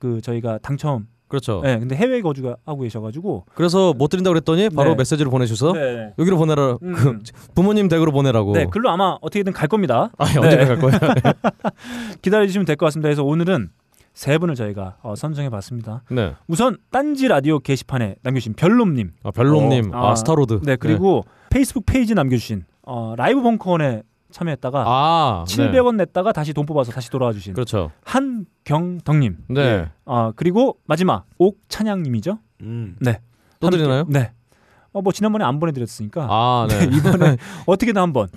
[0.00, 1.06] 그 저희가 당첨.
[1.28, 1.60] 그렇죠.
[1.62, 3.44] 네, 근데 해외 거주가 하고 계셔가지고.
[3.54, 4.96] 그래서 못 드린다 고 그랬더니 바로 네.
[4.96, 6.12] 메시지를 보내주셔서 네.
[6.18, 6.78] 여기로 보내라.
[6.82, 6.94] 음.
[6.94, 7.18] 그
[7.54, 8.52] 부모님 댁으로 보내라고.
[8.54, 10.10] 네, 글로 아마 어떻게든 갈 겁니다.
[10.18, 10.38] 아 네.
[10.38, 10.98] 언제가 갈 거예요?
[12.22, 13.06] 기다려주시면 될 것 같습니다.
[13.08, 13.70] 그래서 오늘은
[14.14, 16.02] 세 분을 저희가 어, 선정해봤습니다.
[16.10, 16.34] 네.
[16.48, 19.12] 우선 딴지 라디오 게시판에 남겨주신 별놈님.
[19.22, 19.94] 아, 별놈님.
[19.94, 20.60] 어, 아, 스타로드.
[20.64, 26.92] 네, 그리고 페이스북 페이지 남겨주신 어, 라이브 벙커원에 참여했다가 아 700원 냈다가 다시 돈 뽑아서
[26.92, 27.54] 다시 돌아와 주신 네.
[27.54, 27.90] 그렇죠.
[28.04, 29.36] 한경덕님.
[29.48, 29.60] 네.
[29.60, 29.90] 예.
[30.04, 32.38] 아 그리고 마지막 옥찬양님이죠.
[32.62, 32.96] 음.
[33.00, 33.20] 네.
[33.60, 34.04] 또 드리나요?
[34.08, 34.32] 네.
[34.92, 36.84] 어, 뭐 지난번에 안 보내드렸으니까 아 네.
[36.84, 38.28] 이번에 어떻게든 한번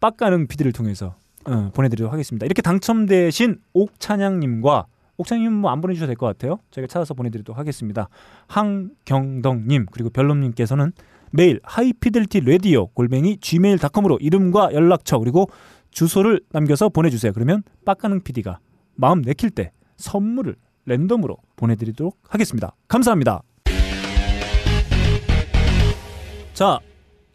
[0.00, 1.14] 빡가능 PD를 통해서
[1.46, 2.44] 어, 보내드리도록 하겠습니다.
[2.44, 4.86] 이렇게 당첨되신 옥찬양님과
[5.16, 6.58] 옥찬양님 뭐 안 보내주셔도 될 것 같아요.
[6.70, 8.08] 저희가 찾아서 보내드리도록 하겠습니다.
[8.46, 10.92] 한경덕님 그리고 별놈님께서는
[11.30, 15.48] 메일 하이피델티 레디오 골뱅이 gmail.com으로 이름과 연락처 그리고
[15.90, 17.32] 주소를 남겨서 보내주세요.
[17.32, 18.58] 그러면 빡가능 PD가
[18.94, 20.56] 마음 내킬 때 선물을
[20.86, 22.74] 랜덤으로 보내드리도록 하겠습니다.
[22.88, 23.42] 감사합니다.
[26.54, 26.80] 자,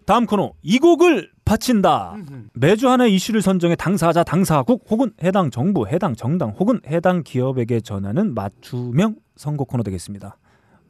[0.06, 2.16] 다음 코너 이 곡을 바친다.
[2.54, 8.34] 매주 하나의 이슈를 선정해 당사자, 당사국 혹은 해당 정부, 해당 정당 혹은 해당 기업에게 전하는
[8.34, 10.38] 맞춤형 선곡 코너 되겠습니다.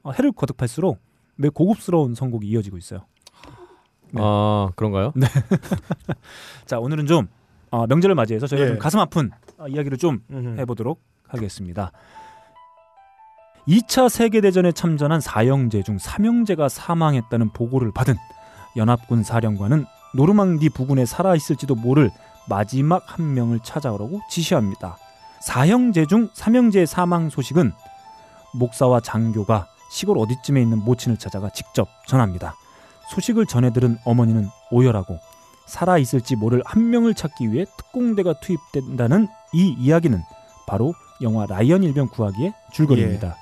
[0.04, 1.00] 어, 해를 거듭할수록
[1.36, 3.02] 매우 고급스러운 선곡이 이어지고 있어요.
[4.12, 4.22] 네.
[4.24, 5.12] 아 그런가요?
[6.66, 7.28] 자, 오늘은 좀
[7.72, 8.70] 어, 명절을 맞이해서 저희가 예.
[8.70, 10.60] 좀 가슴 아픈 어, 이야기를 좀 음흠.
[10.60, 11.92] 해보도록 하겠습니다.
[13.68, 18.16] 2차 세계대전에 참전한 사형제 중 3형제가 사망했다는 보고를 받은
[18.76, 22.12] 연합군 사령관은 노르망디 부근에 살아있을지도 모를
[22.48, 24.98] 마지막 한 명을 찾아오라고 지시합니다.
[25.42, 27.72] 사형제 중 3형제의 사망 소식은
[28.54, 32.56] 목사와 장교가 시골 어디쯤에 있는 모친을 찾아가 직접 전합니다.
[33.12, 35.20] 소식을 전해 들은 어머니는 오열하고
[35.68, 40.20] 살아 있을지 모를 한 명을 찾기 위해 특공대가 투입된다는 이 이야기는
[40.66, 43.36] 바로 영화 라이언 일병 구하기의 줄거리입니다.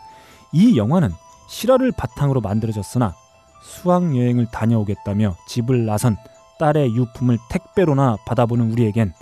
[0.51, 1.11] 이 영화는
[1.47, 3.15] 실화를 바탕으로 만들어졌으나
[3.63, 6.17] 수학 여행을 다녀오겠다며 집을 나선
[6.59, 9.13] 딸의 유품을 택배로나 받아보는 우리에겐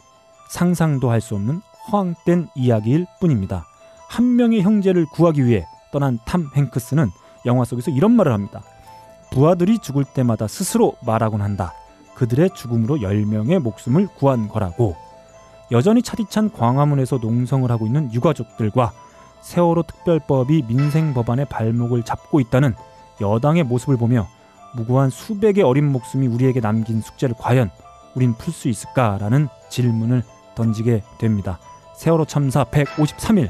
[0.50, 1.62] 상상도 할 수 없는
[1.92, 3.68] 허황된 이야기일 뿐입니다.
[4.10, 7.10] 한 명의 형제를 구하기 위해 떠난 탐 행크스는
[7.46, 8.62] 영화 속에서 이런 말을 합니다.
[9.32, 11.74] 부하들이 죽을 때마다 스스로 말하곤 한다.
[12.16, 14.96] 그들의 죽음으로 10명의 목숨을 구한 거라고.
[15.72, 18.92] 여전히 차디찬 광화문에서 농성을 하고 있는 유가족들과
[19.42, 22.74] 세월호 특별법이 민생 법안의 발목을 잡고 있다는
[23.22, 24.28] 여당의 모습을 보며
[24.76, 27.70] 무고한 수백의 어린 목숨이 우리에게 남긴 숙제를 과연
[28.16, 30.24] 우린 풀 수 있을까라는 질문을
[30.56, 31.60] 던지게 됩니다.
[31.96, 33.50] 세월호 참사 153일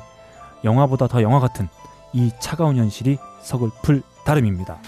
[0.63, 1.69] 영화보다 더 영화 같은
[2.14, 4.80] 이 차가운 현실이 서글플 따름입니다.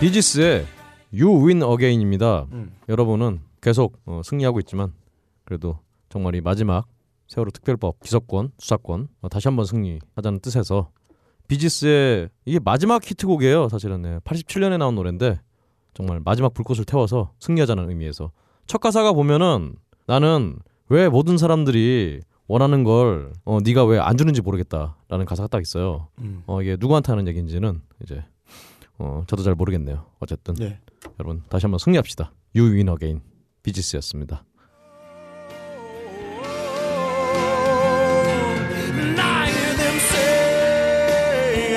[0.00, 0.66] 비지스의
[1.12, 2.46] You Win Again입니다.
[2.52, 2.72] 음.
[2.88, 4.92] 여러분은 계속 어, 승리하고 있지만
[5.44, 5.78] 그래도
[6.08, 6.86] 정말 이 마지막
[7.28, 10.90] 세월호 특별법 기소권 수사권 어, 다시 한번 승리하자는 뜻에서
[11.48, 13.68] 비지스의 이게 마지막 히트곡이에요.
[13.68, 14.18] 사실은 네.
[14.20, 15.40] 87년에 나온 노래인데
[15.92, 18.30] 정말 마지막 불꽃을 태워서 승리하자는 의미에서
[18.66, 19.74] 첫 가사가 보면은
[20.06, 20.56] 나는
[20.88, 26.08] 왜 모든 사람들이 원하는 걸 어, 네가 왜 안 주는지 모르겠다라는 가사가 딱 있어요.
[26.20, 26.42] 음.
[26.46, 28.24] 어, 이게 누구한테 하는 얘기인지는 이제
[29.00, 30.04] 어, 저도 잘 모르겠네요.
[30.20, 30.78] 어쨌든 네.
[31.18, 32.32] 여러분 다시 한번 승리합시다.
[32.54, 33.22] You win again.
[33.62, 34.44] 비지스였습니다.
[38.92, 41.72] And I hear them saying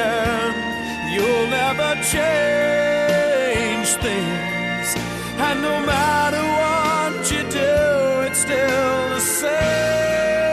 [1.16, 4.96] you'll never change things,
[5.40, 10.52] and no matter what you do, it's still the same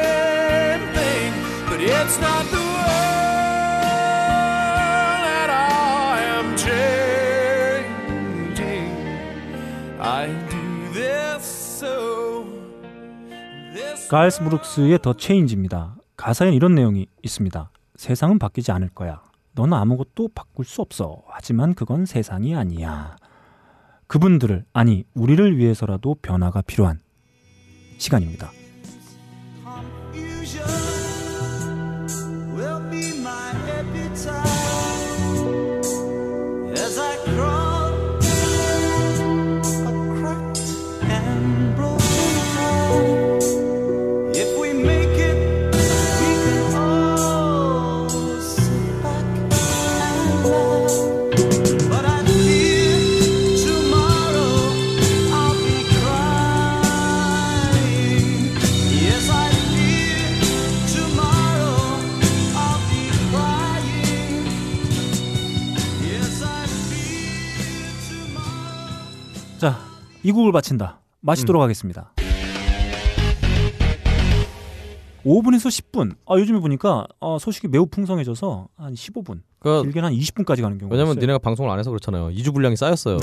[0.95, 1.33] thing.
[1.69, 2.60] But it's not the
[14.11, 15.95] 가일스 브룩스의 더 체인지입니다.
[16.17, 17.71] 가사엔 이런 내용이 있습니다.
[17.95, 19.23] 세상은 바뀌지 않을 거야.
[19.55, 21.23] 넌 아무것도 바꿀 수 없어.
[21.29, 23.15] 하지만 그건 세상이 아니야.
[24.09, 26.99] 그분들을 아니 우리를 위해서라도 변화가 필요한
[27.99, 28.51] 시간입니다.
[70.23, 71.01] 이 곡을 바친다.
[71.21, 72.13] 마치도록 하겠습니다.
[75.25, 76.17] 5분에서 10분.
[76.27, 80.95] 아, 요즘에 보니까 어, 소식이 매우 풍성해져서 한 15분, 그러니까 길게는 한 20분까지 가는 경우가
[80.95, 81.21] 왜냐면 있어요.
[81.21, 82.29] 니네가 방송을 안 해서 그렇잖아요.
[82.31, 83.19] 2주 분량이 쌓였어요.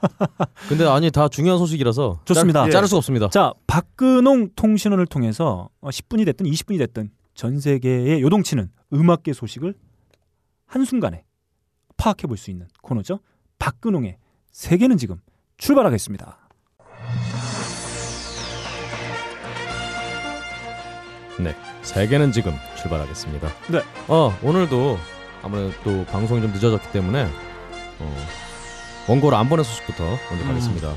[0.68, 2.62] 근데 아니 다 중요한 소식이라서 좋습니다.
[2.64, 3.28] 짤, 자를 수가 없습니다.
[3.28, 9.74] 자, 박근홍 통신원을 통해서 어, 10분이 됐든 20분이 됐든 전 세계에 요동치는 음악계 소식을
[10.64, 11.24] 한순간에
[11.98, 13.20] 파악해 볼 수 있는 코너죠.
[13.58, 14.16] 박근홍의
[14.52, 15.16] 세계는 지금
[15.58, 16.38] 출발하겠습니다.
[21.38, 23.48] 네, 세계는 지금 출발하겠습니다.
[23.70, 23.82] 네.
[24.08, 24.98] 어 오늘도
[25.42, 27.28] 아무래도 또 방송이 좀 늦어졌기 때문에
[27.98, 28.26] 어,
[29.08, 30.48] 원고를 안 보낸 소식부터 먼저 음.
[30.48, 30.94] 가겠습니다.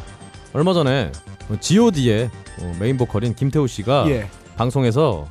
[0.53, 1.11] 얼마 전에
[1.59, 2.29] G.O.D의
[2.61, 4.29] 어, 메인 보컬인 김태우 씨가 예.
[4.57, 5.27] 방송에서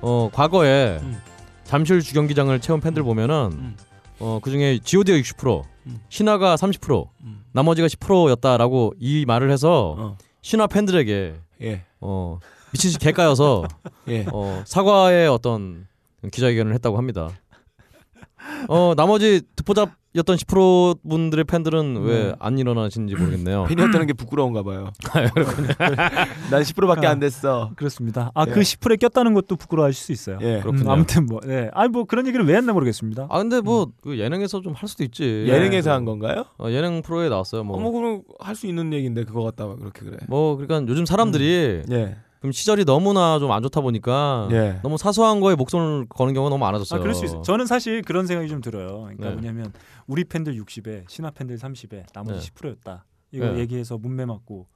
[0.00, 1.20] 어, 과거에 음.
[1.64, 3.76] 잠실 주경기장을 채운 팬들 보면은 음.
[4.20, 5.73] 어, 그 중에 G.O.D가 60%, 음.
[6.08, 7.44] 신화가 30%, 음.
[7.52, 10.16] 나머지가 10%였다라고 이 말을 해서 어.
[10.42, 11.84] 신화 팬들에게 예.
[12.00, 12.38] 어,
[12.72, 13.64] 미친 듯이 개까여서
[14.08, 14.26] 예.
[14.32, 15.86] 어, 사과의 어떤
[16.32, 17.30] 기자회견을 했다고 합니다.
[18.68, 22.32] 어 나머지 듣보잡 이었던 10% 분들의 팬들은 왜 네.
[22.38, 23.64] 안 일어나시는지 모르겠네요.
[23.64, 24.92] 팬이었다는 게 부끄러운가 봐요.
[26.50, 27.72] 난 10%밖에 안 됐어.
[27.74, 28.30] 그렇습니다.
[28.34, 28.52] 아, 예.
[28.52, 30.38] 그 10%에 꼈다는 것도 부끄러워하실 수 있어요.
[30.42, 30.60] 예.
[30.60, 30.84] 그렇군요.
[30.84, 31.68] 음, 아무튼 뭐, 네.
[31.74, 33.26] 아니 뭐 그런 얘기를 왜 했나 모르겠습니다.
[33.28, 35.46] 아 근데 뭐그 예능에서 좀 할 수도 있지.
[35.48, 36.44] 예능에서 한 건가요?
[36.58, 37.62] 어, 예능 프로에 나왔어요.
[37.64, 37.76] 뭐.
[37.76, 40.16] 어머 그럼 할 수 있는 얘기인데 그거 갖다가 그렇게 그래.
[40.28, 42.16] 뭐 그러니까 요즘 사람들이 예.
[42.44, 44.80] 좀 시절이 너무나 좀 안 좋다 보니까 예.
[44.82, 46.98] 너무 사소한 거에 목숨을 거는 경우가 너무 많아졌어요.
[46.98, 47.40] 아, 그럴 수 있어요.
[47.40, 49.00] 저는 사실 그런 생각이 좀 들어요.
[49.04, 49.32] 그러니까 네.
[49.32, 49.72] 뭐냐면
[50.06, 52.52] 우리 팬들 60에 신화 팬들 30에 나머지 네.
[52.52, 53.04] 10%였다.
[53.32, 53.60] 이거 네.
[53.60, 54.66] 얘기해서 문매 맞고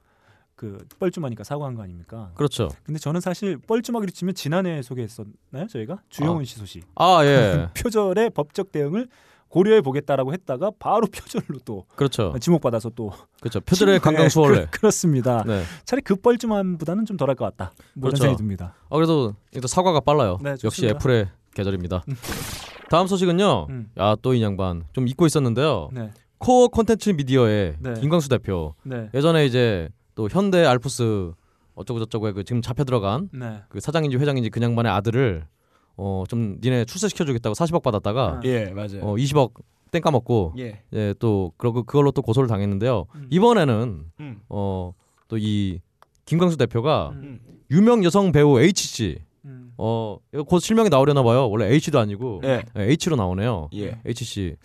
[0.55, 2.31] 그 뻘쭘하니까 사과한 거 아닙니까?
[2.33, 2.69] 그렇죠.
[2.83, 7.69] 근데 저는 사실 뻘쭘하기로 치면 지난해 소개했었나요 저희가 주영훈 씨 소식 아 예.
[7.79, 9.07] 표절의 법적 대응을
[9.49, 12.33] 고려해 보겠다라고 했다가 바로 표절로 또 그렇죠.
[12.39, 13.59] 지목받아서 또 그렇죠.
[13.59, 14.67] 표절의 강강 수월래.
[14.71, 15.63] 그, 렇습니다 네.
[15.85, 17.73] 차라리 그 뻘쭘함보다는 좀 덜할 것 같다.
[17.95, 18.23] 뭐 그렇죠.
[18.23, 18.73] 생각이 듭니다.
[18.89, 20.37] 아 그래도 일단 사과가 빨라요.
[20.41, 20.87] 네, 역시.
[20.87, 22.03] 애플의 계절입니다.
[22.89, 23.67] 다음 소식은요.
[23.69, 23.91] 음.
[23.97, 25.89] 야또이 양반 좀 잊고 있었는데요.
[25.91, 27.93] 네, 코어 콘텐츠 미디어의 네.
[27.95, 31.31] 김광수 대표 네, 예전에 이제 또 현대 알프스
[31.75, 33.61] 어쩌고 저쩌고에 그 지금 잡혀 들어간 네.
[33.69, 35.45] 그 사장인지 회장인지 그 양반의 아들을
[35.99, 38.41] 어 좀 니네 출세시켜 주겠다고 40억 받았다가 아.
[38.45, 39.01] 예 맞아요.
[39.01, 39.51] 어 20억
[39.91, 40.81] 땡 까먹고 예.
[40.93, 43.05] 예 또 그러고 그걸로 또 고소를 당했는데요.
[43.15, 43.27] 음.
[43.29, 44.39] 이번에는 음.
[44.47, 45.81] 어또 이
[46.25, 47.39] 김광수 대표가 음.
[47.71, 49.73] 유명 여성 배우 H 씨 음.
[49.77, 51.49] 어 이거 곧 실명이 나오려나 봐요.
[51.49, 52.63] 원래 H도 아니고 예.
[52.77, 53.69] 예, H로 나오네요.
[53.75, 53.99] 예.
[54.05, 54.55] H 씨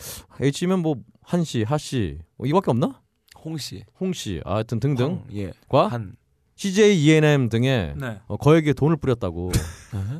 [0.40, 3.00] H면 뭐 한씨, 하씨 뭐 이거밖에 없나?
[3.44, 3.82] 홍 씨.
[4.00, 5.52] 홍 씨, 아, 하여튼 등등 황, 예.
[5.68, 6.16] 과 한.
[6.56, 8.20] CJ E&M 등의 네.
[8.26, 9.50] 어, 거액의 돈을 뿌렸다고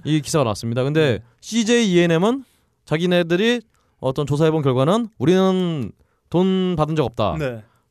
[0.05, 0.82] 이 기사가 나왔습니다.
[0.82, 2.45] 근데 CJ E&M은
[2.85, 3.61] 자기네들이
[4.01, 5.93] 어떤 조사해본 결과는 우리는
[6.28, 7.37] 돈 받은 적 없다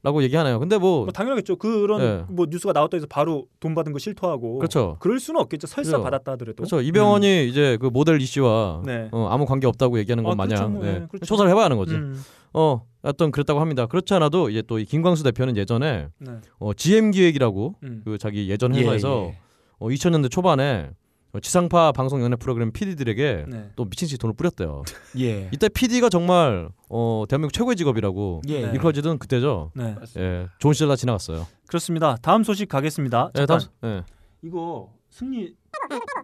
[0.04, 0.26] 라고 네.
[0.26, 0.60] 얘기하네요.
[0.60, 1.56] 근데 뭐, 뭐 당연하겠죠.
[1.56, 2.26] 그런 네.
[2.28, 4.98] 뭐 뉴스가 나왔다 해서 바로 돈 받은 거 실토하고 그렇죠.
[5.00, 5.66] 그럴 수는 없겠죠.
[5.66, 6.04] 설사 그죠.
[6.04, 6.56] 받았다 하더라도.
[6.58, 6.82] 그렇죠.
[6.82, 8.84] 이병헌이 이제 그 모델 이 씨와 음.
[8.86, 9.08] 네.
[9.14, 10.64] 어, 아무 관계 없다고 얘기하는 건 아, 그렇죠.
[10.64, 11.00] 마냥 뭐, 네.
[11.00, 11.26] 네, 그렇죠.
[11.26, 11.96] 조사를 해봐야 하는 거지.
[11.96, 12.22] 음.
[12.54, 13.86] 어, 어떤 그랬다고 합니다.
[13.86, 16.32] 그렇지 않아도 이제 또 이 김광수 대표는 예전에 네.
[16.60, 18.02] 어, GM 기획이라고 음.
[18.06, 19.38] 그 자기 예전 예, 회사에서 예.
[19.80, 20.90] 어, 2000년대 초반에
[21.34, 23.70] 어, 지상파 방송 연예 프로그램 PD들에게 네.
[23.76, 24.84] 또 미친 듯이 돈을 뿌렸대요.
[25.20, 25.50] 예.
[25.52, 28.62] 이때 PD가 정말 어, 대한민국 최고의 직업이라고 예.
[28.68, 28.72] 네.
[28.74, 29.72] 일컬어지던 그때죠.
[29.76, 29.96] 네.
[30.18, 31.46] 예, 좋은 시절 다 지나갔어요.
[31.68, 32.16] 그렇습니다.
[32.22, 33.32] 다음 소식 가겠습니다.
[33.36, 33.60] 예, 잠깐.
[33.82, 34.04] 다음, 예.
[34.48, 35.54] 이거 승리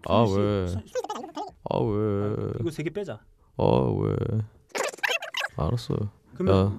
[0.07, 0.67] 아 왜?
[0.67, 0.79] 서-
[1.71, 2.35] 아 왜?
[2.61, 3.19] 이거 세 개 빼자.
[3.57, 4.15] 아 왜?
[5.57, 5.97] 알았어요.
[6.35, 6.71] 그러면 야.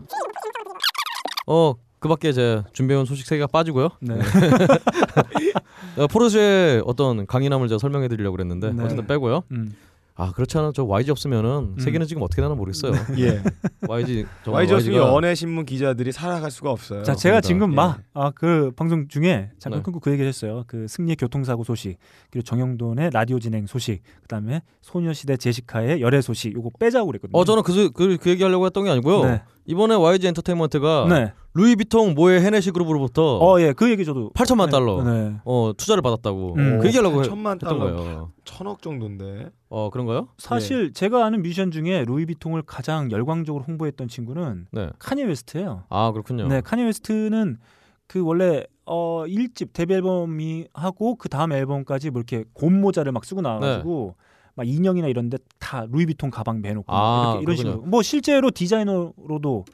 [1.46, 3.90] 어, 그밖에 제 준비해온 소식 세 개가 빠지고요.
[4.00, 4.14] 네.
[5.98, 8.84] 어, 포르쉐 어떤 강인함을 제가 설명해 드리려고 그랬는데 네.
[8.84, 9.42] 어쨌든 빼고요.
[9.52, 9.74] 음.
[10.20, 11.76] 아 그렇지 않아 저 YG 없으면은 음.
[11.78, 12.92] 세계는 지금 어떻게 되나 모르겠어요.
[13.18, 13.42] 예.
[13.88, 17.02] YG 저 YG 없으면 연예 신문 기자들이 살아갈 수가 없어요.
[17.04, 17.74] 자, 제가 지금 예.
[17.74, 19.82] 막아그 방송 중에 잠깐 네.
[19.82, 20.64] 끊고 그 얘기를 했어요.
[20.66, 21.96] 그 승리의 교통사고 소식,
[22.30, 27.38] 그리고 정영돈의 라디오 진행 소식, 그다음에 소녀시대 제시카의 열애 소식, 요거 빼자고 그랬거든요.
[27.38, 29.24] 어 저는 그, 그, 그 얘기 하려고 했던 게 아니고요.
[29.24, 29.42] 네.
[29.66, 31.32] 이번에 YG 엔터테인먼트가 네.
[31.54, 33.72] 루이비통 모에 헤네시 그룹으로부터 어, 예.
[33.72, 34.70] 그 얘기 저도 8천만 네.
[34.70, 35.36] 달러 네.
[35.44, 36.78] 어 투자를 받았다고 음.
[36.80, 38.32] 그 얘기하려고 해- 천만 했던 달러, 거예요.
[38.44, 39.50] 천억 정도인데.
[39.68, 40.28] 어 그런가요?
[40.38, 44.90] 사실 제가 아는 뮤지션 중에 루이비통을 가장 열광적으로 홍보했던 친구는 네.
[44.98, 45.84] 카니 웨스트예요.
[45.88, 46.46] 아 그렇군요.
[46.48, 47.58] 네, 카니 웨스트는
[48.06, 53.24] 그 원래 어 1집 데뷔 앨범이 하고 그 다음 앨범까지 뭐 이렇게 곰 모자를 막
[53.24, 54.16] 쓰고 나와가지고
[54.54, 57.56] 막 인형이나 이런데 다 루이비통 가방 매놓고 아, 이런 그렇군요.
[57.56, 59.64] 식으로 뭐 실제로 디자이너로도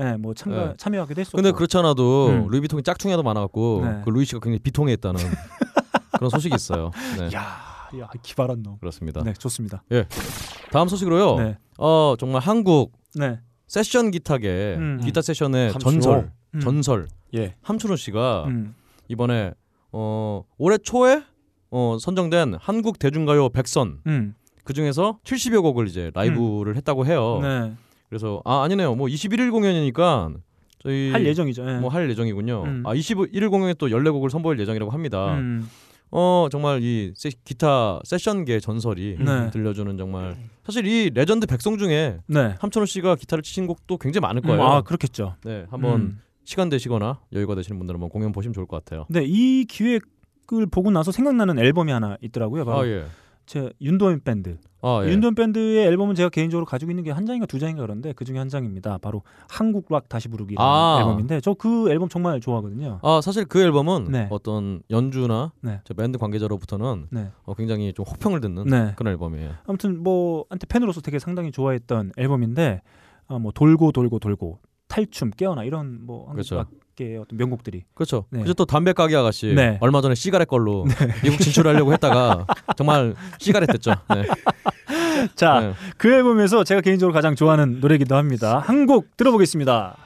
[0.00, 0.74] 예, 뭐 참가 네.
[0.76, 1.36] 참여하기도 했었고.
[1.36, 2.48] 근데 그렇지 않아도 음.
[2.48, 4.00] 루이비통이 짝퉁이라도 많아갖고 네.
[4.04, 5.20] 그 루이 씨가 굉장히 비통해했다는
[6.18, 6.90] 그런 소식이 있어요.
[7.18, 7.26] 네.
[7.36, 8.78] 야, 야 기발한 놈.
[8.78, 9.22] 그렇습니다.
[9.22, 9.84] 네, 좋습니다.
[10.72, 11.36] 다음 소식으로요.
[11.36, 15.00] 네, 어 정말 한국 네, 세션 기타계 음.
[15.04, 15.92] 기타 세션의 함춘호.
[16.00, 16.60] 전설 음.
[16.60, 17.54] 전설 예.
[17.62, 18.74] 함춘호 씨가 음.
[19.08, 19.52] 이번에
[19.92, 21.22] 어 올해 초에
[21.76, 24.34] 어 선정된 한국 대중가요 100선 음.
[24.62, 27.40] 그 중에서 70여 곡을 이제 라이브를 했다고 해요.
[27.42, 27.72] 네,
[28.08, 28.94] 그래서 아 아니네요.
[28.94, 30.30] 뭐 21일 공연이니까
[30.82, 31.68] 저희 할 예정이죠.
[31.68, 31.78] 예.
[31.78, 32.62] 뭐할 예정이군요.
[32.64, 32.82] 음.
[32.86, 35.34] 아 21일 공연에 또 14곡을 선보일 예정이라고 합니다.
[35.34, 35.68] 음.
[36.12, 39.50] 어 정말 이 세- 기타 세션계 전설이 네.
[39.50, 42.54] 들려주는 정말 사실 이 legend 100 song 중에 네.
[42.60, 44.62] 함천호 씨가 기타를 치신 곡도 굉장히 많을 음, 거예요.
[44.62, 45.34] 아, 그렇겠죠.
[45.44, 46.20] 네, 한번 음.
[46.44, 49.06] 시간 되시거나 여유가 되시는 분들은 한번 공연 보시면 좋을 것 같아요.
[49.08, 50.02] 네, 이 기획
[50.52, 52.64] 을 보고 나서 생각나는 앨범이 하나 있더라고요.
[52.66, 53.04] 바로 아 예.
[53.46, 54.58] 제 윤도현 밴드.
[54.82, 55.08] 아 예.
[55.10, 58.36] 윤도현 밴드의 앨범은 제가 개인적으로 가지고 있는 게 한 장인가 두 장인가 그런데 그 중에
[58.38, 58.98] 한 장입니다.
[58.98, 60.96] 바로 한국 락 다시 부르기 아.
[61.00, 63.00] 앨범인데 저 그 앨범 정말 좋아하거든요.
[63.02, 64.28] 아 사실 그 앨범은 네.
[64.30, 65.80] 어떤 연주나 네.
[65.84, 67.30] 저 밴드 관계자로부터는 네.
[67.44, 68.92] 어, 굉장히 좀 혹평을 듣는 네.
[68.96, 69.52] 그런 앨범이에요.
[69.66, 72.82] 아무튼 뭐 한테 팬으로서 되게 상당히 좋아했던 앨범인데
[73.28, 74.58] 어, 뭐 돌고 돌고 돌고
[74.94, 76.66] 탈춤 깨어나 이런 뭐 그렇죠.
[76.98, 78.26] 락의 어떤 명곡들이 그렇죠.
[78.30, 78.38] 네.
[78.38, 79.76] 그래서 또 담배 가게 아가씨 네.
[79.80, 80.84] 얼마 전에 시가렛 걸로
[81.24, 83.92] 미국 진출하려고 했다가 정말 시가렛 됐죠.
[84.14, 84.24] 네.
[85.34, 85.72] 자, 네.
[85.96, 88.60] 그 앨범에서 제가 개인적으로 가장 좋아하는 노래이기도 합니다.
[88.60, 89.96] 한 곡 들어보겠습니다.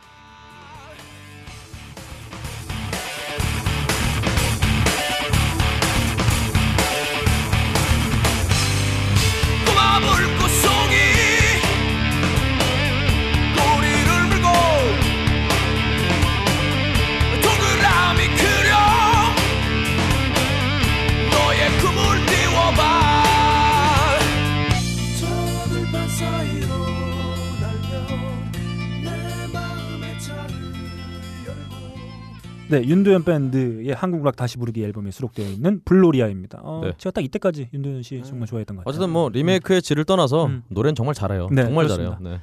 [32.71, 36.61] 네, 윤도현 밴드의 한국 락 다시 부르기 앨범에 수록되어 있는 블로리아입니다.
[36.63, 36.93] 어, 네.
[36.99, 38.91] 제가 딱 이때까지 윤도현 씨 정말 좋아했던 것 같아요.
[38.91, 40.63] 어쨌든 뭐 리메이크의 질을 떠나서 음.
[40.69, 41.49] 노래는 정말 잘해요.
[41.51, 42.19] 네, 정말 그렇습니다.
[42.19, 42.37] 잘해요.
[42.37, 42.43] 네.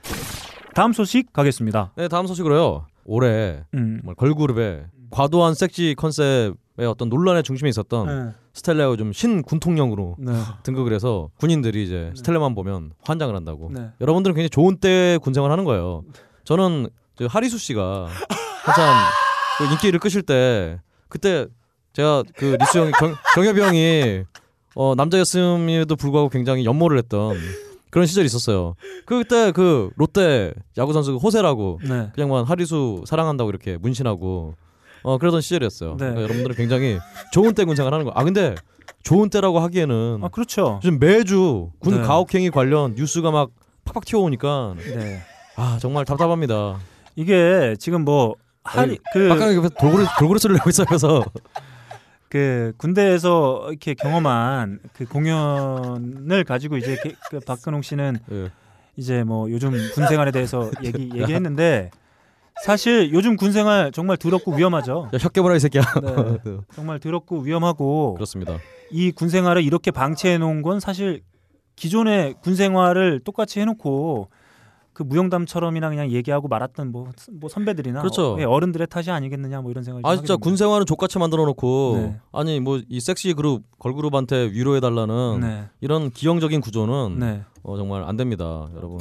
[0.74, 1.92] 다음 소식 가겠습니다.
[1.96, 2.86] 네, 다음 소식으로요.
[3.06, 4.00] 올해 음.
[4.02, 6.54] 정말 걸그룹의 과도한 섹시 컨셉의
[6.88, 8.34] 어떤 논란의 중심에 있었던 네.
[8.54, 10.34] 스텔라가 요즘 신군통령으로 네.
[10.64, 13.70] 등극을 해서 군인들이 이제 스텔라만 보면 환장을 한다고.
[13.74, 13.90] 네.
[14.02, 16.04] 여러분들은 굉장히 좋은 때 군생활 하는 거예요.
[16.46, 18.08] 저는 저 하리수 씨가
[18.64, 18.96] 한참
[19.58, 20.80] 그 인기를 끄실 때
[21.10, 21.48] 그때
[21.94, 24.24] 제가 그 리수 형이 경, 경협이 형이
[24.76, 27.38] 어 남자였음에도 불구하고 굉장히 연모를 했던
[27.90, 28.76] 그런 시절이 있었어요.
[29.06, 32.10] 그때 그 롯데 야구 선수 호세라고 네.
[32.14, 34.56] 그냥만 하리수 사랑한다고 이렇게 문신하고
[35.04, 35.92] 어 그러던 시절이었어요.
[35.92, 35.98] 네.
[35.98, 37.00] 그러니까 여러분들은 굉장히
[37.32, 38.12] 좋은 때 군생활 하는 거.
[38.14, 38.56] 아 근데
[39.04, 40.82] 좋은 때라고 하기에는 아 그렇죠.
[40.84, 42.02] 요즘 매주 군 네.
[42.02, 43.52] 가혹행위 관련 뉴스가 막
[43.86, 45.22] 팍팍 튀어오니까 네.
[45.56, 46.80] 아 정말 답답합니다.
[47.16, 48.36] 이게 지금 뭐
[48.66, 50.86] 하리 그, 옆에 돌고래 돌고래 소리를 내고 있어요.
[50.88, 51.24] 그래서
[52.30, 58.52] 그 군대에서 이렇게 경험한 그 공연을 가지고 이제 그, 그 박근홍 씨는 예.
[58.98, 61.92] 이제 뭐 요즘 군 생활에 대해서 얘기 얘기했는데
[62.64, 65.10] 사실 요즘 군 생활 정말 더럽고 위험하죠.
[65.14, 65.82] 야, 혀 깨물어 이 새끼야.
[66.02, 66.58] 네.
[66.76, 68.58] 정말 더럽고 위험하고 그렇습니다.
[68.92, 71.22] 이 군 생활을 이렇게 방치해 놓은 건 사실
[71.76, 74.30] 기존의 군 생활을 똑같이 해놓고
[74.96, 78.36] 그 무용담처럼이나 그냥 얘기하고 말았던 뭐, 뭐 선배들이나 그렇죠.
[78.36, 80.38] 어, 예, 어른들의 탓이 아니겠느냐 뭐 이런 생각이 좀아 진짜.
[80.38, 82.20] 군 생활은 족같이 만들어 놓고 네.
[82.32, 85.66] 아니 뭐 이 섹시 그룹 걸그룹한테 위로해 달라는 네.
[85.82, 87.44] 이런 기형적인 구조는 네.
[87.64, 89.00] 어, 정말 안 됩니다, 여러분.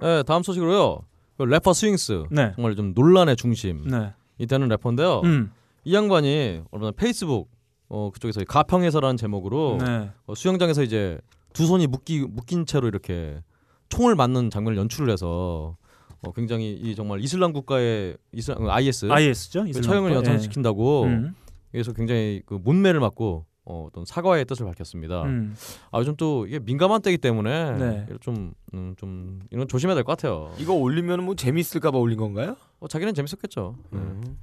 [0.00, 0.98] 네, 다음 소식으로요.
[1.36, 2.52] 그 래퍼 스윙스 네.
[2.56, 4.12] 정말 좀 논란의 중심 네.
[4.38, 5.20] 이 되는 래퍼인데요.
[5.24, 5.52] 음.
[5.84, 7.50] 이 양반이 얼마 전 페이스북
[7.88, 10.10] 어, 그쪽에서 가평에서라는 제목으로 네.
[10.26, 11.18] 어, 수영장에서 이제
[11.52, 13.38] 두 손이 묶기 묶인 채로 이렇게
[13.94, 15.76] 총을 맞는 장면을 연출을 해서
[16.22, 19.64] 어, 굉장히 이 정말 이슬람 국가의 이슬람 IS IS죠.
[19.64, 21.34] 그 처형을 연상시킨다고 음.
[21.70, 25.22] 그래서 굉장히 그 문매를 맞고 어, 어떤 사과의 뜻을 밝혔습니다.
[25.22, 25.54] 음.
[25.90, 28.06] 아 요즘 또 이게 민감한 때이기 때문에 네.
[28.20, 30.50] 좀, 음, 좀 이런 조심해야 될 것 같아요.
[30.58, 32.56] 이거 올리면 뭐 재밌을까봐 올린 건가요?
[32.80, 33.76] 어, 자기는 재밌었겠죠.
[33.90, 34.00] 네.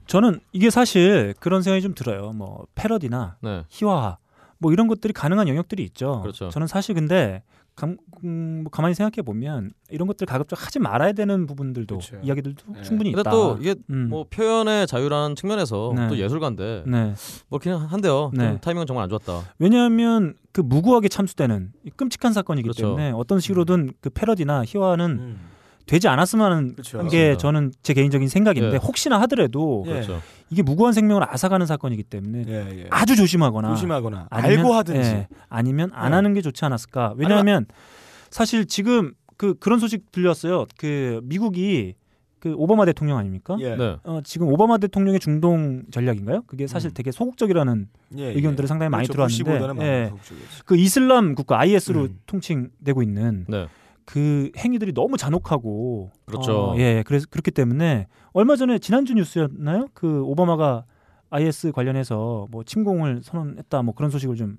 [0.08, 2.32] 저는 이게 사실 그런 생각이 좀 들어요.
[2.32, 3.64] 뭐 패러디나 네.
[3.70, 4.18] 희화화
[4.58, 6.22] 뭐 이런 것들이 가능한 영역들이 있죠.
[6.22, 6.50] 그렇죠.
[6.50, 7.44] 저는 사실 근데
[7.82, 12.18] 감, 음, 뭐 가만히 생각해 보면 이런 것들 가급적 하지 말아야 되는 부분들도 그렇죠.
[12.24, 12.82] 이야기들도 네.
[12.84, 13.32] 충분히 근데 있다.
[13.32, 14.08] 또 이게 음.
[14.08, 16.08] 뭐 표현의 자유라는 측면에서 네.
[16.08, 17.16] 또 예술가인데 네.
[17.50, 18.30] 뭐 그냥 한데요.
[18.36, 18.60] 좀 네.
[18.62, 19.54] 타이밍은 정말 안 좋았다.
[19.58, 22.82] 왜냐하면 그 무고하게 참수되는 이 끔찍한 사건이기 그렇죠.
[22.84, 25.51] 때문에 어떤 식으로든 그 패러디나 희화는 음.
[25.92, 27.06] 되지 않았으면 하는 그렇죠.
[27.10, 27.36] 게.
[27.36, 28.78] 저는 제 개인적인 생각인데 예.
[28.78, 29.92] 혹시나 하더라도 예.
[29.92, 30.22] 그렇죠.
[30.50, 32.88] 이게 무고한 생명을 앗아가는 사건이기 때문에 예, 예.
[32.90, 35.10] 아주 조심하거나 조심하거나 아니면- 알고 하든지.
[35.10, 36.16] 예, 아니면 안 네.
[36.16, 37.16] 하는 게 좋지 않았을까?
[37.18, 37.66] 왜냐하면
[38.30, 40.66] 사실 지금 그 그런 소식 들렸어요.
[40.78, 41.96] 그 미국이
[42.40, 43.58] 그 오바마 대통령 아닙니까?
[43.60, 43.76] 예.
[43.76, 43.98] 네.
[44.06, 46.44] 어, 지금 오바마 대통령의 중동 전략인가요?
[46.48, 46.94] 그게 사실 음.
[46.94, 47.88] 되게 소극적이라는
[48.18, 49.44] 예, 의견들이 상당히 많이 그렇죠.
[49.44, 50.12] 들어왔는데, 예.
[50.66, 52.20] 그 이슬람 국가 IS로 음.
[52.28, 53.68] 통칭되고 있는 네.
[54.12, 56.72] 그 행위들이 너무 잔혹하고 그렇죠.
[56.74, 59.88] 어, 예, 그래서 그렇기 때문에 얼마 전에 지난주 뉴스였나요?
[59.94, 60.84] 그 오바마가
[61.30, 64.50] IS 관련해서 뭐 침공을 선언했다, 뭐 그런 소식을 좀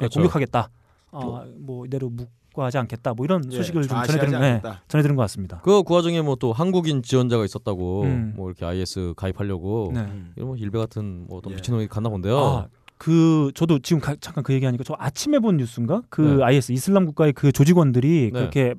[0.00, 0.18] 예, 그렇죠.
[0.20, 0.70] 공격하겠다,
[1.10, 4.62] 어, 뭐 이대로 묵과하지 않겠다, 뭐 이런 예, 소식을 좀 좌시하지 전해들은, 네.
[4.88, 5.60] 전해들은 것 같습니다.
[5.62, 8.32] 그, 그 와중에 뭐 또 한국인 지원자가 있었다고 음.
[8.34, 10.00] 뭐 이렇게 IS 가입하려고 네.
[10.00, 10.32] 음.
[10.36, 11.56] 이런 뭐 일베 같은 뭐 어떤 예.
[11.56, 12.38] 미친놈이 갔나 본데요.
[12.38, 16.00] 아, 그 저도 지금 가- 잠깐 그 얘기하니까 저 아침에 본 뉴스인가?
[16.08, 16.44] 그 네.
[16.44, 18.38] IS 이슬람 국가의 그 조직원들이 네.
[18.38, 18.74] 그렇게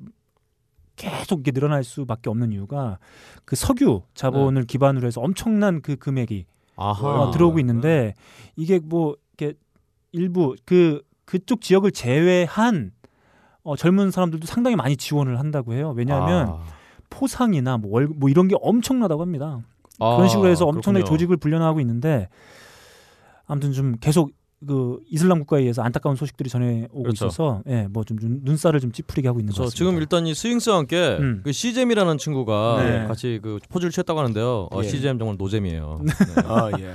[0.96, 3.00] 계속 이게 늘어날 수밖에 없는 이유가
[3.46, 4.66] 그 석유 자본을 네.
[4.68, 7.22] 기반으로 해서 엄청난 그 금액이 아하.
[7.22, 8.14] 어, 들어오고 있는데
[8.56, 9.58] 이게 뭐 이렇게
[10.12, 12.92] 일부 그 그쪽 지역을 제외한
[13.64, 15.94] 어, 젊은 사람들도 상당히 많이 지원을 한다고 해요.
[15.96, 16.64] 왜냐하면 아.
[17.10, 19.60] 포상이나 뭐, 월, 뭐 이런 게 엄청나다고 합니다.
[20.00, 21.18] 아, 그런 식으로 해서 엄청나게 그렇군요.
[21.18, 22.28] 조직을 불려나가고 있는데
[23.46, 24.32] 아무튼 좀 계속
[24.66, 27.26] 그 이슬람 국가에 의해서 안타까운 소식들이 전해 오고 그렇죠.
[27.28, 29.78] 있어서 예, 뭐 좀 눈살을 좀 찌푸리게 하고 있는 것저 같습니다.
[29.78, 31.42] 지금 일단 이 스윙스와 함께 음.
[31.44, 33.08] 그 씨잼이라는 친구가 네.
[33.08, 34.68] 같이 그 포즈를 취했다고 하는데요.
[34.72, 34.88] 어, 예.
[34.88, 36.02] 씨잼 정말 노잼이에요.
[36.04, 36.12] 네.
[36.46, 36.94] 아 예.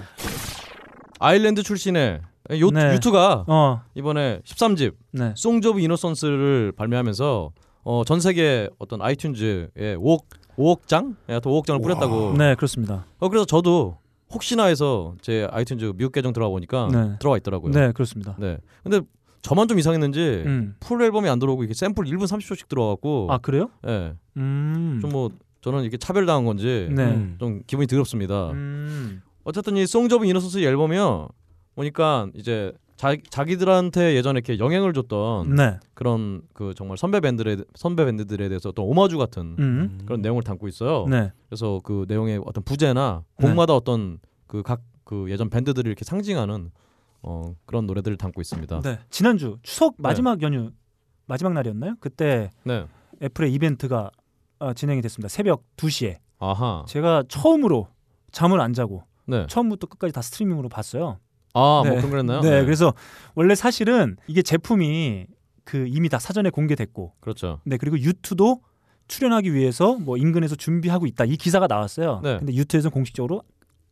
[1.20, 2.20] 아일랜드 출신의
[2.60, 2.94] 요, 네.
[2.94, 5.32] U2가 어, 이번에 13집 네.
[5.36, 7.50] Songs of Innocence를 발매하면서
[7.84, 10.20] 어, 전 세계 어떤 아이튠즈에 5억
[10.56, 11.16] 5억 장?
[11.28, 12.34] 예, 또 5억 장을 뿌렸다고.
[12.36, 13.04] 네, 그렇습니다.
[13.18, 13.98] 어 그래서 저도
[14.30, 17.16] 혹시나 해서 제 아이튠즈 미국 계정 들어가 보니까 네.
[17.18, 17.72] 들어와 있더라고요.
[17.72, 18.36] 네, 그렇습니다.
[18.38, 18.58] 네.
[18.82, 19.00] 근데
[19.42, 20.74] 저만 좀 이상했는지 음.
[20.80, 23.70] full 앨범이 안 들어오고 이게 샘플 1분 30초씩 들어가고 아, 그래요?
[23.86, 24.14] 예.
[24.36, 24.98] 음.
[25.00, 27.04] 좀뭐 저는 이게 차별당한 건지 네.
[27.04, 27.36] 음.
[27.38, 28.50] 좀 기분이 더럽습니다.
[28.50, 29.22] 음.
[29.44, 31.28] 어쨌든 이 Songs of Innocence 앨범이요.
[31.74, 35.78] 보니까 이제 자, 자기들한테 예전에 이렇게 영향을 줬던 네.
[35.94, 40.00] 그런 그 정말 선배 밴드에 선배 밴드들에 대해서 어떤 오마주 같은 음.
[40.04, 41.06] 그런 내용을 담고 있어요.
[41.06, 41.30] 네.
[41.48, 43.46] 그래서 그 내용의 어떤 부제나 네.
[43.46, 44.18] 곡마다 어떤
[44.48, 46.72] 그각그 예전 밴드들을 이렇게 상징하는
[47.22, 48.80] 어 그런 노래들을 담고 있습니다.
[48.80, 48.98] 네.
[49.10, 50.72] 지난주 추석 마지막 연휴
[51.26, 51.94] 마지막 날이었나요?
[52.00, 52.84] 그때 네.
[53.22, 54.10] 애플의 이벤트가
[54.58, 55.28] 어, 진행이 됐습니다.
[55.28, 56.84] 새벽 2시에 아하.
[56.88, 57.86] 제가 처음으로
[58.32, 59.46] 잠을 안 자고 네.
[59.46, 61.18] 처음부터 끝까지 다 스트리밍으로 봤어요.
[61.54, 61.90] 아, 네.
[61.90, 62.40] 뭐 그런 거랬나요?
[62.40, 62.92] 네, 그래서
[63.34, 65.26] 원래 사실은 이게 제품이
[65.64, 67.60] 그 이미 다 사전에 공개됐고, 그렇죠.
[67.64, 68.60] 네 그리고 유튜도
[69.08, 72.20] 출연하기 위해서 뭐 인근에서 준비하고 있다 이 기사가 나왔어요.
[72.22, 72.38] 네.
[72.38, 73.42] 근데 유튜에서는 공식적으로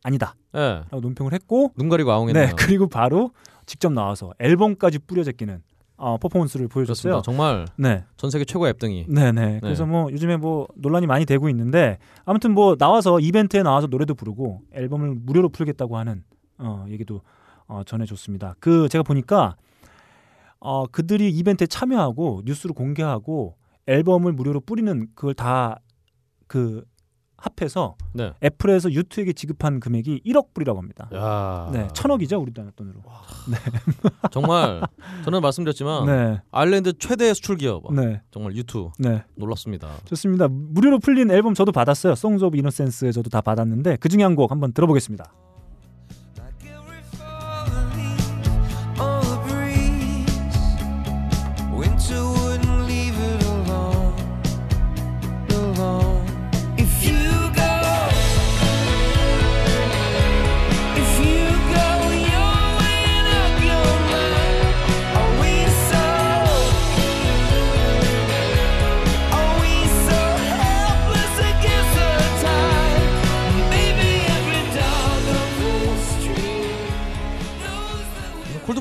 [0.03, 0.83] 아니다라고 예.
[1.01, 2.45] 논평을 했고, 눈 가리고 아웅했네요.
[2.47, 3.31] 네 그리고 바로
[3.65, 5.61] 직접 나와서 앨범까지 뿌려 제 끼는
[5.97, 7.13] 어, 퍼포먼스를 보여줬어요.
[7.13, 7.21] 그렇습니다.
[7.23, 9.05] 정말 네, 전 세계 최고의 앱등이.
[9.09, 9.59] 네, 네.
[9.61, 14.61] 그래서 뭐 요즘에 뭐 논란이 많이 되고 있는데 아무튼 뭐 나와서 이벤트에 나와서 노래도 부르고
[14.73, 16.23] 앨범을 무료로 풀겠다고 하는
[16.59, 17.21] 어, 얘기도
[17.67, 18.55] 어, 전해줬습니다.
[18.59, 19.55] 그 제가 보니까
[20.59, 23.55] 어, 그들이 이벤트에 참여하고 뉴스로 공개하고
[23.87, 25.77] 앨범을 무료로 뿌리는 그걸 다
[26.47, 26.81] 그
[27.35, 28.31] 합해서 네.
[28.43, 31.07] 애플에서 유튜에게 지급한 금액이 1억 불이라고 합니다.
[31.13, 31.69] 야.
[31.71, 33.03] 네, 천억이죠 우리 돈으로.
[34.31, 34.81] 정말
[35.23, 37.93] 저는 말씀드렸지만 네, 아일랜드 최대 수출 기업.
[37.93, 39.23] 네, 정말 유튜 네.
[39.35, 39.87] 놀랍습니다.
[40.05, 40.47] 좋습니다.
[40.49, 42.13] 무료로 풀린 앨범 저도 받았어요.
[42.13, 45.31] Songs of Innocence 저도 다 받았는데 그 중에 한 곡 한번 들어보겠습니다.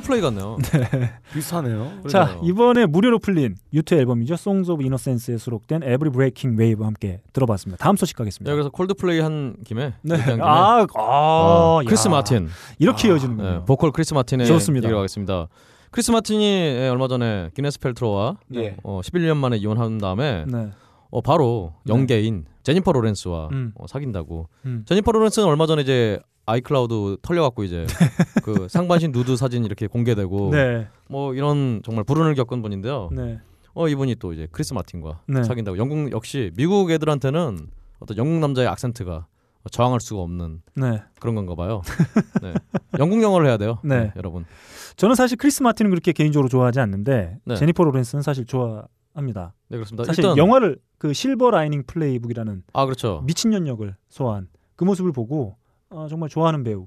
[0.07, 0.57] 콜드플레이 같네요.
[1.34, 2.02] 비슷하네요.
[2.09, 2.40] 자 그러네요.
[2.44, 4.34] 이번에 무료로 풀린 U2 앨범이죠.
[4.34, 7.82] Songs of Innocence에 수록된 Every Breaking Wave 함께 들어봤습니다.
[7.82, 8.50] 다음 소식 가겠습니다.
[8.50, 10.14] 네, 그래서 콜드플레이 한 김에 네.
[10.14, 11.86] 얘기한 김에 아, 아, 어, 야.
[11.86, 12.48] 크리스 마틴
[12.78, 13.50] 이렇게 이어지는군요.
[13.50, 14.86] 네, 보컬 크리스 마틴의 좋습니다.
[14.86, 15.48] 얘기로 하겠습니다.
[15.90, 18.76] 크리스 마틴이 예, 얼마 전에 기네스 펠트로와 예.
[18.82, 20.70] 어, 11년 만에 이혼한 다음에 네.
[21.11, 21.92] 어, 바로 네.
[21.95, 23.72] 연예인 제니퍼 로렌스와 음.
[23.76, 24.48] 어, 사귄다고.
[24.66, 24.84] 음.
[24.86, 27.86] 제니퍼 로렌스는 얼마 전에 이제 아이클라우드 털려갖고 이제
[28.44, 30.86] 그 상반신 누드 사진 이렇게 공개되고 네.
[31.09, 33.11] 뭐 이런 정말 불운을 겪은 분인데요.
[33.12, 33.40] 네.
[33.74, 35.42] 어 이분이 또 이제 크리스 마틴과 네.
[35.42, 35.76] 사귄다고.
[35.76, 37.68] 영국 역시 미국 애들한테는
[37.99, 39.26] 어떤 영국 남자의 악센트가
[39.70, 41.03] 저항할 수가 없는 네.
[41.18, 41.82] 그런 건가 봐요.
[42.40, 42.55] 네.
[42.99, 43.78] 영국 영어를 해야 돼요.
[43.82, 44.05] 네.
[44.05, 44.47] 네, 여러분.
[44.97, 47.57] 저는 사실 크리스 마틴은 그렇게 개인적으로 좋아하지 않는데 네.
[47.57, 49.53] 제니퍼 로렌스는 사실 좋아합니다.
[49.68, 50.05] 네 그렇습니다.
[50.05, 53.22] 사실 일단 영화를 그 Silver Linings Playbook이라는 아 그렇죠.
[53.26, 55.57] 미친년 역을 소화한 그 모습을 보고
[55.97, 56.86] 어, 정말 좋아하는 배우.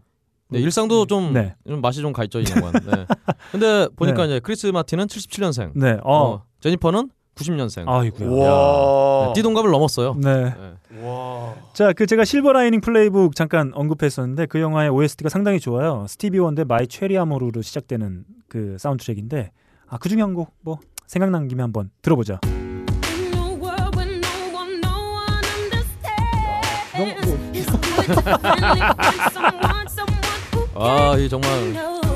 [0.50, 1.56] 네, 일상도 좀, 네.
[1.68, 2.72] 좀 맛이 좀 가 있죠 이 양반.
[2.74, 3.06] 네.
[3.52, 5.72] 근데 보니까 이제 크리스 마틴은 77년생.
[5.76, 5.98] 네.
[6.04, 6.14] 어.
[6.14, 7.88] 어, 제니퍼는 90년생.
[7.88, 8.30] 아이고야.
[8.30, 9.28] 와.
[9.28, 10.16] 네, 띠동갑을 넘었어요.
[10.16, 10.54] 네.
[10.90, 11.02] 네.
[11.04, 11.56] 와.
[11.74, 16.06] 자, 그 제가 Silver Linings Playbook 잠깐 언급했었는데 그 영화의 OST가 상당히 좋아요.
[16.08, 19.52] 스티비 원더의 My Cherie Amour로 시작되는 그 사운드트랙인데
[19.88, 22.40] 아, 그 중에 한 곡 뭐 생각난 김에 한번 들어보죠.
[30.76, 32.09] 아, 이 정말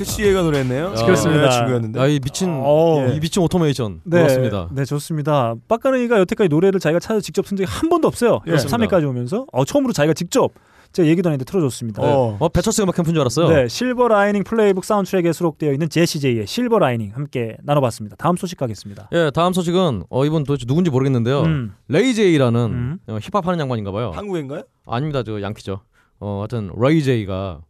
[0.00, 0.88] 어, 제시애가 노래했네요.
[0.88, 1.50] 아, 그렇습니다.
[1.50, 2.00] 친구였는데.
[2.00, 3.06] 아, 이 미친 어.
[3.14, 4.68] 이 미친 오토메이션 네, 그렇습니다.
[4.72, 5.54] 네, 좋습니다.
[5.68, 8.40] 빡가능이가 여태까지 노래를 자기가 찾아 직접 쓴 적이 한 번도 없어요.
[8.46, 8.52] 예.
[8.52, 10.52] 3회까지 오면서 어, 처음으로 자기가 직접
[10.92, 12.02] 제가 얘기도 안 했는데 틀어줬습니다.
[12.02, 12.36] 어.
[12.40, 13.48] 어, 배철수 음악 캠프인 줄 알았어요.
[13.48, 18.16] 네, Silver Linings Playbook 사운드트랙에 수록되어 있는 제시제이의 Silver Lining 함께 나눠봤습니다.
[18.16, 19.08] 다음 소식 가겠습니다.
[19.12, 21.42] 예, 다음 소식은 어 이분 도대체 누군지 모르겠는데요.
[21.42, 22.98] 음, 레이 제이라는 음.
[23.06, 24.10] 어, 힙합 하는 양반인가 봐요.
[24.14, 24.62] 한국인가요?
[24.86, 25.22] 아닙니다.
[25.22, 25.80] 저 양키죠.
[26.18, 27.60] 어, 하여튼 레이 제이가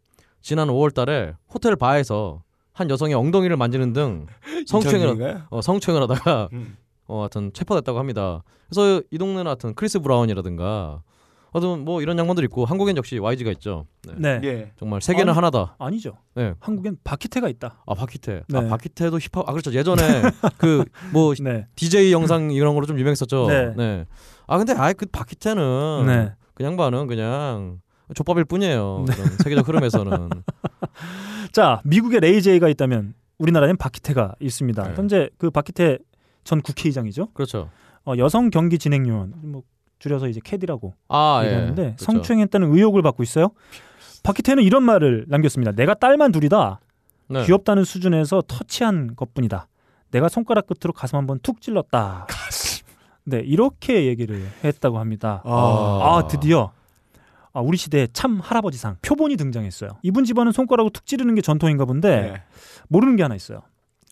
[0.40, 4.26] 지난 5월 달에 호텔 바에서 한 여성의 엉덩이를 만지는 등
[4.66, 5.42] 성추행을?
[5.50, 6.76] 어, 성추행을 하다가 음.
[7.06, 8.42] 어, 하여튼 체포됐다고 합니다.
[8.68, 11.02] 그래서 이 동네는 하여튼 크리스 브라운이라든가
[11.52, 13.86] 하여튼 뭐 이런 양반들 있고 한국엔 역시 YG가 있죠.
[14.06, 14.38] 네.
[14.38, 14.48] 네.
[14.48, 14.72] 예.
[14.78, 15.74] 정말 세계는 아니, 하나다.
[15.80, 16.12] 아니죠.
[16.36, 16.54] 네.
[16.60, 17.82] 한국엔 박희태가 있다.
[17.84, 18.42] 아 박희태.
[18.48, 18.58] 네.
[18.58, 19.48] 아 박희태도 힙합.
[19.48, 19.72] 아 그렇죠.
[19.74, 20.00] 예전에
[20.58, 21.66] 그 뭐 네.
[21.74, 23.48] DJ 영상 이런 거로 좀 유명했었죠.
[23.76, 24.04] 네.
[24.46, 26.32] 아 근데 아예 그 박희태는 네.
[26.54, 27.80] 그 양반은 그냥
[28.14, 29.04] 좆밥일 뿐이에요.
[29.08, 30.30] 그런 세계적 흐름에서는.
[31.52, 34.82] 자, 미국에 레이제이가 있다면 우리나라엔 박희태가 있습니다.
[34.82, 34.94] 네.
[34.94, 35.98] 현재 그 박희태
[36.44, 37.28] 전 국회의장이죠.
[37.32, 37.70] 그렇죠.
[38.04, 39.62] 어, 여성 경기 진행 요원, 뭐
[39.98, 41.48] 줄여서 이제 캐디라고 아 예.
[41.48, 42.04] 얘기하는데 그렇죠.
[42.04, 43.50] 성추행했다는 의혹을 받고 있어요.
[44.22, 45.72] 박희태는 이런 말을 남겼습니다.
[45.72, 46.80] 내가 딸만 둘이다.
[47.28, 47.44] 네.
[47.46, 49.68] 귀엽다는 수준에서 터치한 것뿐이다.
[50.10, 52.26] 내가 손가락 끝으로 가슴 한번 툭 찔렀다.
[53.24, 55.42] 네, 이렇게 얘기를 했다고 합니다.
[55.44, 56.72] 아, 드디어
[57.52, 59.90] 아, 우리 시대에 참 할아버지상 표본이 등장했어요.
[60.02, 62.42] 이분 집안은 손가락으로 툭 찌르는 게 전통인가 본데 네.
[62.88, 63.62] 모르는 게 하나 있어요.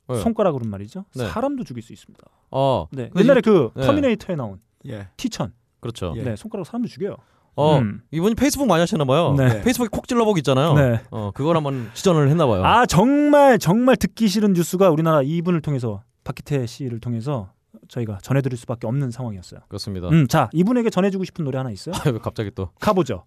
[0.08, 0.16] 네.
[0.20, 1.04] 손가락으로는 말이죠.
[1.14, 1.28] 네.
[1.28, 2.24] 사람도 죽일 수 있습니다.
[2.50, 3.08] 어, 네.
[3.08, 3.86] 근데 옛날에 이- 그 네.
[3.86, 5.08] 터미네이터에 나온 예.
[5.16, 5.52] 티천.
[5.80, 6.14] 그렇죠.
[6.16, 6.22] 예.
[6.22, 7.16] 네, 손가락 사람도 죽여요.
[7.54, 8.00] 어, 음.
[8.12, 9.34] 이분이 페이스북 많이 하시나 봐요.
[9.36, 9.60] 네.
[9.62, 10.74] 페이스북에 콕 찔러보기 있잖아요.
[10.74, 11.00] 네.
[11.10, 12.64] 어, 그걸 한번 시전을 했나 봐요.
[12.64, 17.50] 아 정말 정말 듣기 싫은 뉴스가 우리나라 이분을 통해서 박기태 씨를 통해서
[17.88, 19.60] 저희가 전해드릴 수밖에 없는 상황이었어요.
[19.68, 20.08] 그렇습니다.
[20.08, 21.94] 음, 자 이분에게 전해주고 싶은 노래 하나 있어요?
[22.04, 23.24] 아, 왜 갑자기 또 가보죠.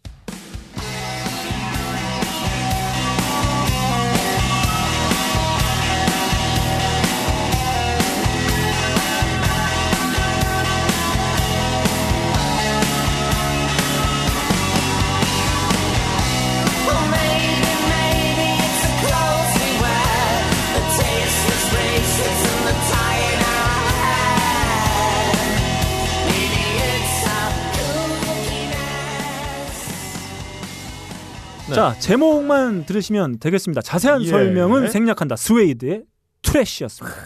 [31.91, 33.81] 자 제목만 들으시면 되겠습니다.
[33.81, 34.27] 자세한 예.
[34.27, 35.35] 설명은 생략한다.
[35.35, 36.03] 스웨이드의
[36.41, 37.17] Trash였습니다.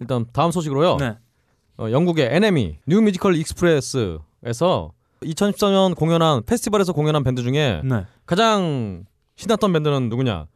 [0.00, 0.96] 일단 다음 소식으로요.
[0.96, 1.16] 네.
[1.78, 4.92] 어, 영국의 NME 뉴 뮤지컬 익스프레스에서
[5.22, 8.04] 2014년 공연한 페스티벌에서 공연한 밴드 중에 네.
[8.24, 9.04] 가장
[9.36, 10.46] 신났던 밴드는 누구냐?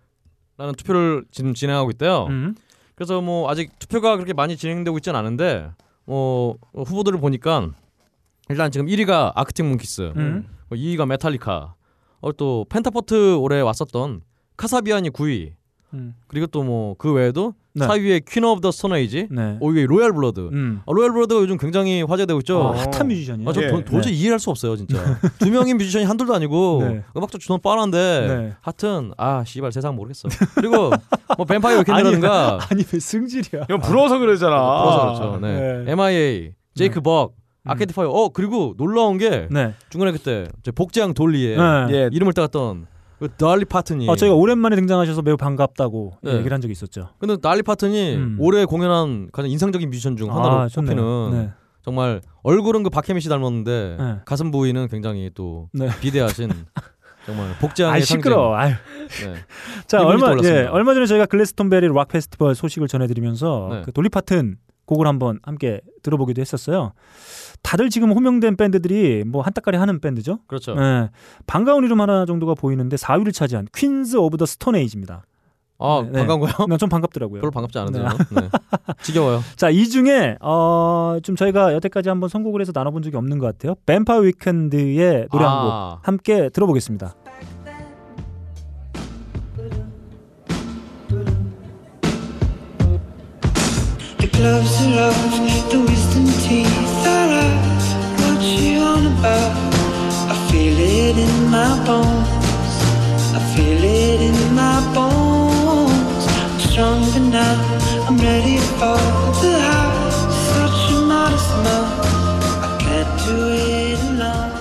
[0.58, 2.26] 라는 투표를 지금 진행하고 있대요.
[2.26, 2.56] 음.
[2.96, 5.70] 그래서 뭐 아직 투표가 그렇게 많이 진행되고 있지는 않은데
[6.06, 7.70] 뭐 어, 후보들을 보니까
[8.48, 10.48] 일단 지금 1위가 아크틱 몽키스, 음.
[10.68, 11.74] 뭐 2위가 메탈리카,
[12.20, 14.20] 어, 또 펜타포트 올해 왔었던
[14.56, 15.52] 카사비안이 9위,
[15.94, 16.14] 음.
[16.28, 17.86] 그리고 또 뭐 그 외에도 네.
[17.86, 19.58] 4위에 퀸 오브 더 스톤에이지, 네.
[19.60, 20.40] 5위에 로얄 블러드.
[20.52, 20.80] 음.
[20.84, 22.58] 아, 로얄 블러드가 요즘 굉장히 화제되고 있죠.
[22.60, 23.48] 어, 핫한 뮤지션이에요.
[23.48, 23.68] 아, 저 예.
[23.68, 24.98] 도, 도저히 이해할 수 없어요, 진짜.
[25.38, 27.04] 두 명인 뮤지션이 한둘도 아니고 네.
[27.16, 28.52] 음악도 존나 뻔한데 네.
[28.60, 30.28] 하여튼 아 씨발 세상 모르겠어.
[30.56, 30.90] 그리고
[31.36, 33.64] 뭐 뱀파이어 위켄드라든가 아니 왜 승질이야?
[33.64, 34.82] 이건 부러워서 그러잖아.
[34.82, 35.38] 부러서 그렇죠.
[35.40, 35.84] 네.
[35.84, 35.92] 네.
[35.92, 37.40] MIA, 제이크 벅, 음.
[37.70, 38.08] 아케이드 파이어.
[38.10, 39.74] 어 그리고 놀라운 게 네.
[39.88, 41.86] 중간에 그때 저 복제양 돌리에 네.
[41.90, 42.08] 예.
[42.12, 42.86] 이름을 따갔던
[43.18, 44.08] 그 달리 파튼이.
[44.08, 46.32] 어, 저희가 오랜만에 등장하셔서 매우 반갑다고 네.
[46.36, 47.10] 얘기를 한 적이 있었죠.
[47.18, 48.36] 근데 달리 파튼이 음.
[48.40, 50.68] 올해 공연한 가장 인상적인 뮤지션 중 하나로 아.
[50.74, 51.50] 꼽히는 네.
[51.82, 54.14] 정말 얼굴은 그 박해미 씨 닮았는데 네.
[54.24, 55.88] 가슴 부위는 굉장히 또 네.
[56.00, 56.50] 비대하신
[57.26, 58.16] 정말 복장의 아 상징.
[58.16, 58.54] 시끄러.
[58.54, 58.72] 아유.
[59.24, 59.34] 네.
[59.86, 60.34] 자 얼마.
[60.44, 63.82] 예 얼마 전에 저희가 글래스톤베리 락 페스티벌 소식을 전해드리면서 네.
[63.84, 64.56] 그 돌리 파튼
[64.90, 66.92] 곡을 한번 함께 들어보기도 했었어요.
[67.62, 70.40] 다들 지금 호명된 밴드들이 뭐 한따까리 하는 밴드죠.
[70.46, 70.74] 그렇죠.
[70.78, 71.10] 예.
[71.46, 75.24] 반가운 이름 하나 정도가 보이는데 4위를 차지한 퀸즈 오브 더 스톤 에이지입니다.
[75.78, 76.18] 아 네, 네.
[76.26, 76.76] 반가운가요?
[76.76, 77.40] 좀 반갑더라고요.
[77.40, 78.04] 별로 반갑지 않은데요.
[78.04, 78.40] 네.
[78.42, 78.48] 네.
[79.02, 79.40] 지겨워요.
[79.56, 83.76] 자, 이 중에 어, 좀 저희가 여태까지 한번 선곡을 해서 나눠본 적이 없는 것 같아요.
[83.86, 87.14] 뱀파이어 위켄드의 노래 한곡 아, 함께 들어보겠습니다.
[94.40, 97.84] Gloves are off, the wisdom teeth are out.
[98.20, 99.52] What you on about?
[100.32, 102.28] I feel it in my bones.
[103.38, 106.24] I feel it in my bones.
[106.40, 107.56] I'm stronger now.
[108.08, 108.96] I'm ready for
[109.42, 110.10] the high.
[110.54, 111.90] Such a modest monk.
[112.64, 114.56] I can't do it alone.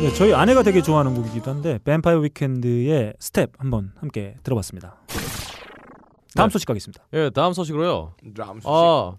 [0.00, 0.12] 네.
[0.14, 4.96] 저희 아내가 되게 좋아하는 곡이기도 한데 뱀파이어 위켄드의 스텝 한번 함께 들어봤습니다.
[6.36, 6.52] 다음 네.
[6.52, 7.04] 소식 가겠습니다.
[7.14, 8.12] 예, 다음 소식으로요.
[8.36, 8.68] 람 소식.
[8.68, 9.12] 아,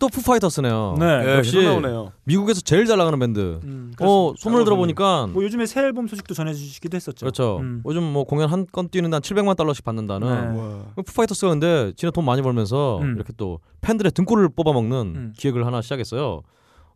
[0.00, 0.96] 또 푸파이터스네요.
[0.98, 1.06] 네.
[1.26, 2.12] 예, 역시 나오네요.
[2.24, 3.60] 미국에서 제일 잘 나가는 밴드.
[3.62, 7.24] 음, 어, 소문을 잘 들어보니까 뭐 요즘에 새 앨범 소식도 전해주시기도 했었죠.
[7.24, 7.58] 그렇죠.
[7.58, 7.82] 음.
[7.86, 10.58] 요즘 뭐 공연 한 건 뛰는데 한 700만 달러씩 받는다는 네.
[10.60, 10.82] 와.
[10.96, 13.14] 푸파이터스가 근데 지네 돈 많이 벌면서 음.
[13.16, 15.32] 이렇게 또 팬들의 등골을 뽑아먹는 음.
[15.36, 16.42] 기획을 하나 시작했어요.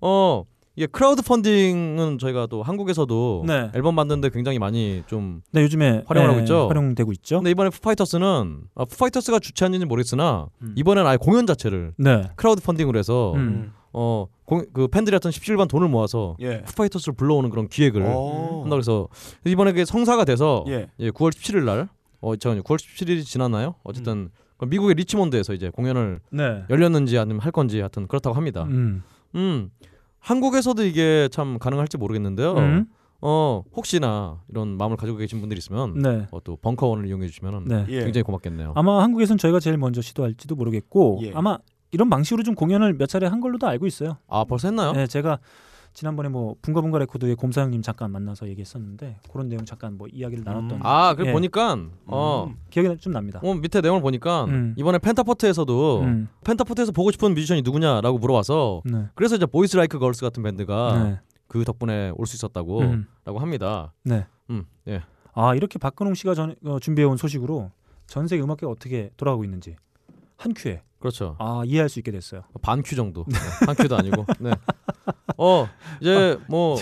[0.00, 0.42] 어,
[0.76, 3.70] 이게 크라우드 펀딩은 저희가 또 한국에서도 네.
[3.74, 6.68] 앨범 만드는데 굉장히 많이 좀 네, 요즘에 활용을 네, 하고 있죠?
[6.68, 7.38] 활용되고 있죠.
[7.38, 10.74] 근데 이번에 푸파이터스는 아, 푸파이터스가 주최한지는 모르겠으나 음.
[10.76, 12.28] 이번엔 아예 공연 자체를 네.
[12.36, 13.72] 크라우드 펀딩으로 해서 음.
[13.94, 16.62] 어, 공, 그 팬들이 하여튼 십시일반 돈을 모아서 예.
[16.64, 18.60] 푸파이터스를 불러오는 그런 기획을 어.
[18.60, 19.08] 한다고 해서
[19.46, 20.88] 이번에 그게 성사가 돼서 예.
[21.00, 21.88] 예, 9월 17일 날
[22.20, 22.62] 어, 잠깐요.
[22.62, 23.76] 9월 17일이 지났나요?
[23.82, 26.64] 어쨌든 그 미국의 리치몬드에서 이제 공연을 네.
[26.68, 28.64] 열렸는지 아니면 할 건지 하여튼 그렇다고 합니다.
[28.64, 29.02] 음.
[30.26, 30.30] 음.
[30.30, 32.54] 한국에서도 이게 참 가능할지 모르겠는데요.
[32.54, 32.86] 음.
[33.20, 36.26] 어, 혹시나 이런 마음을 가지고 계신 분들이 있으면 네.
[36.30, 37.86] 어, 또 벙커원을 이용해 주시면 네.
[37.88, 38.04] 예.
[38.04, 38.72] 굉장히 고맙겠네요.
[38.74, 41.32] 아마 한국에선 저희가 제일 먼저 시도할지도 모르겠고 예.
[41.34, 41.58] 아마
[41.92, 44.18] 이런 방식으로 좀 공연을 몇 차례 한 걸로도 알고 있어요.
[44.28, 44.92] 아, 벌써 했나요?
[44.92, 45.38] 네, 제가
[45.96, 51.14] 지난번에 뭐 붕가붕가 레코드의 곰사장님 잠깐 만나서 얘기했었는데 그런 내용 잠깐 뭐 이야기를 나눴던 아,
[51.14, 51.32] 그 예.
[51.32, 53.40] 보니까 어, 기억이 좀 납니다.
[53.42, 54.74] 어, 밑에 내용을 보니까 음.
[54.76, 56.28] 이번에 펜타포트에서도 음.
[56.44, 59.06] 펜타포트에서 보고 싶은 뮤지션이 누구냐라고 물어봐서 네.
[59.14, 61.20] 그래서 이제 보이스 라이크 걸스 같은 밴드가 네.
[61.48, 63.06] 그 덕분에 올 수 있었다고 음.
[63.24, 63.94] 라고 합니다.
[64.04, 64.26] 네.
[64.50, 65.00] 음, 예.
[65.32, 67.70] 아 이렇게 박근홍 씨가 전, 어, 준비해온 소식으로
[68.06, 69.76] 전 세계 음악계가 어떻게 돌아가고 있는지
[70.36, 71.36] 한 큐에 그렇죠.
[71.38, 72.42] 아 이해할 수 있게 됐어요.
[72.62, 73.24] 반큐 정도.
[73.28, 74.26] 네, 한 큐도 아니고.
[74.40, 74.50] 네.
[75.38, 75.68] 어,
[76.00, 76.76] 이제 뭐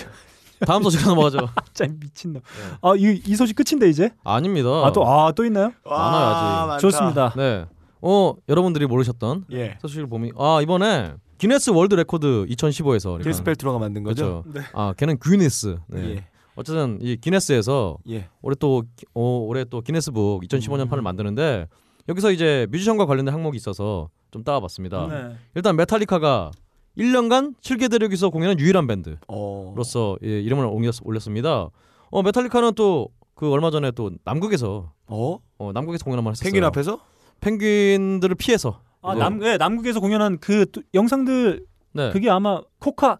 [0.65, 1.37] 다음 소식 넘어가죠.
[1.73, 2.41] 진짜 미친놈.
[2.81, 4.09] 아이 이 소식 끝인데 이제?
[4.23, 4.69] 아닙니다.
[4.87, 5.71] 아또아또 있나요?
[5.85, 6.67] 많아요, 아직.
[6.67, 6.77] 많다.
[6.79, 7.33] 좋습니다.
[7.37, 7.65] 네.
[8.01, 9.77] 어 여러분들이 모르셨던 예.
[9.81, 14.43] 소식을 보면 아 이번에 기네스 월드 레코드 2015에서 기네스 펠트로가 만든 거죠?
[14.51, 14.67] 그렇죠.
[14.73, 15.77] 아 걔는 귀니스.
[15.87, 16.09] 네.
[16.15, 16.25] 예.
[16.55, 18.29] 어쨌든 이 기네스에서 예.
[18.41, 21.67] 올해 또 기- 어, 올해 또 기네스북 2015년 판을 만드는데
[22.09, 25.07] 여기서 이제 뮤지션과 관련된 항목이 있어서 좀 따와봤습니다.
[25.07, 25.35] 네.
[25.55, 26.51] 일단 메탈리카가
[26.97, 30.17] 1년간 7개 대륙에서 공연한 유일한 밴드로서 어.
[30.23, 31.69] 예, 이름을 올렸, 올렸 습니다.
[32.11, 35.37] 어 메탈리카는 또 그 얼마 전에 또 남극에서 어?
[35.57, 36.49] 어, 남극에서 공연 한번 했었어요.
[36.49, 37.01] 펭귄 앞에서?
[37.41, 42.11] penguin들을 피해서 아, 이거- 남, 예, 남극에서 공연한 그 또- 영상들 네.
[42.11, 43.17] 그게 아마 코카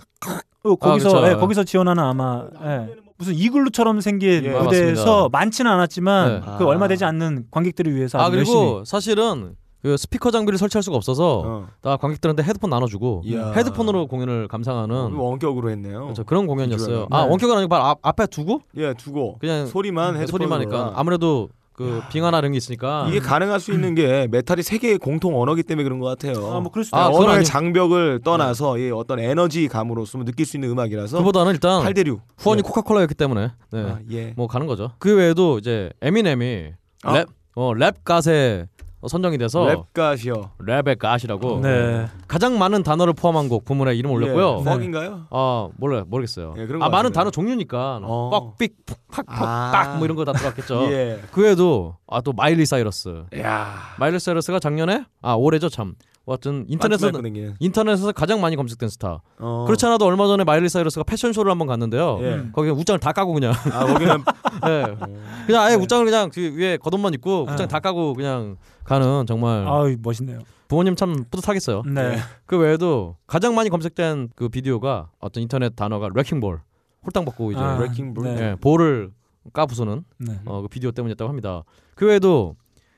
[0.63, 1.27] 어, 거기서 그쵸.
[1.29, 5.29] 예, 거기서 지원하는 아마 예, 무슨 이글루처럼 생긴 예, 무대에서 맞습니다.
[5.31, 6.41] 많지는 않았지만 네.
[6.57, 6.67] 그 아.
[6.67, 11.43] 얼마 되지 않는 관객들을 위해서 아 그리고 열심히 사실은 그 스피커 장비를 설치할 수가 없어서
[11.45, 11.67] 어.
[11.81, 13.51] 다 관객들한테 헤드폰 나눠주고 이야.
[13.51, 16.01] 헤드폰으로 공연을 감상하는 원격으로 했네요.
[16.05, 17.07] 그렇죠, 그런 공연이었어요.
[17.11, 17.29] 아 네.
[17.29, 22.01] 원격은 아니고 바로 앞, 앞에 두고 예, 두고 그냥 소리만 헤드폰으로 소리만 하니까 아무래도 그
[22.09, 25.99] 빙하나 이런 게 있으니까 이게 가능할 수 있는 게 메탈이 세계의 공통 언어기 때문에 그런
[25.99, 26.53] 것 같아요.
[26.53, 30.55] 아, 뭐 그럴 수도 아, 언어의 아니- 장벽을 떠나서 이 어떤 에너지 감으로서 느낄 수
[30.55, 32.67] 있는 음악이라서 그보다는 일단 팔대류 후원이 네.
[32.67, 33.81] 코카콜라였기 때문에 네.
[33.81, 34.33] 아, 예.
[34.37, 34.91] 뭐 가는 거죠.
[34.99, 36.71] 그 외에도 이제 에미넴이
[37.03, 37.13] 아.
[37.13, 38.67] 랩, 어, Rap God에
[39.07, 40.49] 선정이 돼서 Rap God이요.
[40.59, 42.07] 랩의 God이라고 네.
[42.27, 44.59] 가장 많은 단어를 포함한 곡 부문에 이름 올렸고요.
[44.61, 45.27] 예, fuck인가요?
[45.29, 46.55] 아 몰라 모르겠어요.
[46.57, 47.13] 예, 그런 아 것 많은 같은데.
[47.15, 48.29] 단어 종류니까 어.
[48.57, 48.75] 뻑삑
[49.11, 49.71] 푹팍 아.
[49.71, 50.87] 팍팍 뭐 이런 거 다 들어갔겠죠.
[50.93, 51.19] 예.
[51.31, 53.23] 그 외에도 아 또 마일리 사이러스.
[53.39, 53.69] 야.
[53.99, 55.95] 마일리 사이러스가 작년에 아 올해죠 참.
[56.27, 59.21] 하여튼 인터넷에서 인터넷 인터넷에서 가장 많이 검색된 스타.
[59.37, 59.63] 어.
[59.65, 62.17] 그렇지 않아도 얼마 전에 마일리 사이러스가 패션쇼를 한번 갔는데요.
[62.21, 62.43] 예.
[62.51, 64.23] 거기 웃장을 다 까고 그냥 아 거기는
[64.67, 64.97] 예.
[65.45, 67.67] 그냥 아예 웃장을 그냥 그 위에 겉옷만 입고 웃장 네.
[67.67, 70.39] 다 까고 그냥 가는 정말 아유 멋있네요.
[70.67, 71.83] 부모님 참 뿌듯하겠어요.
[71.93, 72.17] 네.
[72.47, 76.59] 그 외에도 가장 많이 검색된 그 비디오가 어떤 인터넷 단어가 Wrecking Ball
[77.05, 78.23] 홀딱 벗고 이제 아, Wrecking Ball.
[78.23, 78.41] 네.
[78.41, 79.11] 예, 볼을
[79.53, 80.39] 까 부수는 네.
[80.45, 81.63] 어, 그 비디오 때문이었다고 합니다.
[81.93, 82.55] 그 외에도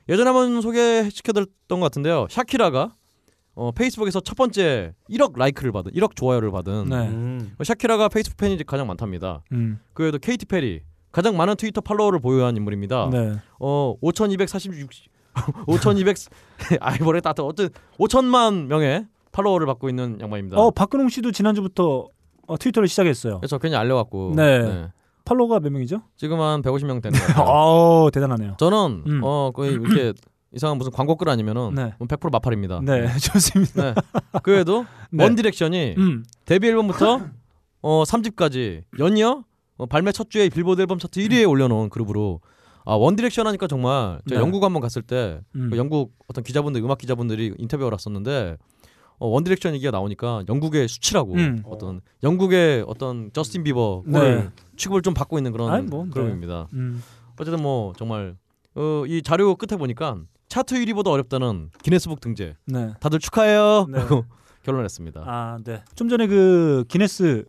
[0.08, 2.26] 예전에 한번 소개시켜드렸던 것 같은데요.
[2.30, 2.94] 샤키라가
[3.58, 6.96] 어, 페이스북에서 첫 번째 1억 like를 받은 1억 좋아요를 받은 네.
[7.08, 7.56] 음.
[7.58, 9.42] 어, 샤키라가 페이스북 팬이 가장 많답니다.
[9.50, 9.80] 음.
[9.94, 13.10] 그 외에도 케이티 페리 가장 많은 트위터 팔로워를 보유한 인물입니다.
[13.10, 13.34] 네.
[13.58, 14.88] 어 5,246
[15.66, 16.16] 5,200
[16.80, 17.30] 아이 모르겠다.
[17.30, 20.56] 하여튼 어쨌든 5천만 명의 팔로워를 받고 있는 양반입니다.
[20.56, 22.06] 어 박근홍 씨도 지난주부터
[22.46, 23.40] 어, 트위터를 시작했어요.
[23.40, 24.88] 그래서 괜히 알려갖고 네.
[25.24, 26.02] 팔로워가 몇 명이죠?
[26.16, 27.46] 지금 한 150명 되는 것 같아요.
[27.48, 28.56] 아우 대단하네요.
[28.58, 29.20] 저는 음.
[29.24, 30.12] 어 거의 이렇게
[30.52, 31.94] 이상한 무슨 광고 글 아니면은 네.
[31.98, 32.80] 뭐100% 맞팔입니다.
[32.82, 33.94] 네 좋습니다.
[33.94, 34.00] 네.
[34.42, 35.24] 그 외에도 네.
[35.24, 36.24] 원 디렉션이 음.
[36.44, 37.20] 데뷔 앨범부터
[37.82, 39.44] 어 3집까지 연이어
[39.76, 42.40] 어, 발매 첫 주에 빌보드 앨범 차트 1위에 올려놓은 그룹으로
[42.84, 44.42] 아 원디렉션 하니까 정말 제가 네.
[44.42, 45.68] 영국 한번 갔을 때 음.
[45.70, 48.56] 그 영국 어떤 기자분들 음악 기자분들이 인터뷰를 왔었는데
[49.18, 51.62] 어, 원디렉션 얘기가 나오니까 영국의 수치라고 음.
[51.66, 54.18] 어떤 영국의 어떤 저스틴 비버 네.
[54.18, 56.10] 를 취급을 좀 받고 있는 그런 뭐, 네.
[56.10, 56.68] 그룹입니다.
[56.72, 57.02] 음.
[57.38, 58.36] 어쨌든 뭐 정말
[58.74, 62.94] 어, 이 자료 끝에 보니까 차트 1위보다 어렵다는 기네스북 등재 네.
[63.00, 63.98] 다들 축하해요 네.
[64.64, 65.22] 결론냈습니다.
[65.24, 65.82] 아, 네.
[65.94, 67.44] 좀 전에 그 기네스에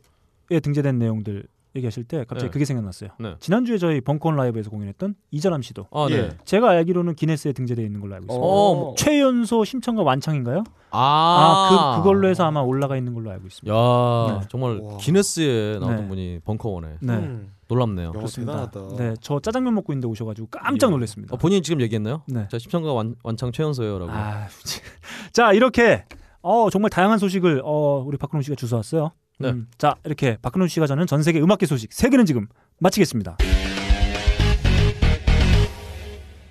[0.63, 1.43] 등재된 내용들
[1.75, 2.49] 얘기하실 때 갑자기 네.
[2.49, 3.11] 그게 생각났어요.
[3.19, 3.35] 네.
[3.39, 6.15] 지난주에 저희 벙커원 라이브에서 공연했던 이자람 씨도 아, 네.
[6.15, 6.29] 예.
[6.45, 8.45] 제가 알기로는 기네스에 등재되어 있는 걸로 알고 있습니다.
[8.45, 10.63] 어, 뭐- 최연소 심청과 완창인가요?
[10.91, 13.71] 아, 아, 그 그걸로 해서 아마 올라가 있는 걸로 알고 있습니다.
[13.75, 14.47] 야 네.
[14.49, 14.97] 정말 와.
[14.97, 16.07] 기네스에 나왔던 네.
[16.07, 17.13] 분이 벙커원에 네.
[17.13, 17.53] 음.
[17.67, 18.07] 놀랍네요.
[18.07, 18.65] 야, 그렇습니다.
[18.71, 18.95] 대단하다.
[18.97, 20.91] 네, 저 짜장면 먹고 있는데 오셔가지고 깜짝 예.
[20.91, 21.35] 놀랐습니다.
[21.35, 22.23] 어, 본인이 지금 얘기했나요?
[22.25, 22.47] 네.
[22.49, 24.11] 자 심청가 완, 완창 최연소요라고.
[24.11, 24.47] 아,
[25.33, 26.03] 자 이렇게
[26.41, 29.11] 어 정말 다양한 소식을 어 우리 박근홍 씨가 주워왔어요.
[29.39, 29.49] 네.
[29.49, 32.47] 음, 자 이렇게 박근홍 씨가 전하는 전 세계 음악계 소식 세 개는 지금
[32.79, 33.37] 마치겠습니다.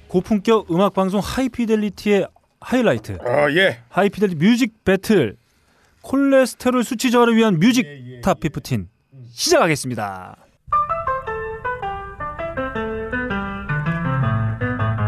[0.09, 2.27] 고품격 음악 방송 하이피델리티의
[2.61, 3.81] 하이라이트 아 예.
[3.91, 5.37] 하이피델리티 music battle
[6.01, 7.87] 콜레스테롤 수치 저하를 위한 music
[8.23, 8.87] top15
[9.33, 10.37] 시작하겠습니다.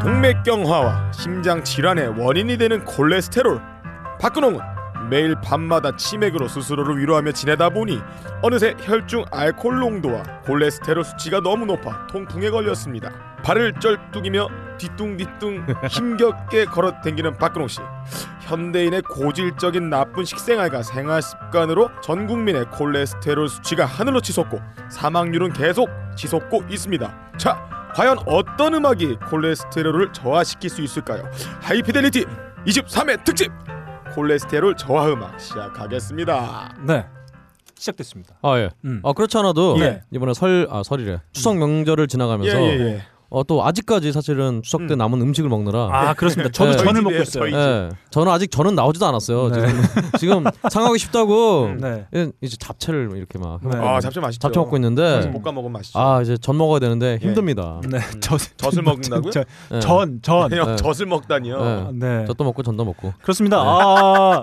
[0.02, 3.61] 동맥경화와 심장 질환의 원인이 되는 콜레스테롤.
[4.20, 4.80] 박근홍은
[5.11, 8.01] 매일 밤마다 치맥으로 스스로를 위로하며 지내다 보니
[8.43, 13.11] 어느새 혈중 알코올 농도와 콜레스테롤 수치가 너무 높아 통풍에 걸렸습니다.
[13.43, 17.81] 발을 쩔뚝이며 뒤뚱뒤뚱 힘겹게 걸어 댕기는 박근홍 씨.
[18.43, 24.61] 현대인의 고질적인 나쁜 식생활과 생활 습관으로 전 국민의 콜레스테롤 수치가 하늘로 치솟고
[24.91, 27.32] 사망률은 계속 치솟고 있습니다.
[27.37, 31.28] 자, 과연 어떤 음악이 콜레스테롤을 저하시킬 수 있을까요?
[31.61, 32.27] 하이피델리티
[32.66, 33.51] 23회 특집
[34.15, 36.74] 콜레스테롤 저하 음악 시작하겠습니다.
[36.87, 37.05] 네
[37.77, 38.35] 시작됐습니다.
[38.43, 38.70] 아 예.
[38.85, 39.01] 음.
[39.05, 40.03] 아 그렇지 않아도 예.
[40.11, 43.03] 이번에 설 아 설이래 추석 명절을 지나가면서 예예예.
[43.31, 44.98] 어, 또 아직까지 사실은 추석 때 음.
[44.98, 46.51] 남은 음식을 먹느라 아 그렇습니다.
[46.51, 46.77] 저도 네.
[46.78, 47.44] 전을 저희 먹고 있어요.
[47.51, 49.48] 저희 예, 저는 아직 저는 나오지도 않았어요.
[49.51, 49.66] 네.
[49.69, 49.82] 지금
[50.19, 52.07] 지금 상하기 쉽다고 네.
[52.16, 53.77] 예, 이제 잡채를 이렇게 막 네.
[53.78, 54.48] 아 잡채 맛있죠.
[54.48, 55.98] 잡채 먹고 있는데 볶아 먹으면 맛있죠.
[55.98, 57.24] 아 이제 전 먹어야 되는데 예.
[57.24, 57.81] 힘듭니다.
[57.89, 58.01] 네.
[58.20, 59.31] 저, 젖을 먹는다고요?
[59.31, 59.44] 저-
[59.74, 59.81] 예.
[59.81, 60.52] 전, 전.
[60.52, 60.77] 형 네.
[60.77, 61.93] 젖을 먹다니요.
[61.93, 62.19] 네.
[62.19, 62.27] 네.
[62.27, 63.12] 젖도 먹고 전도 먹고.
[63.23, 63.59] 그렇습니다.
[63.65, 64.43] 아,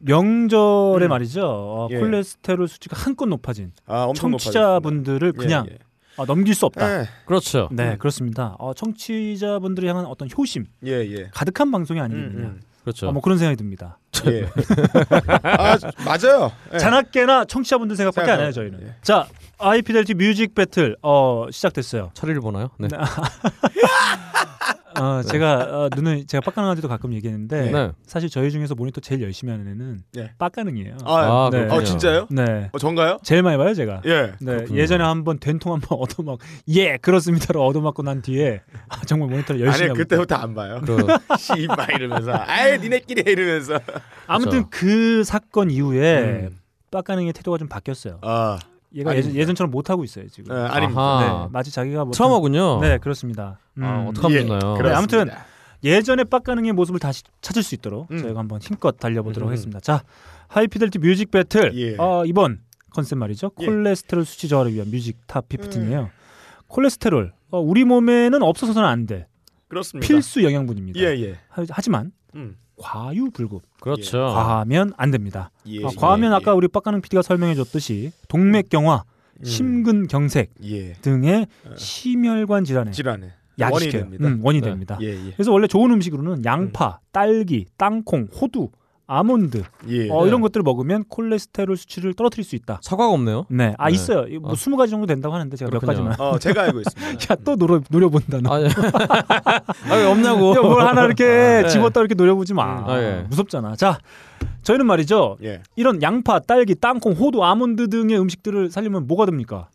[0.00, 1.08] 명절에 음.
[1.08, 1.42] 말이죠.
[1.46, 1.98] 어, 예.
[1.98, 5.62] 콜레스테롤 수치가 한껏 높아진 아 엄청 청취자분들을 높아졌습니다.
[5.62, 5.78] 그냥 예,
[6.18, 7.00] 아, 넘길 수 없다.
[7.00, 7.08] 예.
[7.26, 7.68] 그렇죠.
[7.72, 7.98] 네, 음.
[7.98, 8.56] 그렇습니다.
[8.58, 11.28] 어, 청취자분들을 향한 어떤 효심, 예, 예.
[11.32, 12.48] 가득한 방송이 음, 아니겠느냐.
[12.48, 12.60] 음.
[12.82, 13.08] 그렇죠.
[13.08, 13.98] 어, 뭐 그런 생각이 듭니다.
[14.26, 14.46] 예.
[15.42, 16.52] 아 맞아요.
[16.74, 16.78] 예.
[16.78, 18.88] 자나깨나 청취자분들 생각밖에 안 해요 생각하고, 저희는.
[18.88, 18.94] 예.
[19.02, 19.26] 자,
[19.58, 22.10] 아이피델티 뮤직 배틀 어, 시작됐어요.
[22.14, 22.70] 처리를 보나요?
[22.78, 22.88] 네.
[25.00, 27.92] 어, 제가 어, 눈을 제가 빡가능한테도 가끔 얘기했는데 네.
[28.04, 30.32] 사실 저희 중에서 모니터 제일 열심히 하는 애는 예.
[30.38, 30.96] 빡가능이에요.
[31.04, 31.68] 아, 아, 네.
[31.70, 32.26] 어 진짜요?
[32.30, 33.18] 네, 어 전가요?
[33.22, 34.02] 제일 많이 봐요 제가.
[34.06, 34.32] 예.
[34.40, 34.80] 네, 그렇군요.
[34.80, 36.38] 예전에 한번 된통 한번 얻어맞
[36.70, 40.80] 예 그렇습니다로 얻어맞고 난 뒤에 아, 정말 모니터를 열심히 아니 그때부터 안 봐요.
[40.84, 41.06] 그
[41.38, 43.78] 씨발 이러면서 아예 니네끼리 해 이러면서.
[44.26, 46.58] 아무튼 그 사건 이후에 음.
[46.90, 48.18] 빡가능의 태도가 좀 바뀌었어요.
[48.22, 48.58] 아,
[48.94, 49.28] 얘가 아닙니다.
[49.30, 50.56] 예전, 예전처럼 못 하고 있어요 지금.
[50.56, 51.42] 예, 아닙니다.
[51.44, 52.80] 네, 마치 자기가 뭐 트라우마군요.
[52.80, 53.58] 네 그렇습니다.
[53.78, 53.84] 음.
[53.84, 54.48] 아, 어떡하면 예?
[54.78, 55.44] 그래, 아무튼 그렇습니다.
[55.84, 58.18] 예전에 빡가능의 모습을 다시 찾을 수 있도록 음.
[58.18, 59.52] 저희가 한번 힘껏 달려보도록 음.
[59.52, 59.80] 하겠습니다.
[59.80, 60.02] 자,
[60.48, 61.96] 하이피델리티 music battle 예.
[61.98, 62.60] 어, 이번
[62.90, 63.50] 컨셉 말이죠.
[63.60, 63.64] 예.
[63.66, 66.08] 콜레스테롤 수치 저하를 위한 music top 15인데요.
[66.66, 69.26] 콜레스테롤 어, 우리 몸에는 없어서는 안 돼.
[69.68, 70.06] 그렇습니다.
[70.06, 70.98] 필수 영양분입니다.
[71.00, 71.38] 예, 예.
[71.48, 72.56] 하- 하지만 음.
[72.78, 74.18] 과유불급 그렇죠.
[74.18, 75.50] 과하면 안 됩니다.
[75.66, 75.84] 예.
[75.84, 79.04] 아, 과하면 예, 아까 우리 빡가능 PD가 설명해 줬듯이 동맥경화,
[79.40, 79.44] 음.
[79.44, 80.92] 심근경색 예.
[80.94, 81.70] 등의 어.
[81.76, 83.90] 심혈관 질환에 질환에 약이.
[83.90, 84.28] 됩니다.
[84.28, 84.68] 음, 원이 네.
[84.68, 84.98] 됩니다.
[85.02, 85.32] 예, 예.
[85.32, 88.70] 그래서 원래 좋은 음식으로는 양파, 딸기, 땅콩, 호두,
[89.18, 90.08] 아몬드 예.
[90.10, 92.78] 어, 이런 것들을 먹으면 콜레스테롤 수치를 떨어뜨릴 수 있다.
[92.82, 93.46] 사과가 없네요.
[93.48, 93.94] 네, 아 네.
[93.94, 94.26] 있어요.
[94.40, 94.54] 뭐 어.
[94.54, 96.10] 20가지 정도 된다고 하는데 제가 몇 그렇군요.
[96.10, 96.28] 가지만.
[96.34, 97.12] 어, 제가 알고 있습니다.
[97.32, 98.54] 야, 또 노려 노려본다 너.
[98.54, 98.66] 아, 예.
[99.90, 100.54] 아, 왜 없냐고.
[100.54, 101.68] 야, 뭘 하나 이렇게 네.
[101.68, 102.84] 집었다 이렇게 노려보지 마.
[102.86, 103.24] 아, 예.
[103.30, 103.76] 무섭잖아.
[103.76, 103.98] 자,
[104.62, 105.38] 저희는 말이죠.
[105.42, 105.62] 예.
[105.74, 109.68] 이런 양파, 딸기, 땅콩, 호두, 아몬드 등의 음식들을 살리면 뭐가 됩니까?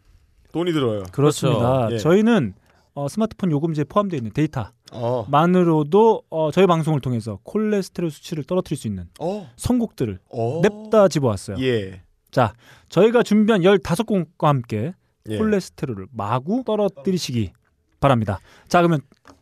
[0.51, 1.03] 돈이 들어요.
[1.11, 1.89] 그렇습니다.
[1.91, 1.97] 예.
[1.97, 2.53] 저희는
[2.95, 4.33] 어, 스마트폰 요금제에 포함되어 있는 어.
[4.33, 9.49] 데이터만으로도 어, 저희 방송을 통해서 콜레스테롤 수치를 떨어뜨릴 수 있는 어.
[9.57, 10.61] 선곡들을 어.
[10.61, 11.57] 냅다 집어왔어요.
[11.61, 12.01] 예.
[12.31, 12.53] 자,
[12.89, 14.93] 저희가 준비한 15곡과 함께
[15.29, 15.37] 예.
[15.37, 17.51] 콜레스테롤을 마구 떨어뜨리시기
[17.99, 18.39] 바랍니다.
[18.67, 19.01] 자, 그러면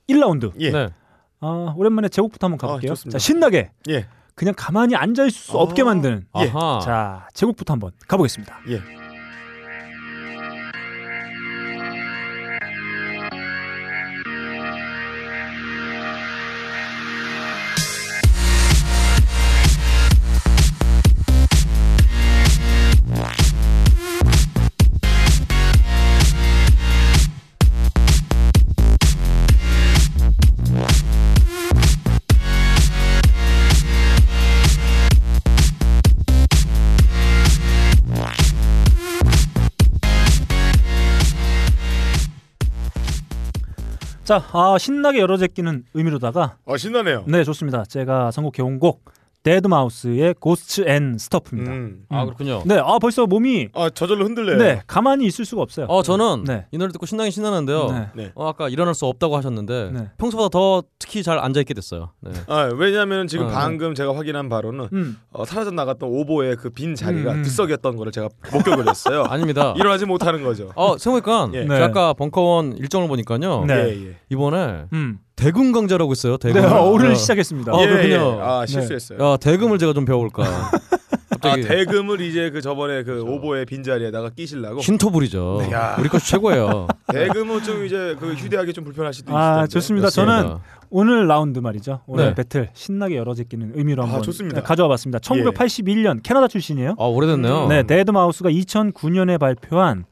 [0.09, 0.53] 1라운드.
[0.59, 0.71] 예.
[0.71, 0.89] 네.
[1.39, 2.93] 아, 오랜만에 제곡부터 한번 가볼게요.
[2.93, 3.09] 아.
[3.09, 4.07] 자, 신나게 예.
[4.35, 5.61] 그냥 가만히 앉아 있을 수 아.
[5.61, 6.51] 없게 만드는 예.
[6.51, 8.59] 자, 제곡부터 한번 가보겠습니다.
[8.69, 9.00] 예.
[44.31, 47.25] 자, 아, 신나게 열어 제끼는 의미로다가 어, 신나네요.
[47.27, 47.83] 네, 좋습니다.
[47.83, 49.03] 제가 선곡해 온 곡
[49.43, 51.71] 데드마우스의 Ghosts 'n' Stuff입니다.
[51.71, 52.03] 음.
[52.09, 52.61] 아, 그렇군요.
[52.65, 54.57] 네, 아 벌써 몸이 아, 저절로 흔들려요.
[54.57, 55.85] 네, 가만히 있을 수가 없어요.
[55.87, 56.65] 어, 저는 네.
[56.71, 57.91] 이 노래 듣고 신나긴 신나는데요.
[57.91, 58.07] 네.
[58.15, 58.31] 네.
[58.35, 60.09] 어, 아까 일어날 수 없다고 하셨는데 네.
[60.17, 62.11] 평소보다 더 특히 잘 앉아 있게 됐어요.
[62.21, 62.31] 네.
[62.47, 63.49] 아, 왜냐하면 지금 어.
[63.49, 65.17] 방금 제가 확인한 바로는 음.
[65.31, 67.43] 어, 사라져 나갔던 오보의 그 빈 자리가 음, 음.
[67.43, 69.23] 들썩였던 거를 제가 목격을 했어요.
[69.29, 69.73] 아닙니다.
[69.77, 70.71] 일어나지 못하는 거죠.
[70.75, 71.65] 어, 생각해보니까 예.
[71.65, 71.83] 네.
[71.83, 73.65] 아까 벙커원 일정을 보니까요.
[73.65, 73.73] 네.
[73.75, 74.15] 예, 예.
[74.29, 75.19] 이번에 음.
[75.41, 76.37] 대금 강좌라고 있어요.
[76.37, 76.71] 네, 대금.
[76.71, 77.15] 오늘 어.
[77.15, 77.73] 시작했습니다.
[77.73, 78.37] 어, 예, 그렇군요.
[78.37, 78.41] 예.
[78.43, 79.17] 아, 실수했어요.
[79.19, 80.43] 야, 대금을 제가 좀 배워볼까.
[80.45, 80.71] 아,
[81.31, 84.81] 갑자기 대금을 이제 그 저번에 그 오보의 빈 자리에다가 끼시려고.
[84.81, 85.63] 신토불이죠.
[85.71, 85.95] 야.
[85.99, 86.87] 우리 것이 최고예요.
[87.11, 89.69] 대금은 좀 이제 그 휴대하기 좀 불편할 수도 아, 있을 텐데.
[89.73, 90.09] 좋습니다.
[90.11, 90.57] 저는
[90.91, 92.01] 오늘 라운드 말이죠.
[92.05, 92.35] 오늘 네.
[92.35, 94.61] 배틀 신나게 열어 제끼는 의미로 아, 한번 좋습니다.
[94.61, 95.17] 가져와 봤습니다.
[95.19, 96.95] 1981년 캐나다 출신이에요.
[96.99, 97.67] 아, 오래됐네요.
[97.67, 100.05] 네, 데드 마우스가 2009년에 발표한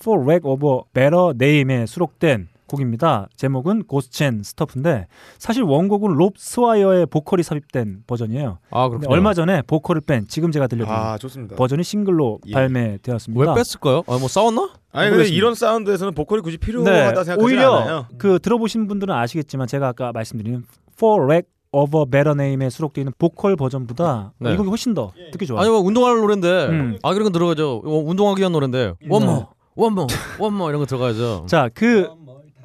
[0.00, 3.28] For Lack of a Better Name에 수록된 곡입니다.
[3.36, 5.06] 제목은 Ghosts 'n' Stuff인데
[5.38, 8.58] 사실 원곡은 롭 스와이어의 보컬이 삽입된 버전이에요.
[8.70, 9.12] 아, 그렇군요.
[9.12, 11.18] 얼마 전에 보컬을 뺀 지금 제가 들려드린 아.
[11.56, 12.52] 버전이 싱글로 예.
[12.52, 13.52] 발매되었습니다.
[13.52, 14.02] 왜 뺐을까요?
[14.06, 14.70] 아, 뭐 싸웠나?
[14.92, 15.36] 아니 근데 모르겠습니다.
[15.36, 18.06] 이런 사운드에서는 보컬이 굳이 네, 필요하다 생각하지 오히려 않아요.
[18.18, 20.64] 그 들어보신 분들은 아시겠지만 제가 아까 말씀드린
[20.96, 24.52] For Lack of a Better Name에 수록되어 있는 보컬 버전보다 네.
[24.52, 25.60] 이 곡이 훨씬 더 듣기 좋아요.
[25.62, 26.98] 아니 뭐 운동할 노래인데 음.
[27.02, 27.82] 아 그런 거 들어가죠.
[27.84, 30.06] 어, 운동하기 위한 노래인데 one more one more
[30.38, 31.46] one more 이런 거 들어가야죠.
[31.48, 32.10] 자, 그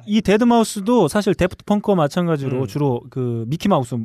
[0.08, 2.66] 이 데드마우스도 사실 데프트 펑크와 마찬가지로 음.
[2.66, 3.96] 주로 그 미키 마우스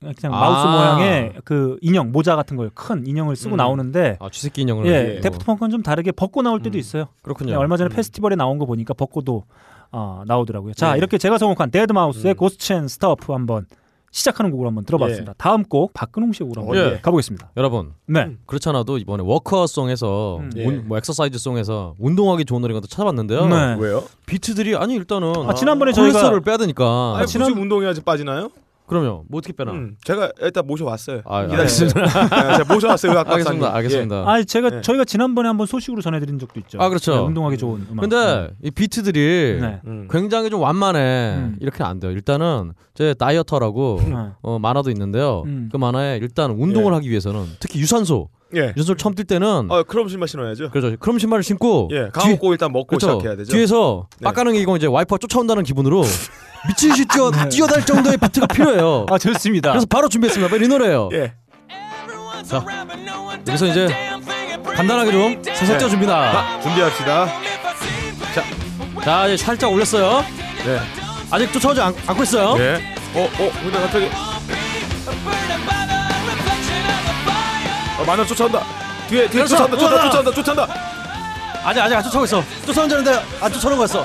[0.00, 0.40] 그냥 아.
[0.40, 2.70] 마우스 모양의 그 인형 모자 같은 거요.
[2.74, 3.56] 큰 인형을 쓰고 음.
[3.56, 5.20] 나오는데 아 쥐새끼 인형을 예, 예.
[5.20, 6.80] 데프트 펑크는 좀 다르게 벗고 나올 때도 음.
[6.80, 7.06] 있어요.
[7.22, 7.52] 그렇군요.
[7.52, 7.94] 네, 얼마 전에 음.
[7.94, 9.44] 페스티벌에 나온 거 보니까 벗고도
[9.92, 10.72] 어, 나오더라고요.
[10.72, 10.98] 자, 네.
[10.98, 12.36] 이렇게 제가 선곡한 데드 마우스의 음.
[12.36, 13.66] Ghosts 'n' Stuff 한번
[14.12, 15.34] 시작하는 곡으로 한번 들어봤습니다.
[15.38, 17.00] 다음 곡 박근홍 씨의 곡으로 한번 예.
[17.00, 17.50] 가보겠습니다.
[17.56, 18.20] 여러분 네.
[18.24, 18.38] 음.
[18.46, 20.50] 그렇잖아도 이번에 workout song에서 음.
[20.56, 20.66] 예.
[20.66, 23.46] 운- 뭐 exercise song에서 운동하기 좋은 노래가 또 찾아봤는데요.
[23.48, 23.76] 네.
[23.80, 24.04] 왜요?
[24.26, 27.14] 비트들이 아니 일단은 아, 지난번에 저희가 콜레스테롤을 빼야 되니까.
[27.16, 28.50] 아니, 지난- 굳이 운동해야지 빠지나요?
[28.92, 29.24] 그럼요.
[29.28, 29.72] 뭐 어떻게 빼나?
[29.72, 31.22] 음, 제가 일단 모셔왔어요.
[31.24, 31.88] 아, 기다리세요.
[31.94, 33.14] 네, 제가 모셔왔어요.
[33.14, 33.32] 박사님.
[33.64, 33.74] 알겠습니다.
[33.74, 34.24] 알겠습니다.
[34.26, 34.80] 아, 제가 네.
[34.82, 36.78] 저희가 지난번에 한번 소식으로 전해드린 적도 있죠.
[36.80, 37.14] 아, 그렇죠.
[37.14, 38.00] 네, 운동하기 좋은 음악.
[38.02, 39.66] 근데 이 비트들이 네.
[39.66, 39.80] 예.
[39.86, 40.08] 음.
[40.10, 41.34] 굉장히 좀 완만해.
[41.36, 41.56] 음.
[41.60, 42.10] 이렇게 안 돼요.
[42.12, 44.14] 일단은 제 다이어터라고 네.
[44.42, 45.42] 어, 만화도 있는데요.
[45.46, 45.68] 음.
[45.72, 46.96] 그 만화에 일단 운동을 예.
[46.96, 48.72] 하기 위해서는 특히 유산소, 예.
[48.76, 50.70] 유산소를 처음 뛸 때는 어, 그럼 신발 신어야죠.
[50.70, 50.96] 그렇죠.
[51.00, 52.04] 그럼 신발을 신고 예.
[52.06, 53.06] 뒤- 강호고 일단 먹고 그렇죠.
[53.18, 53.52] 시작해야 되죠.
[53.52, 54.24] 뒤에서 네.
[54.24, 56.02] 빡가는 게 이거 이제 와이퍼가 쫓아온다는 기분으로
[56.68, 59.06] 미친 듯이 뛰어 뛰어다닐 정도의 비트가 필요해요.
[59.10, 59.70] 아, 좋습니다.
[59.72, 60.50] 그래서 바로 준비했습니다.
[60.50, 61.08] 빨리 이 노래예요.
[61.12, 61.32] 예.
[62.44, 62.64] 자,
[63.48, 63.88] 여기서 이제
[64.64, 66.14] 간단하게 좀 살살 쪄줍니다.
[66.16, 67.26] 아, 준비합시다.
[69.04, 70.24] 자, 이제 살짝 올렸어요.
[70.64, 70.78] 네.
[71.30, 72.56] 아직 쫓아오지 않, 않고 있어요.
[72.62, 72.80] 예.
[73.14, 74.08] 어, 어, 근데 갑자기
[78.02, 78.60] 어, 만화 쫓아온다.
[79.08, 79.76] 뒤에 뒤에 그래서, 쫓아온다.
[79.76, 80.02] 우와!
[80.10, 80.30] 쫓아온다.
[80.32, 80.66] 쫓아온다.
[81.64, 82.42] 아직 아직 안 쫓아오고 있어.
[82.96, 84.04] 알았는데 안 쫓아오는 거였어.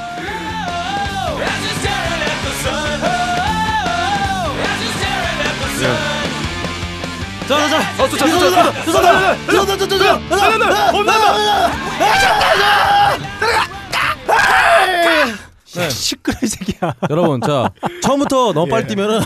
[7.47, 8.03] 자, 자, 자.
[8.03, 8.83] 어, 쫓아 쫓아 쫓아.
[8.83, 9.35] 쫓아온다.
[9.45, 9.77] 쫓아온다.
[9.77, 10.19] 쫓아온다.
[10.29, 10.91] 쫓아온다.
[10.91, 11.77] 혼난다.
[15.77, 15.89] 네.
[15.89, 16.95] 시끄러 이 새끼야.
[17.09, 17.71] 여러분, 자
[18.01, 19.19] 처음부터 너무 빨리 뛰면은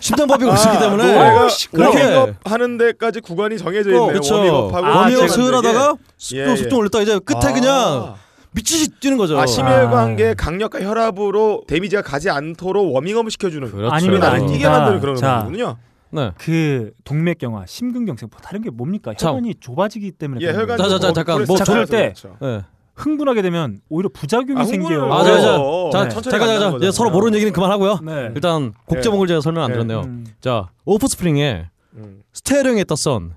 [0.00, 4.06] 심장병이 오시기 때문에 노래가 그렇게 워밍업 하는 데까지 구간이 정해져 있네요.
[4.06, 4.34] 그렇죠.
[4.36, 5.94] 워밍업하고 아, 워밍업 제가 스을 하다가
[6.34, 6.56] 예, 또 예.
[6.56, 7.52] 속도 올렸다 이제 끝에 아.
[7.52, 8.14] 그냥
[8.52, 9.38] 미치지 뛰는 거죠.
[9.38, 13.88] 아, 심혈관계 강력한 혈압으로 damage가 가지 않도록 워밍업을 시켜주는 그렇죠.
[13.90, 14.46] 나를 아닙니다.
[14.46, 15.40] 뛰게 만드는 그런 자.
[15.40, 15.76] 음악이군요.
[16.10, 16.30] 네.
[16.38, 19.12] 그 동맥경화, 심근경색 뭐 다른 게 뭡니까?
[19.16, 19.30] 참.
[19.34, 20.88] 혈관이 좁아지기 때문에 예, 혈관 거예요.
[20.88, 21.44] 자, 자, 자, 잠깐.
[21.44, 22.36] 뭐 저럴 때 그렇죠.
[22.40, 22.62] 네.
[22.94, 25.02] 흥분하게 되면 오히려 부작용이 아, 생겨요.
[25.04, 25.60] 흥분을- 맞아, 맞아.
[25.60, 26.08] 어, 자, 네.
[26.10, 26.82] 천천히 잠깐, 간다는 잠깐.
[26.82, 27.10] 이제 서로.
[27.10, 27.98] 모르는 얘기는 그만하고요.
[28.04, 28.30] 네.
[28.34, 29.00] 일단 곡 네.
[29.02, 29.74] 제목을 제가 설명 안 네.
[29.74, 30.00] 드렸네요.
[30.02, 30.26] 음.
[30.40, 31.66] 자, 오프스프링의
[31.96, 32.22] 음.
[32.32, 33.34] 스테어링에 떴선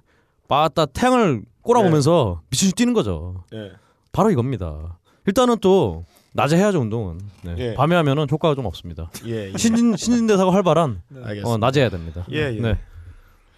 [0.47, 3.43] 빠따 탱을 꼬라보면서 미친 듯이 뛰는 거죠.
[3.53, 3.71] 예.
[4.11, 4.97] 바로 이겁니다.
[5.25, 7.19] 일단은 또 낮에 해야죠 운동은.
[7.43, 7.55] 네.
[7.57, 7.73] 예.
[7.73, 9.09] 밤에 하면은 효과가 좀 없습니다.
[9.25, 9.51] 예.
[9.53, 9.57] 예.
[9.57, 11.49] 신진 신진대사가 활발한 알겠습니다.
[11.49, 12.25] 어, 낮에 해야 됩니다.
[12.31, 12.61] 예, 예.
[12.61, 12.77] 네.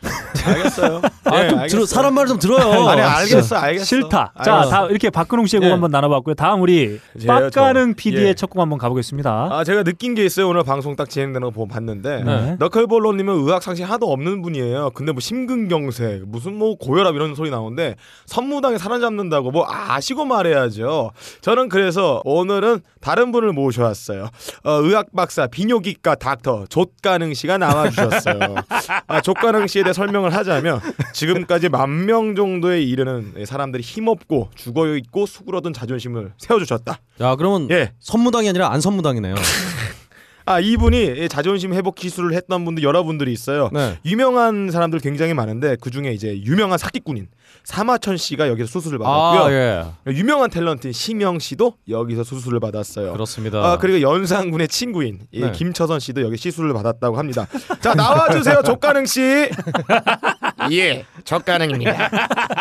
[0.45, 1.01] 알겠어요.
[1.25, 1.67] 아, 예, 좀 알겠어요.
[1.67, 2.71] 들어, 사람 말 좀 들어요.
[2.87, 3.85] 아니 아, 알겠어, 알겠어.
[3.85, 4.31] 싫다.
[4.35, 4.61] 알겠어.
[4.63, 5.71] 자, 다음 이렇게 박근홍 씨의 곡 예.
[5.71, 6.35] 한번 나눠봤고요.
[6.35, 7.49] 다음 우리 저.
[7.95, 8.33] PD의 예.
[8.33, 9.49] 첫곡 한번 가보겠습니다.
[9.51, 10.47] 아 제가 느낀 게 있어요.
[10.47, 12.55] 오늘 방송 딱 진행되는 거 보고 봤는데 네.
[12.59, 14.91] 너클볼러님은 의학 상식 하나도 없는 분이에요.
[14.93, 17.95] 근데 뭐 심근경색, 무슨 뭐 고혈압 이런 소리 나오는데
[18.25, 21.11] 선무당에 사로잡는다고 뭐 아시고 말해야죠.
[21.41, 24.29] 저는 그래서 오늘은 다른 분을 모셔왔어요.
[24.63, 28.55] 어, 의학 박사 비뇨기과 닥터 족가능 씨가 나와주셨어요.
[29.07, 30.79] 아, 족가능 씨에 대해 설명을 하자면
[31.13, 36.99] 지금까지 만 명 정도에 이르는 사람들이 힘없고 죽어 있고 수그러든 자존심을 세워주셨다.
[37.21, 37.91] 야, 그러면 예.
[37.99, 39.35] 선무당이 아니라 안 선무당이네요.
[40.49, 43.69] 아 이분이 자존심 회복 기술을 했던 분들 여러분들이 있어요.
[43.71, 43.99] 네.
[44.03, 47.27] 유명한 사람들 굉장히 많은데 그 중에 이제 유명한 사기꾼인
[47.65, 49.41] 사마천 씨가 여기서 수술을 받았고요.
[49.43, 49.85] 아, 예.
[50.07, 53.13] 유명한 탤런트인 심영 씨도 여기서 수술을 받았어요.
[53.13, 53.59] 그렇습니다.
[53.63, 55.51] 아 그리고 연상군의 친구인 이 네.
[55.51, 57.45] 김처선 씨도 여기 시술을 받았다고 합니다.
[57.79, 59.21] 자 나와주세요 족가능 씨.
[60.71, 62.09] 예, 족가능입니다.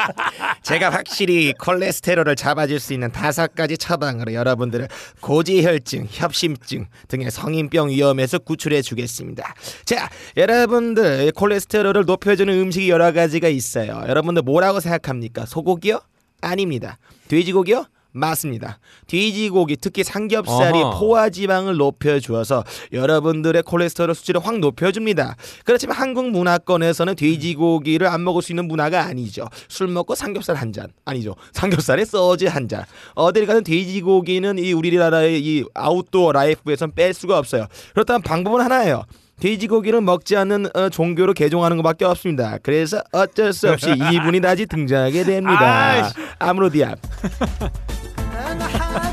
[0.63, 4.89] 제가 확실히 콜레스테롤을 잡아줄 수 있는 다섯 가지 처방으로 여러분들을
[5.21, 9.55] 고지혈증, 협심증 등의 성인병 위험에서 구출해 주겠습니다.
[9.85, 14.03] 자, 여러분들 콜레스테롤을 높여주는 음식이 여러 가지가 있어요.
[14.09, 15.47] 여러분들 뭐라고 생각합니까?
[15.47, 16.01] 소고기요?
[16.41, 16.99] 아닙니다.
[17.29, 17.87] 돼지고기요?
[18.13, 18.79] 맞습니다.
[19.07, 20.99] 돼지고기 특히 삼겹살이 어허.
[20.99, 25.37] 포화 지방을 높여 주어서 여러분들의 콜레스테롤 수치를 확 높여 줍니다.
[25.65, 29.49] 그렇지만 한국 문화권에서는 돼지고기를 안 먹을 수 있는 문화가 아니죠.
[29.69, 30.89] 술 먹고 삼겹살 한 잔.
[31.05, 31.35] 아니죠.
[31.53, 32.85] 삼겹살에 소주 한 잔.
[33.15, 37.67] 어딜 가든 돼지고기는 이 우리나라의 이 아웃도어 라이프에선 뺄 수가 없어요.
[37.95, 39.05] 그렇다면 방법은 하나예요.
[39.41, 42.59] 돼지고기를 먹지 않는 어, 종교로 개종하는 것밖에 없습니다.
[42.63, 46.11] 그래서 어쩔 수 없이 이분이 다시 등장하게 됩니다.
[46.39, 46.99] 아무로디압.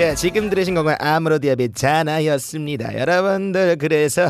[0.00, 2.98] 예, 예, 지금 들으신 곡은 아무로디아의 자나였습니다.
[2.98, 4.28] 여러분들 그래서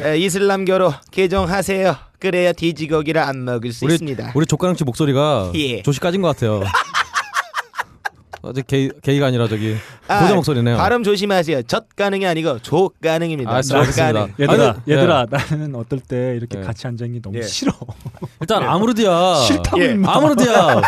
[0.00, 1.94] 에, 이슬람교로 개종하세요.
[2.18, 4.32] 그래야 돼지고기를 안 먹을 수 우리 있습니다.
[4.34, 5.82] 우리 조가랑 씨 목소리가 예.
[5.82, 6.62] 조시 까진 것 같아요.
[8.42, 9.76] 아직 게이 게이가 아니라 저기
[10.08, 10.78] 아, 고자 목소리네요.
[10.78, 11.62] 발음 조심하세요.
[11.64, 13.50] 젖 가능이 아니고 조 가능입니다.
[13.54, 13.84] 아, 젖.
[13.94, 14.32] 가능.
[14.40, 16.62] 얘들아, 아니, 얘들아, 나는 어떨 때 이렇게 예.
[16.62, 17.42] 같이 앉아 있는 게 너무 예.
[17.42, 17.72] 싫어.
[18.40, 19.90] 일단 아무르디아 싫다고 예.
[19.90, 20.16] 임마.
[20.16, 20.80] 아무르디아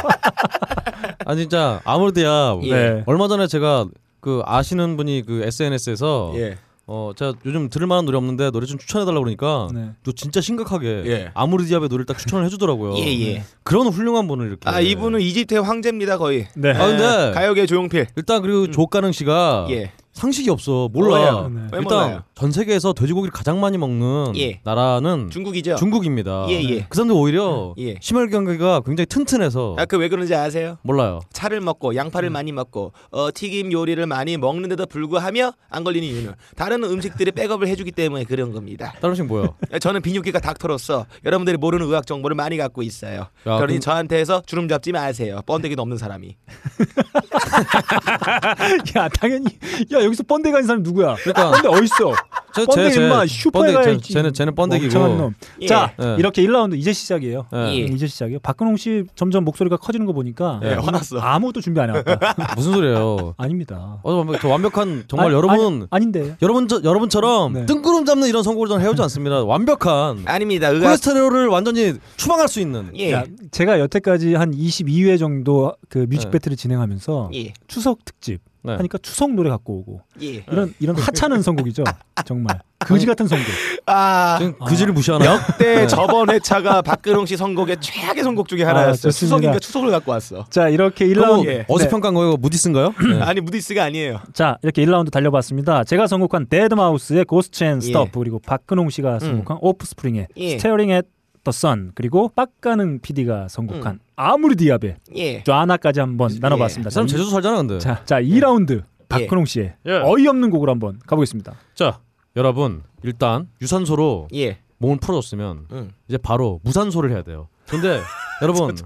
[1.26, 2.74] 아 진짜 아무르디아 예.
[2.74, 3.02] 네.
[3.06, 3.86] 얼마 전에 제가
[4.24, 6.56] 그 아시는 분이 그 SNS에서 예.
[6.86, 9.90] 어 제가 요즘 들을 만한 노래 없는데 노래 좀 추천해 달라고 그러니까 네.
[10.02, 11.30] 또 진짜 심각하게 예.
[11.34, 12.96] 아무르디아의 노래를 딱 추천을 해주더라고요.
[12.96, 13.44] 예, 예.
[13.64, 14.68] 그런 훌륭한 분을 이렇게.
[14.68, 16.48] 아 이분은 이집트의 황제입니다 거의.
[16.54, 16.70] 네.
[16.70, 18.06] 아 근데 가요계 조용필.
[18.16, 19.92] 일단 그리고 조가능 씨가 예.
[20.14, 21.08] 상식이 없어 몰라.
[21.08, 21.48] 뭐예요?
[21.48, 21.60] 네.
[21.72, 22.22] 왜 일단 몰라요?
[22.36, 24.60] 전 세계에서 돼지고기를 가장 많이 먹는 예.
[24.64, 25.74] 나라는 중국이죠.
[25.76, 26.46] 중국입니다.
[26.50, 26.86] 예, 예.
[26.88, 27.96] 그 사람들 오히려 예.
[28.00, 30.78] 심혈관계가 굉장히 튼튼해서 아 그 왜 그런지 아세요?
[30.82, 31.20] 몰라요.
[31.32, 36.84] 차를 먹고 양파를 많이 먹고 어, 튀김 요리를 많이 먹는데도 불구하며 안 걸리는 이유는 다른
[36.84, 38.92] 음식들이 백업을 해주기 때문에 그런 겁니다.
[39.00, 39.54] 다른 음식 뭐요?
[39.80, 43.20] 저는 비뇨기과 닥터로서 여러분들이 모르는 의학 정보를 많이 갖고 있어요.
[43.20, 45.40] 야, 그러니 그럼- 저한테 해서 주름 잡지 마세요.
[45.46, 46.36] 번데기도 없는 사람이.
[48.96, 49.46] 야 당연히
[49.92, 51.14] 야 여기서 번데 가는 사람 누구야?
[51.16, 52.12] 그러니까 번데 어딨어?
[52.54, 53.72] 제, 번데 제, 제, 슈퍼에.
[53.82, 55.32] 쟤- 쟤는 쟤는 번데기고.
[55.62, 55.66] 예.
[55.66, 56.14] 자 예.
[56.18, 57.46] 이렇게 1라운드 이제 시작이에요.
[57.52, 57.58] 예.
[57.70, 57.74] 예.
[57.78, 58.38] 이제 시작이에요.
[58.40, 61.18] 박근홍 씨 점점 목소리가 커지는 거 보니까 예, 화났어.
[61.18, 62.34] 아무것도 준비 안 해왔다.
[62.56, 63.34] 무슨 소리예요?
[63.38, 63.98] 아닙니다.
[64.04, 66.36] 어, 완벽- 저 완벽한 정말 아니, 여러분 아니, 아닌데.
[66.42, 67.66] 여러분 저, 여러분처럼 네.
[67.66, 69.42] 뜬구름 잡는 이런 선곡을 저는 해오지 않습니다.
[69.42, 70.68] 완벽한 아닙니다.
[70.68, 72.90] 의학 콜레스테롤을 완전히 추방할 수 있는.
[72.96, 73.12] 예.
[73.12, 76.30] 야, 제가 여태까지 한 22회 정도 그 뮤직 네.
[76.32, 77.52] 배틀을 진행하면서 예.
[77.66, 78.76] 추석 특집 네.
[78.76, 80.44] 하니까 추석 노래 갖고 오고 예.
[80.50, 81.84] 이런 이런 하찮은 선곡이죠.
[82.24, 83.46] 정말 거지 같은 선곡.
[83.86, 85.44] 아 그지를 무시하나?
[85.44, 89.10] 그때 저번 회차가 박근홍 씨 선곡의 최악의 선곡 중에 하나였어요.
[89.12, 89.36] 좋습니다.
[89.36, 90.46] 추석인가 추석을 갖고 왔어.
[90.48, 91.66] 자 이렇게 그거 1라운드 예.
[91.68, 92.36] 어디서 평가한 거예요?
[92.38, 92.94] 무디스인가요?
[93.10, 93.20] 네.
[93.20, 94.20] 아니 무디스가 아니에요.
[94.32, 95.84] 자 이렇게 1라운드 달려봤습니다.
[95.84, 97.80] 제가 선곡한 데드마우스의 Ghosts 'n' 예.
[97.80, 100.58] Stuff 그리고 박근홍 씨가 선곡한 오프스프링의 예.
[100.58, 101.04] Staring at
[101.44, 105.42] the Sun 그리고 빡가능 PD가 선곡한 아무리 디아베 예.
[105.44, 106.88] 쫙나까지 한번 나눠봤습니다.
[106.88, 107.78] 이 사람 자, 제주도 살잖아 근데.
[107.78, 109.92] 자, 자 2라운드 박근홍 씨의 예.
[110.02, 111.52] 어이없는 곡으로 한번 가보겠습니다.
[111.74, 112.00] 자
[112.36, 114.58] 여러분 일단 유산소로 예.
[114.78, 115.90] 몸을 풀어줬으면 응.
[116.08, 117.48] 이제 바로 무산소를 해야 돼요.
[117.68, 118.00] 근데
[118.42, 118.76] 여러분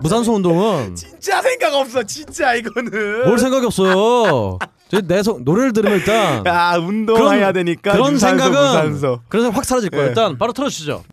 [0.00, 2.02] 무산소 운동은 진짜 생각 없어.
[2.02, 3.26] 진짜 이거는.
[3.26, 4.58] 뭘 생각이 없어요.
[4.88, 9.20] 저내 소, 노래를 들으면 일단 아 운동해야 되니까 그런 유산소, 생각은 무산소.
[9.28, 10.04] 그런 생각 확 사라질 거예요.
[10.04, 10.08] 예.
[10.08, 11.04] 일단 바로 틀어주시죠.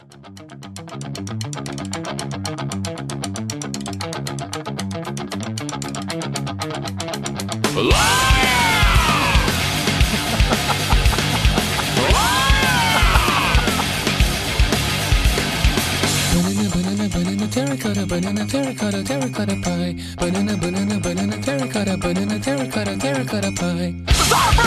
[17.58, 19.96] Terracotta, banana, terracotta, terracotta pie.
[20.16, 23.96] Banana, banana, banana, terracotta, banana, terracotta, terracotta pie.
[24.20, 24.58] 아.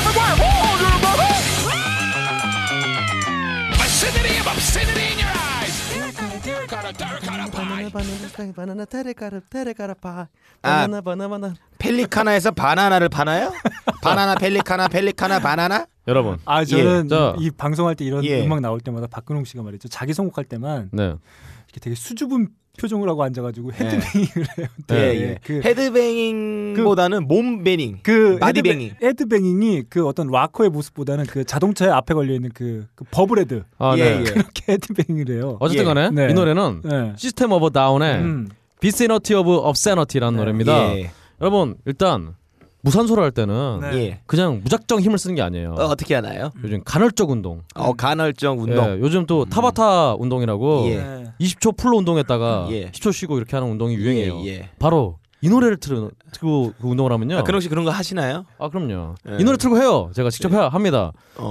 [10.63, 13.53] 바나나 바나나 펠리카나에서 바나나를 파나요?
[14.03, 15.87] 바나나 펠리카나 펠리카나 바나나?
[16.09, 17.09] 여러분 아 저는 예.
[17.09, 17.35] 자.
[17.39, 18.45] 이 방송할 때 이런 예.
[18.45, 19.89] 음악 나올 때마다 박근홍 씨가 말이죠.
[19.89, 21.05] 자기 선곡할 때만 네
[21.69, 22.49] 이렇게 되게 수줍은
[22.79, 24.67] 표정을 하고 앉아가지고 헤드뱅잉을 해요.
[24.93, 25.39] 예, 예.
[25.43, 28.01] 그, 헤드뱅잉보다는 몸뱅잉.
[28.03, 28.91] 그 바디뱅잉.
[29.03, 33.97] 헤드뱅, 헤드뱅잉이 그 어떤 락커의 모습보다는 그 자동차에 앞에 걸려 있는 그, 그 bobblehead 아,
[33.99, 34.21] 예, 네.
[34.21, 34.25] 예.
[34.25, 35.57] 그렇게 헤드뱅잉을 해요.
[35.61, 35.87] 어쨌든 예.
[35.87, 36.31] 간에 네.
[36.31, 37.13] 이 노래는 네.
[37.17, 38.49] System of a Down의 음.
[38.81, 40.97] 비세너티 오브 업세너티라는 노래입니다.
[40.97, 41.11] 예.
[41.41, 42.35] 여러분 일단
[42.83, 43.95] 무산소를 할 때는 네.
[43.95, 44.21] 예.
[44.27, 45.75] 그냥 무작정 힘을 쓰는 게 아니에요.
[45.79, 46.51] 어, 어떻게 하나요?
[46.63, 47.63] 요즘 간헐적 운동.
[47.75, 48.85] 어 간헐적 운동.
[48.85, 50.97] 예, 요즘 또 타바타 운동이라고 예.
[50.97, 51.25] 네.
[51.41, 52.91] 20초 풀로 운동했다가 예.
[52.91, 54.41] 10초 쉬고 이렇게 하는 운동이 유행이에요.
[54.45, 54.71] 예, 예.
[54.79, 57.39] 바로 이 노래를 틀고 그 운동을 하면요.
[57.39, 58.45] 아, 그럼 혹시 그런 거 하시나요?
[58.59, 59.15] 아 그럼요.
[59.29, 59.37] 예.
[59.39, 60.11] 이 노래 틀고 해요.
[60.15, 61.13] 제가 직접 해 합니다.
[61.37, 61.51] 어.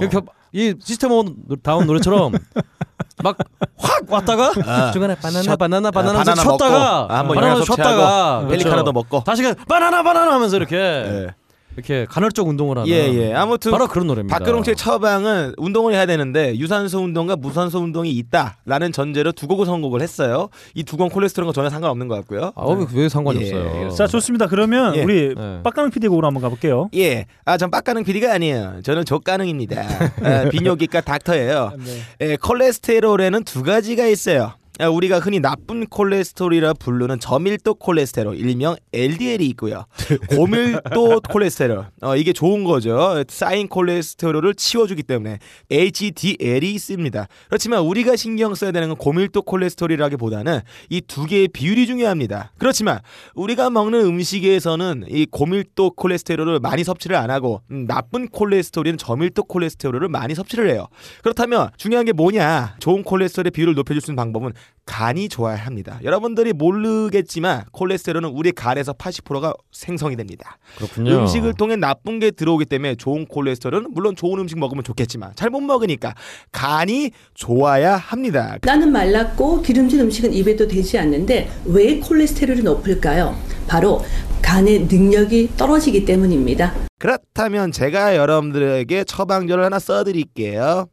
[0.52, 2.32] 이 System of a Down 노래처럼
[3.22, 3.36] 막
[3.82, 4.90] 확 왔다가 아.
[4.92, 8.92] 중간에 바나나 샷- 바나나 아, 바나나 먹고, 아, 한번 바나나 쉬었다가 펠리카나도 그렇죠.
[8.92, 9.24] 먹고.
[9.24, 11.26] 다시 그 바나나 바나나 하면서 이렇게 예.
[11.76, 13.32] 이렇게 간헐적 운동을 하는 예, 예.
[13.32, 14.36] 아무튼 바로 그런 노래입니다.
[14.38, 20.02] 박근홍 씨의 처방은 운동을 해야 되는데 유산소 운동과 무산소 운동이 있다라는 전제로 두 곡을 선곡을
[20.02, 20.48] 했어요.
[20.74, 22.46] 이 두 곡 콜레스테롤과 전혀 상관없는 것 같고요.
[22.56, 23.90] 아, 어, 왜 상관이 예, 없어요?
[23.90, 24.46] 자 좋습니다.
[24.48, 25.02] 그러면 예.
[25.04, 25.60] 우리 네.
[25.62, 26.88] 빡가능 PD 곡으로 한번 가볼게요.
[26.96, 28.80] 예, 아 전 빡가능 PD가 아니에요.
[28.82, 29.80] 저는 족가능입니다.
[30.22, 31.72] 아, 비뇨기과 닥터예요.
[31.78, 32.00] 네.
[32.32, 34.52] 예, 콜레스테롤에는 두 가지가 있어요.
[34.88, 39.84] 우리가 흔히 나쁜 콜레스테롤이라 부르는 저밀도 콜레스테롤 일명 LDL이 있고요.
[40.34, 43.22] 고밀도 콜레스테롤 어, 이게 좋은 거죠.
[43.28, 45.38] 쌓인 콜레스테롤을 치워주기 때문에
[45.70, 47.26] HDL이 있습니다.
[47.48, 52.52] 그렇지만 우리가 신경 써야 되는 건 고밀도 콜레스테롤이라기보다는 이 두 개의 비율이 중요합니다.
[52.56, 53.00] 그렇지만
[53.34, 60.08] 우리가 먹는 음식에서는 이 고밀도 콜레스테롤을 많이 섭취를 안 하고 음, 나쁜 콜레스테롤인 저밀도 콜레스테롤을
[60.08, 60.86] 많이 섭취를 해요.
[61.22, 62.76] 그렇다면 중요한 게 뭐냐?
[62.78, 64.52] 좋은 콜레스테롤의 비율을 높여줄 수 있는 방법은
[64.86, 66.00] 간이 좋아야 합니다.
[66.02, 70.58] 여러분들이 모르겠지만 콜레스테롤은 우리 간에서 80%가 생성이 됩니다.
[70.76, 71.12] 그렇군요.
[71.20, 75.60] 음식을 통해 나쁜 게 들어오기 때문에 좋은 콜레스테롤은 물론 좋은 음식 먹으면 좋겠지만 잘 못
[75.60, 76.14] 먹으니까
[76.50, 78.56] 간이 좋아야 합니다.
[78.62, 83.36] 나는 말랐고 기름진 음식은 입에도 되지 않는데 왜 콜레스테롤이 높을까요?
[83.68, 84.04] 바로
[84.42, 86.74] 간의 능력이 떨어지기 때문입니다.
[86.98, 90.88] 그렇다면 제가 여러분들에게 처방전을 하나 써드릴게요.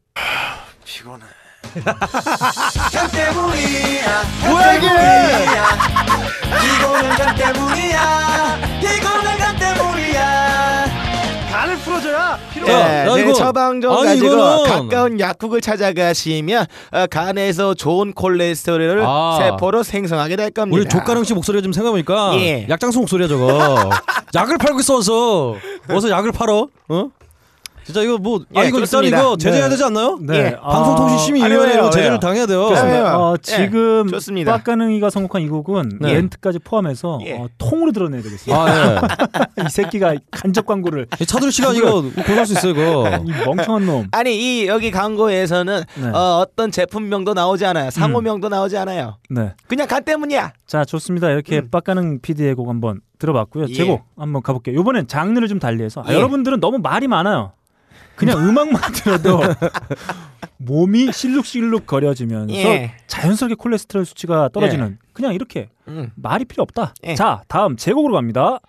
[1.83, 4.87] 간 때문이야 뭐야 이게?
[6.79, 10.57] 이거는 간 때문이야 이거는 간 때문이야
[11.51, 12.37] 간을 풀어줘야.
[12.67, 19.03] 예, 야, 제 이거- 처방전 아니, 가지고 이거는- 가까운 약국을 찾아가시면 어, 간에서 좋은 콜레스테롤을
[19.05, 19.39] 아.
[19.41, 20.77] 세포로 생성하게 될 겁니다.
[20.79, 22.67] 우리 조가령 씨 목소리가 좀 생각해보니까 예.
[22.69, 23.89] 약장수 목소리야 저거.
[24.35, 25.55] 약을 팔고 있어서
[25.89, 26.67] 어서 약을 팔어?
[26.89, 27.09] 어?
[27.87, 29.17] 진짜 이거 뭐아 예, 이거 일단 그렇습니다.
[29.17, 29.69] 이거 제재해야 네.
[29.69, 30.19] 되지 않나요?
[30.21, 30.37] 네.
[30.37, 32.19] 예, 아, 방송통신심의위원회 이거 제재를?
[32.19, 32.65] 당해야 돼요.
[32.65, 32.97] 그렇습니다.
[32.97, 34.51] 예, 어, 지금 좋습니다.
[34.57, 36.15] 빡가능이가 선곡한 이 곡은 네.
[36.15, 37.37] 렌트까지 포함해서 예.
[37.37, 38.53] 어, 통으로 들어내야 되겠어요.
[38.53, 39.01] 아
[39.65, 41.23] 이 새끼가 간접 광고를 예.
[41.23, 43.09] 차들 시간 이거 고소할 수 있어 이거.
[43.25, 44.07] 이 멍청한 놈.
[44.11, 46.07] 아니 이 여기 광고에서는 네.
[46.09, 47.89] 어, 어떤 제품명도 나오지 않아요.
[47.89, 49.15] 상호명도 나오지 않아요.
[49.29, 49.53] 네.
[49.67, 50.51] 그냥 간 때문이야.
[50.65, 51.29] 자 좋습니다.
[51.31, 51.69] 이렇게 음.
[51.71, 53.67] 빡가능 PD의 곡 한번 들어봤고요.
[53.69, 53.73] 예.
[53.73, 54.77] 제곡 한번 가볼게요.
[54.79, 56.15] 이번엔 장르를 좀 달리해서 아, 예.
[56.15, 57.53] 여러분들은 너무 말이 많아요.
[58.17, 59.39] 그냥 음악만 들어도
[60.57, 62.93] 몸이 실룩실룩 거려지면서 예.
[63.07, 66.11] 자연스럽게 콜레스테롤 수치가 떨어지는 그냥 이렇게 음.
[66.15, 66.93] 말이 필요 없다.
[67.03, 67.15] 예.
[67.15, 68.59] 자 다음 제곡으로 갑니다.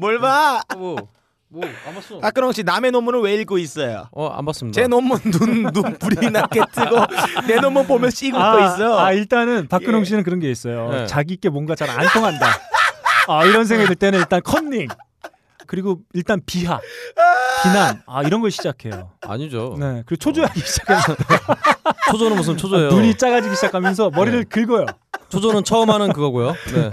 [0.00, 0.60] 뭘 봐?
[0.76, 0.96] 뭐
[1.52, 2.18] 뭐 안 봤어.
[2.20, 4.06] 박근홍 씨 남의 논문을 왜 읽고 있어요?
[4.12, 4.80] 어 안 봤습니다.
[4.80, 6.96] 제 논문 눈, 눈 불이 나게 뜨고
[7.48, 8.98] 내 논문 보면 씩 웃고 있어.
[9.00, 10.04] 아 일단은 박근홍 예.
[10.04, 10.90] 씨는 그런 게 있어요.
[10.92, 11.06] 네.
[11.06, 12.46] 자기께 뭔가 잘 안 통한다.
[13.26, 14.86] 아 이런 생각이 들 때는 일단 컨닝
[15.66, 16.80] 그리고 일단 비하,
[17.64, 19.10] 비난 아 이런 걸 시작해요.
[19.22, 19.76] 아니죠.
[19.78, 21.16] 네 그리고 초조하기 시작해서
[22.12, 22.90] 초조는 무슨 초조예요.
[22.90, 24.86] 눈이 작아지기 시작하면서 머리를 긁어요.
[25.30, 26.54] 초조는 처음 하는 그거고요.
[26.74, 26.90] 네.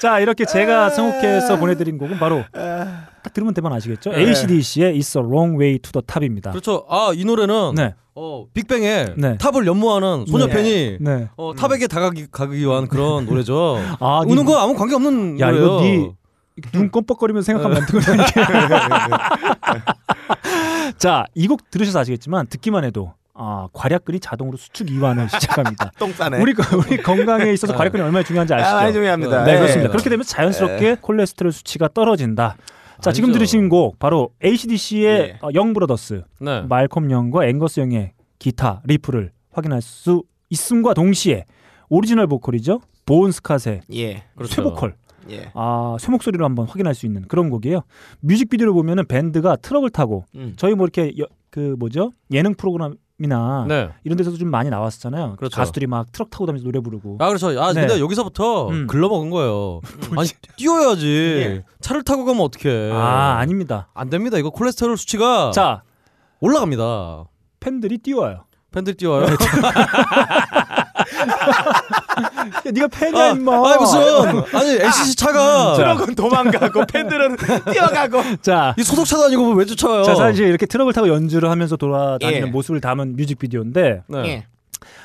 [0.00, 4.10] 자 이렇게 제가 선곡해서 보내드린 곡은 바로 딱 들으면 대만 아시겠죠?
[4.10, 4.20] 네.
[4.28, 6.50] ACDC의 It's a Long Way to the Top입니다.
[6.52, 6.84] 그렇죠.
[6.88, 9.36] 아 이 노래는 네, 어 빅뱅의 네.
[9.38, 10.52] 탑을 연모하는 소녀 네.
[10.52, 11.28] 팬이 네.
[11.36, 13.78] 어, 탑에게 다가기 가기 위한 그런 노래죠.
[14.00, 16.14] 아, 우는 니- 거 아무 관계 없는 야 노래예요.
[16.56, 18.22] 이거 네눈 껌뻑거리면서 생각하면 안 되거든요.
[20.98, 25.92] 자, 이 곡 들으셔서 아시겠지만 듣기만 해도 아, 괄약근이 자동으로 수축 이완을 시작합니다.
[25.98, 26.40] 똥 싸네.
[26.42, 26.52] 우리
[26.90, 28.76] 우리 건강에 있어서 괄약근이 얼마나 중요한지 아시죠?
[28.76, 29.44] 아, 중요합니다.
[29.44, 29.58] 네, 네.
[29.60, 29.90] 그렇습니다.
[29.92, 32.56] 그렇게 되면 자연스럽게 콜레스테롤 수치가 떨어진다.
[33.00, 33.38] 자, 지금 아니죠.
[33.38, 35.38] 들으신 곡 바로 ACDC의 예.
[35.54, 36.62] Young Brothers, 네.
[36.62, 41.44] 말콤 영과 앵거스 영의 기타 리프를 확인할 수 있음과 동시에
[41.88, 42.80] 오리지널 보컬이죠.
[43.06, 44.24] 보온 스캇의 예.
[44.34, 44.54] 그렇죠.
[44.56, 44.96] 쇠보컬
[45.30, 45.50] 예.
[45.54, 47.82] 아, 쇠 목소리로 한번 확인할 수 있는 그런 곡이에요.
[48.20, 50.54] 뮤직비디오를 보면은 밴드가 트럭을 타고 음.
[50.56, 52.10] 저희 뭐 이렇게 여- 그 뭐죠?
[52.32, 53.90] 예능 프로그램 이나 네.
[54.04, 55.34] 이런 데서도 좀 많이 나왔었잖아요.
[55.36, 55.56] 그렇죠.
[55.56, 57.16] 가수들이 막 트럭 타고 다니면서 노래 부르고.
[57.18, 57.48] 아 그렇죠.
[57.60, 57.80] 아 네.
[57.80, 58.86] 근데 여기서부터 음.
[58.86, 59.80] 글러먹은 거예요.
[60.16, 61.62] 아니 뛰어야지.
[61.80, 62.92] 차를 타고 가면 어떡해.
[62.92, 63.88] 아, 아닙니다.
[63.94, 64.38] 안 됩니다.
[64.38, 65.82] 이거 콜레스테롤 수치가 자,
[66.40, 67.24] 올라갑니다.
[67.58, 68.44] 팬들이 뛰어요.
[68.70, 69.26] 팬들 뛰어요.
[72.22, 72.30] 야,
[72.72, 73.52] 네가 팬이야, 임마.
[73.56, 74.00] 아 무슨
[74.58, 77.36] 아니 LCC 차가 트럭은 도망가고 팬들은
[77.72, 78.22] 뛰어가고.
[78.42, 80.02] 자, 이 소독차도 아니고 왜 쫓아요?
[80.04, 82.50] 자, 사실 이렇게 트럭을 타고 연주를 하면서 돌아다니는 예.
[82.50, 84.18] 모습을 담은 뮤직비디오인데 네.
[84.26, 84.46] 예.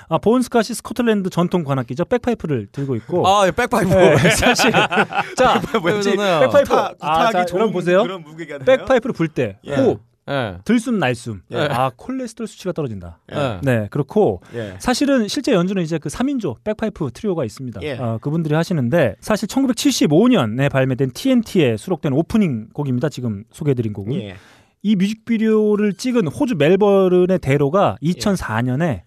[0.09, 2.05] 아, 보온 스캇이 스코틀랜드 전통 관악기죠.
[2.05, 3.93] 백파이프를 들고 있고 아, 예, 백파이프.
[3.93, 8.03] 네, 사실 자, 왜냐면 백파이프 타- 아, 자, 좋은 여러분 보세요.
[8.03, 8.77] 그런 무게가 되나요?
[8.79, 9.75] 백파이프를 불 때 예.
[9.75, 10.57] 호흡 예.
[10.63, 11.41] 들숨 날숨.
[11.51, 11.57] 예.
[11.57, 13.19] 아 콜레스테롤 수치가 떨어진다.
[13.33, 13.59] 예.
[13.61, 14.75] 네 그렇고 예.
[14.79, 17.81] 사실은 실제 연주는 이제 그 3인조 백파이프 트리오가 있습니다.
[17.83, 17.93] 예.
[17.97, 23.09] 어, 그분들이 하시는데 사실 1975년에 발매된 TNT에 수록된 오프닝 곡입니다.
[23.09, 24.35] 지금 소개해드린 곡은 예.
[24.81, 29.01] 이 뮤직비디오를 찍은 호주 멜버른의 대로가 2004년에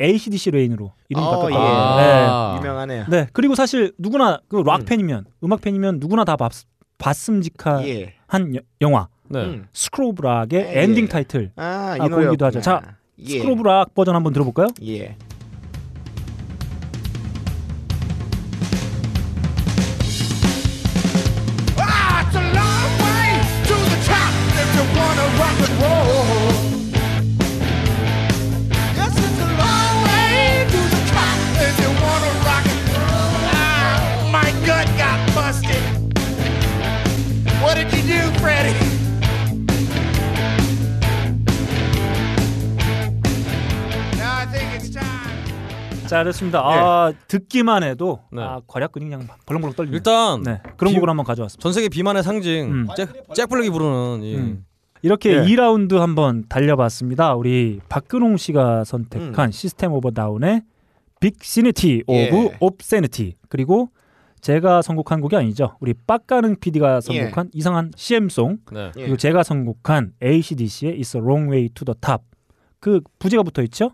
[0.00, 1.58] ACDC Lane으로 이름이 어, 바뀌었거든요.
[1.58, 2.26] 예.
[2.28, 2.56] 아.
[2.58, 3.04] 유명하네요.
[3.08, 3.22] 네.
[3.22, 3.26] 네.
[3.32, 6.52] 그리고 사실 누구나 그 락 팬이면 음 악 팬이면 누구나 다 봤,
[6.98, 8.14] 봤음직한 예.
[8.56, 9.44] 여- 영화 네.
[9.44, 9.66] 음.
[9.72, 10.82] School of Rock의 예.
[10.82, 12.08] 엔딩 타이틀 아, 이 아.
[12.08, 12.60] 거기도 하죠.
[12.60, 13.38] 자, 예.
[13.38, 14.68] School of Rock 버전 한번 들어볼까요?
[14.84, 15.16] 예.
[46.10, 46.60] 자, 그렇습니다.
[46.64, 48.42] 아, 듣기만 해도 네.
[48.42, 49.96] 아, 괄약근이 그냥 벌렁벌렁 떨리네요.
[49.96, 50.60] 일단 네.
[50.76, 51.62] 그런 비- 곡을 한번 가져왔습니다.
[51.62, 52.86] 전 세계 비만의 상징 음.
[52.96, 54.64] 잭, 잭 블랙이 부르는 이 음.
[55.02, 55.42] 이렇게 예.
[55.42, 57.36] 2라운드 한번 달려봤습니다.
[57.36, 59.50] 우리 박근홍 씨가 선택한 음.
[59.52, 60.62] System of a
[61.20, 62.56] Down의 Vicinity of 예.
[62.58, 63.90] Obscenity 그리고
[64.40, 65.76] 제가 선곡한 곡이 아니죠.
[65.80, 67.00] 우리 빡가능 PD가 예.
[67.00, 68.86] 선곡한 이상한 CM송 네.
[68.96, 69.00] 예.
[69.02, 72.24] 그리고 제가 선곡한 ACDC의 It's a Long Way to the Top
[72.80, 73.92] 그 부제가 붙어 있죠.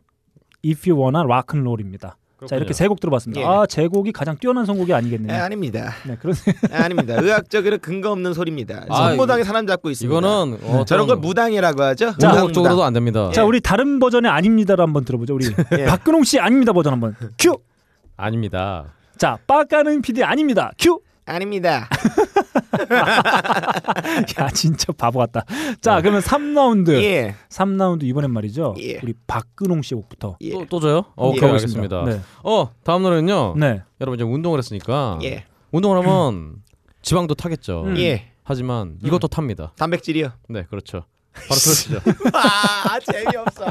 [0.66, 2.16] If You Wanna Rock and Roll입니다.
[2.46, 3.40] 자 이렇게 세 곡 들어봤습니다.
[3.40, 3.44] 예.
[3.46, 5.42] 아제 곡이 가장 뛰어난 선곡이 예, 아니겠네요.
[5.42, 5.92] 아닙니다.
[6.06, 6.34] 네 그런
[6.70, 7.14] 아, 아닙니다.
[7.18, 8.84] 의학적으로 근거 없는 소리입니다.
[8.90, 10.18] 아, 선무당에 사람 잡고 있습니다.
[10.18, 12.14] 이거는 어, 저런 걸 무당이라고 하죠.
[12.18, 13.30] 자, 운동적으로도 안 됩니다.
[13.32, 15.34] 자 우리 다른 버전의 아닙니다를 한번 들어보죠.
[15.34, 15.46] 우리
[15.78, 15.86] 예.
[15.86, 17.56] 박근홍 씨 아닙니다 버전 한번 큐.
[18.18, 18.84] 아닙니다.
[19.16, 21.00] 자 빡가능 PD 아닙니다 큐.
[21.24, 21.88] 아닙니다.
[24.40, 25.44] 야 진짜 바보 같다.
[25.80, 27.34] 자 그러면 3라운드 예.
[27.48, 28.74] 3라운드 이번엔 말이죠.
[28.80, 29.00] 예.
[29.02, 30.50] 우리 박근홍 씨 곡부터 예.
[30.52, 31.04] 또, 또 줘요?
[31.16, 31.38] 어, 예.
[31.38, 32.04] 오케이 알겠습니다.
[32.04, 32.20] 네.
[32.42, 33.54] 어 다음 노래는요.
[33.56, 33.82] 네.
[34.00, 35.44] 여러분 이제 운동을 했으니까 예.
[35.72, 36.56] 운동을 하면
[37.02, 37.84] 지방도 타겠죠.
[37.84, 37.98] 음.
[37.98, 38.32] 예.
[38.42, 39.72] 하지만 이것도 탑니다.
[39.76, 40.32] 단백질이요.
[40.48, 41.04] 네 그렇죠.
[41.32, 42.00] 바로 그렇죠.
[42.32, 43.64] 아, 재미없어.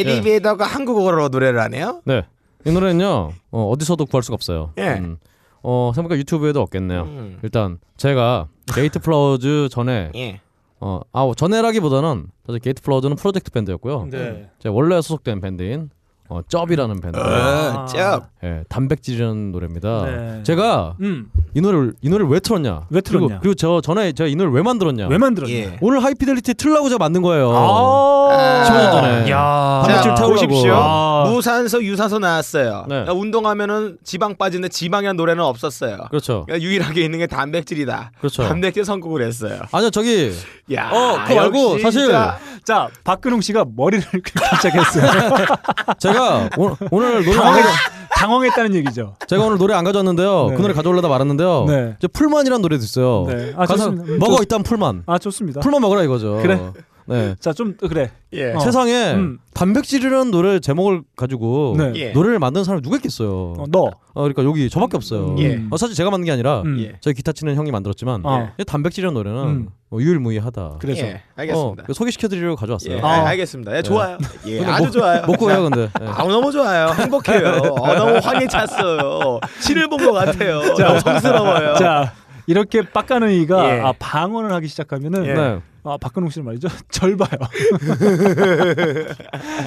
[0.00, 2.00] 에디 베더가 한국어로 노래를 하네요.
[2.04, 2.24] 네.
[2.64, 4.72] 이 노래는요 어, 어디서도 구할 수가 없어요.
[4.78, 4.94] 예.
[4.98, 5.18] 음.
[5.62, 7.02] 어 생각보니까 유튜브에도 없겠네요.
[7.02, 7.38] 음.
[7.42, 10.40] 일단 제가 게이트 플라워즈 전에 예.
[10.80, 14.08] 어, 아 전에라기보다는 사실 게이트 플라워즈는 프로젝트 밴드였고요.
[14.10, 14.50] 네.
[14.58, 15.90] 제가 원래 소속된 밴드인
[16.28, 17.18] 어, 쩝이라는 밴드.
[17.18, 18.26] 어, 쩝.
[18.42, 20.04] 예, 단백질이라는 노래입니다.
[20.04, 20.42] 네.
[20.42, 21.30] 제가 음.
[21.54, 22.86] 이 노래를 이 노래를 왜 틀었냐?
[22.90, 23.26] 왜 틀었냐?
[23.26, 25.06] 그리고, 그리고 저 전에 제가 이 노래를 왜 만들었냐?
[25.08, 25.54] 왜 만들었냐?
[25.54, 25.78] 예.
[25.80, 27.50] 오늘 하이피델리티 틀라고 제가 만든 거예요.
[27.54, 28.15] 아.
[28.30, 29.30] 15년 전에.
[29.30, 29.82] 야.
[29.84, 30.46] 단백질 자, 태우려고.
[30.46, 30.74] 보십시오.
[30.74, 31.24] 아.
[31.28, 32.86] 무산소 유산소 나왔어요.
[32.88, 33.00] 네.
[33.06, 35.98] 야, 운동하면은 지방 빠지는데 지방이란 노래는 없었어요.
[36.10, 36.44] 그렇죠.
[36.46, 38.12] 그러니까 유일하게 있는 게 단백질이다.
[38.18, 38.42] 그렇죠.
[38.44, 39.60] 단백질 선곡을 했어요.
[39.72, 40.32] 아니요 저기
[40.72, 42.38] 야, 어, 그거 말고 사실 진짜.
[42.64, 45.46] 자 박근홍 씨가 머리를 긁기 시작했어요.
[45.98, 47.76] 제가 오늘, 오늘 노래 안 당황했, 가져,
[48.16, 49.14] 당황했다는 얘기죠.
[49.28, 50.46] 제가 오늘 노래 안 가져왔는데요.
[50.50, 50.56] 네.
[50.56, 51.64] 그 노래 가져오려다 말았는데요.
[51.68, 51.94] 네.
[51.98, 53.24] 이제 풀만이라는 노래도 있어요.
[53.28, 53.52] 네.
[53.56, 54.12] 아, 가서 좋습니다.
[54.12, 55.02] 음, 먹어 좋- 일단 풀만.
[55.06, 55.60] 아 좋습니다.
[55.60, 56.40] 풀만 먹으라 이거죠.
[56.42, 56.60] 그래.
[57.06, 57.34] 네.
[57.40, 58.10] 자 좀 그래.
[58.32, 58.52] 예.
[58.52, 58.58] 어.
[58.60, 59.38] 세상에 음.
[59.54, 61.92] 단백질이라는 노래 제목을 가지고 네.
[61.96, 62.10] 예.
[62.10, 63.54] 노래를 만드는 사람이 누가 있겠어요.
[63.58, 63.84] 어, 너.
[64.14, 65.36] 어, 그러니까 여기 저밖에 없어요.
[65.38, 65.62] 예.
[65.70, 66.78] 어, 사실 제가 만든 게 아니라 음.
[66.80, 66.96] 예.
[67.00, 68.50] 저희 기타 치는 형이 만들었지만 어.
[68.58, 69.68] 이 단백질이라는 노래는 음.
[69.88, 70.78] 뭐 유일무이하다.
[70.80, 71.84] 그래서 예, 알겠습니다.
[71.88, 72.96] 어, 소개시켜드리려고 가져왔어요.
[72.96, 73.06] 예, 아.
[73.06, 73.76] 아, 알겠습니다.
[73.76, 74.18] 예, 좋아요.
[74.48, 75.22] 예, 아주 못- 좋아요.
[75.26, 75.82] 못 구해요 근데.
[76.02, 76.06] 예.
[76.06, 76.88] 아, 너무 좋아요.
[76.98, 77.48] 행복해요.
[77.80, 79.38] 어, 너무 황해 찼어요.
[79.60, 80.60] 신을 본 것 같아요.
[80.76, 81.74] 너무 성스러워요.
[81.76, 82.12] 자
[82.46, 83.80] 이렇게 빡가능이가 예.
[83.80, 85.34] 아, 방언을 하기 시작하면은 예.
[85.34, 85.60] 네.
[85.84, 87.28] 아 박근홍 씨는 말이죠 절 봐요.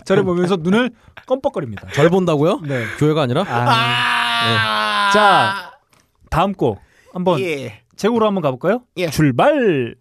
[0.06, 0.92] 절을 보면서 눈을
[1.26, 1.88] 껌뻑거립니다.
[1.94, 2.60] 절 본다고요?
[2.64, 2.86] 네.
[2.98, 3.46] 교회가 아니라?
[3.48, 5.72] 아, 자
[6.30, 6.80] 다음 곡
[7.14, 7.82] 한번 예.
[7.96, 8.82] 제곡으로 한번 가볼까요?
[8.98, 9.10] 예.
[9.10, 9.96] 출발.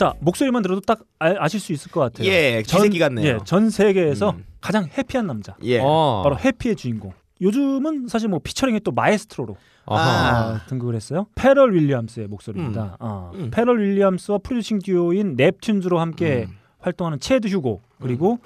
[0.00, 2.26] 자 목소리만 들어도 딱 아, 아실 수 있을 것 같아요.
[2.26, 3.26] 예, 쥐새끼 같네요.
[3.26, 4.46] 예, 전 세계에서 음.
[4.58, 5.54] 가장 happy한 남자.
[5.62, 5.78] 예.
[5.78, 6.22] 어.
[6.24, 7.12] 바로 Happy의 주인공.
[7.42, 10.54] 요즘은 사실 뭐 피처링에 또 마에스트로로 아하.
[10.54, 11.26] 아, 등극을 했어요.
[11.34, 12.96] 페럴 윌리엄스의 목소리입니다.
[12.98, 13.50] 어, 음.
[13.52, 16.56] 페럴 윌리엄스와 프로듀싱 듀오인 넵튠즈로 함께 음.
[16.78, 18.38] 활동하는 체드 휴고 그리고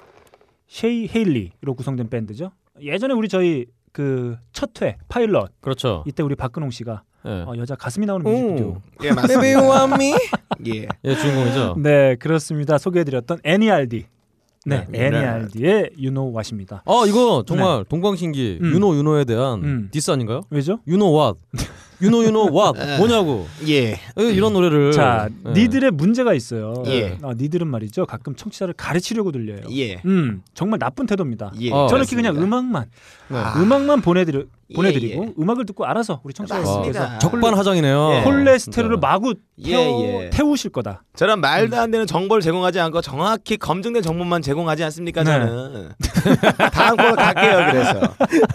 [0.67, 2.51] 셰이 헤일리로 구성된 밴드죠.
[2.81, 6.03] 예전에 우리 저희 그 첫 회 파일럿 그렇죠.
[6.05, 7.29] 이때 우리 박근홍 씨가 예.
[7.47, 8.81] 어, 여자 가슴이 나오는 뮤직비디오.
[9.03, 9.43] 예, 맞습니다.
[10.67, 10.87] 예.
[11.03, 11.75] 예, 주인공이죠.
[11.79, 12.77] 네 그렇습니다.
[12.77, 14.05] 소개해드렸던 N.E.R.D.
[14.67, 15.05] 네, 네.
[15.05, 16.81] N.E.R.D의 You Know What입니다.
[16.85, 18.73] 어 이거 정말 동방신기 음.
[18.73, 19.87] 유노 유노에 대한 음.
[19.91, 20.41] 디스 아닌가요?
[20.49, 20.79] 왜죠?
[20.87, 21.35] 유노 왓
[22.01, 23.91] 유노 유노 왓 뭐냐고 예.
[23.91, 25.51] 예, 이런 노래를 자, 예.
[25.51, 26.81] 니들의 문제가 있어요.
[26.87, 27.17] 예.
[27.21, 28.07] 어, 니들은 말이죠.
[28.07, 29.61] 가끔 청취자를 가르치려고 들려요.
[29.71, 30.01] 예.
[30.05, 31.51] 음, 정말 나쁜 태도입니다.
[31.61, 31.71] 예.
[31.71, 31.85] 어.
[31.87, 32.31] 저는 이렇게 그렇습니다.
[32.31, 32.89] 그냥 음악만,
[33.27, 33.37] 네.
[33.37, 33.53] 아.
[33.59, 35.33] 음악만 보내드려, 예, 보내드리고 예.
[35.39, 37.19] 음악을 듣고 알아서 우리 청취자분께서 맞습니다.
[37.19, 38.13] 적반하장이네요.
[38.19, 38.21] 예.
[38.23, 39.07] 콜레스테롤을 진짜.
[39.07, 40.29] 마구 예, 태워, 예.
[40.29, 41.03] 태우실 거다.
[41.15, 45.23] 저런 말도 안 되는 정보를 제공하지 않고 정확히 검증된 정보만 제공하지 않습니까?
[45.23, 45.31] 네.
[45.31, 45.89] 저는
[46.71, 47.71] 다음 걸로 갈게요.
[47.71, 48.01] 그래서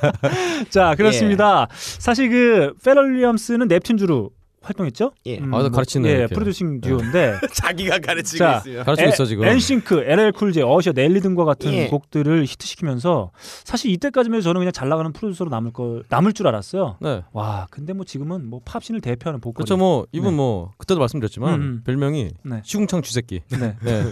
[0.71, 1.67] 자, 그렇습니다.
[1.71, 4.31] 사실 그 페럴 윌리엄스는 넵튠즈로
[4.63, 5.13] 활동했죠.
[5.27, 5.39] 예.
[5.39, 6.27] 음, 아, 나 가르치네, 예.
[6.27, 9.45] 프로듀싱 듀오인데 자기가 가르치고 자, 있으면 가르치고 있어 지금.
[9.45, 11.87] 엔싱크, LL Cool J, 어셔, 넬리 등과 같은 예.
[11.89, 13.31] 곡들을 히트시키면서
[13.65, 16.97] 사실 이때까지만 해도 저는 그냥 잘 나가는 프로듀서로 남을 걸 남을 줄 알았어요.
[17.01, 17.23] 네.
[17.33, 19.55] 와, 근데 뭐 지금은 뭐 팝신을 대표하는 보컬.
[19.65, 19.77] 그렇죠.
[19.77, 20.37] 뭐 이분 네.
[20.37, 21.83] 뭐 그때도 말씀드렸지만 음, 음.
[21.85, 22.61] 별명이 네.
[22.65, 23.41] 시궁창 쥐새끼.
[23.51, 23.77] 네.
[23.83, 24.05] 네.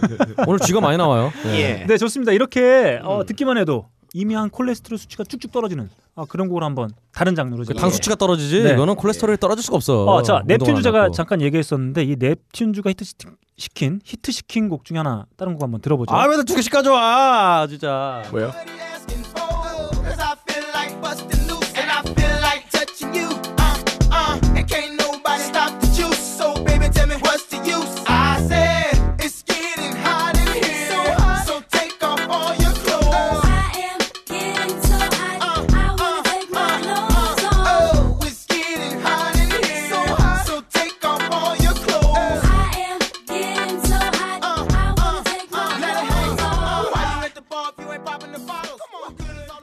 [0.47, 1.31] 오늘 쥐가 많이 나와요.
[1.55, 1.85] 예.
[1.87, 2.31] 네, 좋습니다.
[2.31, 3.05] 이렇게 음.
[3.05, 7.63] 어, 듣기만 해도 이미 한 콜레스테롤 수치가 쭉쭉 떨어지는 아, 그런 곡을 한번 다른 장르로
[7.65, 8.73] 그 당 수치가 떨어지지 네.
[8.73, 10.03] 이거는 콜레스테롤이 떨어질 수가 없어.
[10.05, 11.11] 어, 자, 넵튠즈 안 제가.
[11.11, 13.05] 잠깐 얘기했었는데 이 넵튠즈가 히트
[13.57, 16.13] 시킨 히트 시킨 곡 중에 하나 다른 곡 한번 들어보죠.
[16.15, 18.23] 아, 왜 두 개씩 가져와, 진짜.
[18.31, 18.51] 뭐요?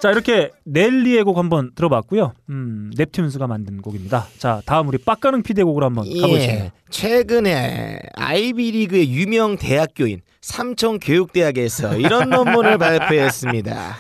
[0.07, 2.33] 자, 이렇게 넬리의 곡 한번 들어봤고요.
[2.51, 4.29] 음, 넵튠즈가 만든 곡입니다.
[4.39, 6.53] 자, 다음 우리 빡가능 피디의 곡으로 한번 가보시죠.
[6.53, 6.73] 예.
[6.91, 13.97] 최근에 아이비리그의 유명 대학교인 삼천교육대학에서 이런 논문을 발표했습니다.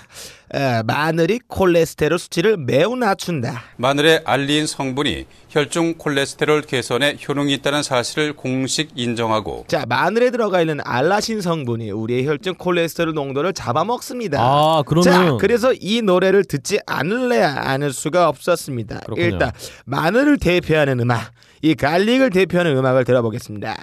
[0.56, 3.62] 어, 마늘이 콜레스테롤 수치를 매우 낮춘다.
[3.76, 10.80] 마늘의 알린 성분이 혈중 콜레스테롤 개선에 효능이 있다는 사실을 공식 인정하고 자, 마늘에 들어가 있는
[10.82, 14.38] 알라신 성분이 우리의 혈중 콜레스테롤 농도를 잡아먹습니다.
[14.40, 19.00] 아, 그러면 자, 그래서 이 노래를 듣지 않을래야 않을 수가 없었습니다.
[19.00, 19.26] 그렇군요.
[19.26, 19.52] 일단
[19.84, 23.76] 마늘을 대표하는 음악, 이 갈릭을 대표하는 음악을 들어보겠습니다.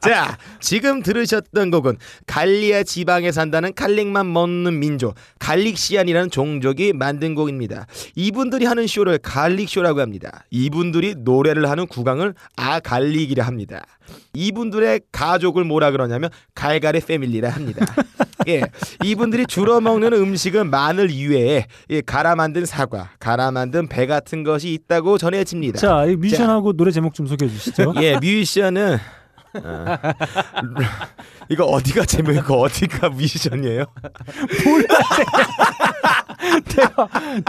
[0.00, 7.86] 자, 지금 들으셨던 곡은 갈리아 지방에 산다는 갈릭만 먹는 민족 갈릭시안이라는 종족이 만든 곡입니다.
[8.16, 10.42] 이분들이 하는 쇼를 갈릭쇼라고 합니다.
[10.50, 13.84] 이분들이 노래를 하는 구강을 아갈릭이라 합니다.
[14.32, 17.84] 이분들의 가족을 뭐라 그러냐면 갈갈의 패밀리라 합니다.
[18.48, 18.62] 예,
[19.04, 24.72] 이분들이 주로 먹는 음식은 마늘 이외에 예, 갈아 만든 사과, 갈아 만든 배 같은 것이
[24.72, 25.78] 있다고 전해집니다.
[25.78, 27.94] 자, 이 뮤지션하고 노래 제목 좀 소개해 주시죠.
[28.00, 29.23] 예, 뮤지션은 어,
[31.48, 33.84] 이거 어디가 제목이고 어디가 뮤지션이에요?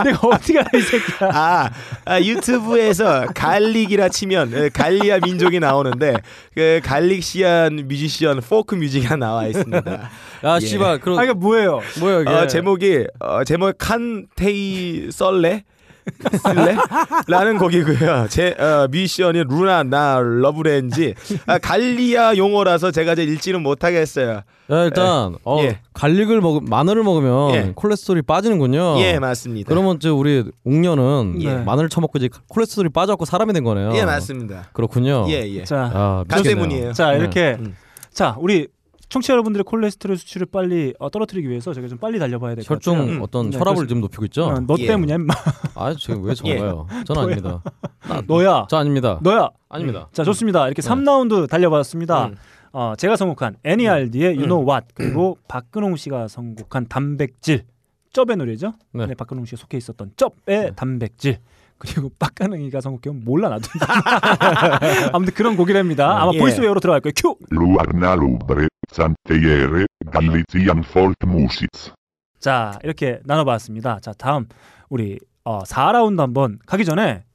[0.04, 1.30] 내가 어디가 이 새끼야.
[1.34, 1.70] 아,
[2.06, 6.16] 아, 유튜브에서 갈릭이라 치면 예, 갈리아 민족이 나오는데
[6.54, 9.92] 그 갈릭시안 뮤지션 포크 뮤직이 나와 있습니다.
[10.44, 10.60] 야, 예.
[10.66, 11.82] 씨발, 그럼 아, 이게 뭐예요?
[12.00, 12.30] 뭐야 이게?
[12.30, 15.64] 어, 제목이 어, 제목 칸테이 썰레
[16.44, 16.76] 쓸래?
[17.28, 18.28] 라는 곡이고요.
[18.30, 21.14] 제 어, 뮤지션이 루나 나 러브렌지
[21.46, 24.42] 아, 갈리아 용어라서 제가 이제 읽지는 못하겠어요.
[24.72, 25.80] 야, 일단 어, 예.
[25.94, 27.72] 갈릭을 먹 마늘을 먹으면 예.
[27.76, 29.00] 콜레스테롤이 빠지는군요.
[29.00, 29.70] 예, 맞습니다.
[29.70, 31.56] 그러면 이제 우리 옥녀는 예.
[31.58, 33.96] 마늘을 처먹고 이제 콜레스테롤이 빠져갖고 사람이 된 거네요.
[33.96, 34.70] 예, 맞습니다.
[34.74, 35.26] 그렇군요.
[35.30, 35.64] 예, 예.
[35.64, 36.64] 자, 아, 가 미치겠네요.
[36.68, 36.94] 때문이에요.
[36.94, 37.18] 자 네.
[37.20, 37.76] 이렇게 음.
[38.12, 38.68] 자 우리
[39.16, 42.98] 청취자 여러분들의 콜레스테롤 수치를 빨리 어, 떨어뜨리기 위해서 저희가 좀 빨리 달려봐야 될것 같아요.
[42.98, 43.22] 혈중 음.
[43.22, 43.90] 어떤 네, 혈압을 그렇습니다.
[43.90, 44.46] 좀 높이고 있죠.
[44.46, 44.88] 어, 너 예.
[44.88, 45.16] 때문이야.
[45.16, 45.34] 임마.
[45.76, 46.86] 아, 지금 왜 저거요?
[47.06, 47.64] 저는 아닙니다.
[48.28, 48.66] 너야.
[48.70, 49.20] 저 아닙니다.
[49.24, 49.50] 너야.
[49.70, 50.10] 아닙니다.
[50.12, 50.68] 자 좋습니다.
[50.68, 52.32] 이렇게 3라운드 달려봤습니다.
[52.74, 57.64] 어, 제가 선곡한 N.E.R.D의 You Know What 그리고 박근홍 씨가 선곡한 단백질
[58.12, 58.74] 쩝의 노래죠.
[58.92, 59.06] 네.
[59.06, 59.14] 네.
[59.14, 61.38] 박근홍 씨가 속해 있었던 쩝의 단백질
[61.78, 63.68] 그리고 빡가능이가 선곡해온 몰라 나도
[65.14, 66.22] 아무튼 그런 곡이랍니다.
[66.22, 66.40] 아마 예.
[66.40, 67.14] 보이스웨어로 들어갈 거예요.
[67.16, 67.38] 큐.
[69.00, 71.92] Santeiere, Galician folk music.
[72.40, 74.00] 자 이렇게 나눠봤습니다.
[74.00, 74.48] 자 다음
[74.90, 77.26] 우리 어, 4라운드 한번 가기 전에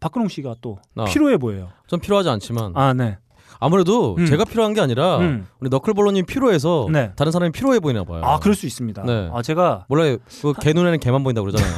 [0.00, 1.04] 박근홍 씨가 또 어.
[1.06, 1.70] 필요해 보여요.
[1.86, 3.16] 전 필요하지 않지만 아 네.
[3.60, 4.26] 아무래도 음.
[4.26, 5.46] 제가 필요한 게 아니라 음.
[5.60, 7.12] 우리 너클볼러님 필요해서 네.
[7.16, 8.20] 다른 사람이 필요해 보이나 봐요.
[8.22, 9.02] 아 그럴 수 있습니다.
[9.04, 9.30] 네.
[9.32, 11.74] 아 제가 원래 그 개 눈에는 개만 보인다 고 그러잖아요.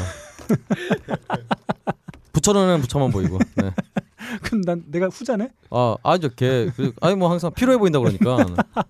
[2.32, 3.38] 부처 눈에는 부처만 보이고.
[3.56, 3.70] 네.
[4.42, 5.50] 그럼 난 내가 후자네.
[5.70, 6.28] 아, 아니죠.
[6.30, 6.68] 개.
[6.76, 8.36] 그, 아니 뭐 항상 필요해 보인다 그러니까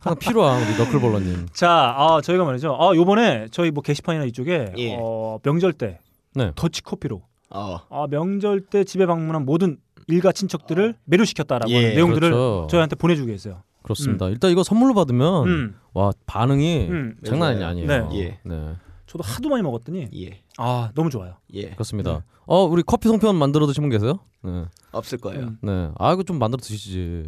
[0.00, 1.48] 항상 필요한 우리 너클볼러님.
[1.52, 2.76] 자, 아, 저희가 말이죠.
[2.78, 4.96] 아, 요번에 저희 뭐 게시판이나 이쪽에 예.
[4.98, 5.98] 어, 명절 때
[6.34, 6.52] 네.
[6.54, 7.78] 더치 커피로 어.
[7.90, 9.78] 아, 명절 때 집에 방문한 모든
[10.08, 12.66] 일가 친척들을 매료시켰다라고 예, 하는 내용들을 그렇죠.
[12.70, 13.62] 저희한테 보내주고 계세요.
[13.82, 14.28] 그렇습니다.
[14.28, 15.74] 일단 이거 선물로 받으면 음.
[15.92, 17.16] 와 반응이 음.
[17.24, 17.62] 장난이.
[17.62, 17.86] 아니에요.
[17.86, 18.18] 네.
[18.18, 18.38] 예.
[18.44, 18.74] 네.
[19.12, 20.40] 저도 하도 많이 먹었더니 예.
[20.56, 21.34] 아 너무 좋아요.
[21.52, 21.70] 예.
[21.70, 22.24] 그렇습니다.
[22.46, 24.20] 어 우리 커피 송편 만들어 드신 분 계세요?
[24.42, 24.64] 네.
[24.90, 25.40] 없을 거예요.
[25.40, 25.58] 음.
[25.60, 25.90] 네.
[25.98, 27.24] 아 이거 좀 만들어 드시지.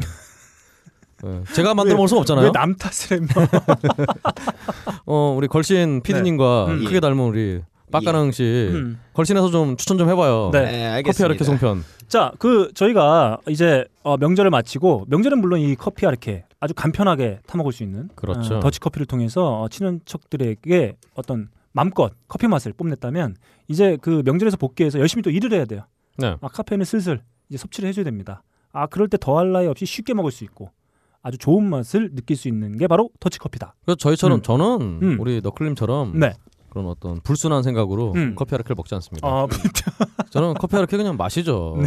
[1.23, 1.43] 네.
[1.55, 2.47] 제가 만들어 먹을 수 없잖아요.
[2.47, 3.49] 왜남 탓을 했나?
[5.05, 6.85] 어 우리 걸신 피디님과 음.
[6.85, 7.61] 크게 닮은 우리
[7.93, 8.99] 빡가능 씨 음.
[9.13, 10.49] 걸신에서 좀 추천 좀 해봐요.
[10.55, 10.63] 네.
[10.63, 11.13] 네, 알겠습니다.
[11.13, 11.85] 커피 아르케 송편.
[12.09, 17.59] 자, 그 저희가 이제 어, 명절을 마치고 명절은 물론 이 커피 아르케 아주 간편하게 타
[17.59, 18.57] 먹을 수 있는 그렇죠.
[18.57, 23.37] 어, 더치 커피를 통해서 어, 친인척들에게 어떤 맘껏 커피 맛을 뽐냈다면
[23.69, 25.83] 이제 그 명절에서 복귀해서 열심히 또 일을 해야 돼요.
[26.17, 26.37] 네.
[26.41, 28.43] 아, 카페인을 슬슬 이제 섭취를 해줘야 됩니다.
[28.73, 30.71] 아 그럴 때 더할 나위 없이 쉽게 먹을 수 있고
[31.23, 33.75] 아주 좋은 맛을 느낄 수 있는 게 바로 더치 커피다.
[33.85, 34.43] 그래서 저희처럼 음.
[34.43, 35.17] 저는 음.
[35.21, 36.35] 우리 너클님처럼 네.
[36.75, 38.35] 그런 어떤 불순한 생각으로 음.
[38.35, 39.27] 커피 아르케를 먹지 않습니다.
[39.27, 39.47] 아,
[40.31, 41.79] 저는 커피 아르케 그냥 마시죠.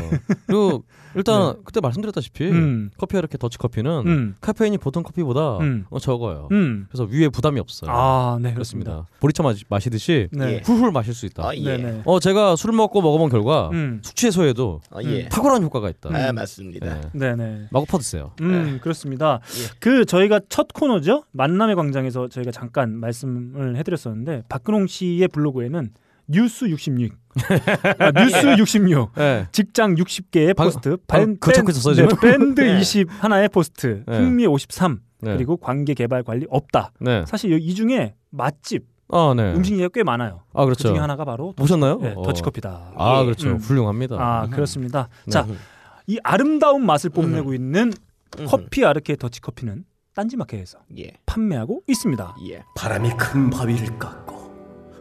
[0.46, 0.84] 그리고
[1.14, 2.52] 일단 그때 말씀드렸다시피 네.
[2.52, 2.90] 음.
[2.98, 4.36] 커피 아르케 더치 커피는 음.
[4.40, 5.86] 카페인이 보통 커피보다 음.
[5.90, 6.48] 어, 적어요.
[6.52, 6.86] 음.
[6.90, 7.92] 그래서 위에 부담이 없어요.
[7.92, 8.92] 아, 네 그렇습니다.
[8.92, 9.08] 그렇습니다.
[9.20, 10.54] 보리차 마시, 마시듯이 네.
[10.54, 10.62] 예.
[10.64, 11.50] 훌훌 마실 수 있다.
[11.50, 11.62] 아, 예.
[11.62, 12.02] 네, 네.
[12.06, 14.00] 어 제가 술 먹고 먹어본 결과 음.
[14.04, 15.28] 숙취 해소에도 아, 예.
[15.28, 16.10] 탁월한 효과가 있다.
[16.14, 16.86] 아, 맞습니다.
[16.86, 17.02] 네.
[17.14, 17.68] 네, 네.
[17.72, 18.32] 마구 퍼드세요.
[18.42, 19.42] 음, 그렇습니다.
[19.60, 19.76] 예.
[19.80, 21.24] 그 저희가 첫 코너죠.
[21.32, 25.90] 만남의 광장에서 저희가 잠깐 말씀을 해드렸었는데 박근홍 씨의 블로그에는
[26.30, 27.14] 뉴스 66,
[28.00, 29.48] 아, 뉴스 66, 네.
[29.52, 32.16] 직장 60개의 방- 포스트, 방금 그 적고 있었어요, 네?
[32.22, 32.80] 밴드 네.
[32.80, 34.18] 20 하나의 포스트, 네.
[34.18, 35.34] 흥미 53, 네.
[35.36, 36.92] 그리고 관계 개발 관리 없다.
[37.00, 37.24] 네.
[37.26, 39.54] 사실 이 중에 맛집, 아, 네.
[39.54, 40.42] 음식 얘기가 꽤 많아요.
[40.54, 40.90] 아, 그 그렇죠.
[40.90, 41.98] 중에 하나가 바로 보셨나요?
[42.02, 42.22] 네, 어.
[42.24, 42.94] 더치커피다.
[42.98, 43.26] 아, 예.
[43.26, 43.50] 그렇죠.
[43.52, 43.58] 음.
[43.58, 44.18] 훌륭합니다.
[44.20, 45.08] 아, 그렇습니다.
[45.26, 45.32] 네.
[45.32, 45.48] 자,
[46.08, 47.94] 이 아름다운 맛을 뽐내고 있는
[48.48, 51.14] 커피 아르케 더치커피는 딴지마켓에서 예.
[51.26, 52.36] 판매하고 있습니다.
[52.52, 52.64] 예.
[52.76, 54.37] 바람이 큰 바위를 깎고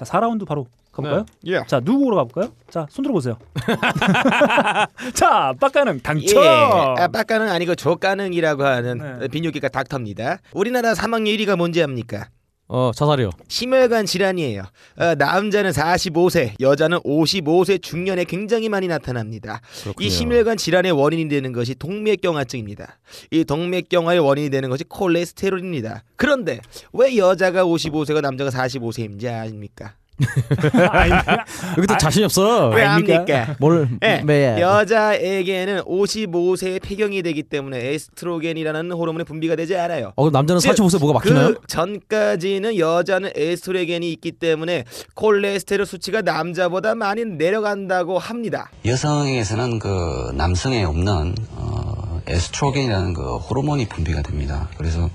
[0.00, 1.26] 자, 4라운드 바로 가볼까요?
[1.44, 1.62] 예.
[1.66, 2.52] 자, 누구로 가볼까요?
[2.70, 3.36] 자, 손 들어보세요.
[5.12, 6.42] 자, 빡가는 당첨.
[6.42, 6.48] 예.
[6.48, 9.28] 아, 빡가능 아니고 조가능이라고 하는 네.
[9.28, 10.38] 비뇨기과 닥터입니다.
[10.54, 12.28] 우리나라 사망률 1위가 뭔지 압니까?
[12.72, 13.30] 어, 자살이요.
[13.48, 14.62] 심혈관 질환이에요.
[14.96, 19.60] 어, 남자는 45세, 여자는 55세 중년에 굉장히 많이 나타납니다.
[19.82, 20.06] 그렇군요.
[20.06, 23.00] 이 심혈관 질환의 원인이 되는 것이 동맥경화증입니다.
[23.32, 26.04] 이 동맥경화의 원인이 되는 것이 콜레스테롤입니다.
[26.14, 26.60] 그런데
[26.92, 29.94] 왜 여자가 55세가 남자가 45세인지 아십니까?
[31.78, 32.68] 여기 또 자신이 없어.
[32.68, 32.84] 왜?
[32.84, 33.56] 압니까?
[33.58, 40.12] 뭘 예, 매 여자에게는 55세에 폐경이 되기 때문에 에스트로겐이라는 호르몬이 분비가 되지 않아요.
[40.16, 41.54] 어, 그럼 남자는 즉, 45세 뭐가 막히나요?
[41.54, 44.84] 그 전까지는 여자는 에스트로겐이 있기 때문에
[45.14, 48.70] 콜레스테롤 수치가 남자보다 많이 내려간다고 합니다.
[48.84, 54.68] 여성에게서는 그 남성에 없는 어, 에스트로겐이라는 그 호르몬이 분비가 됩니다.
[54.76, 55.08] 그래서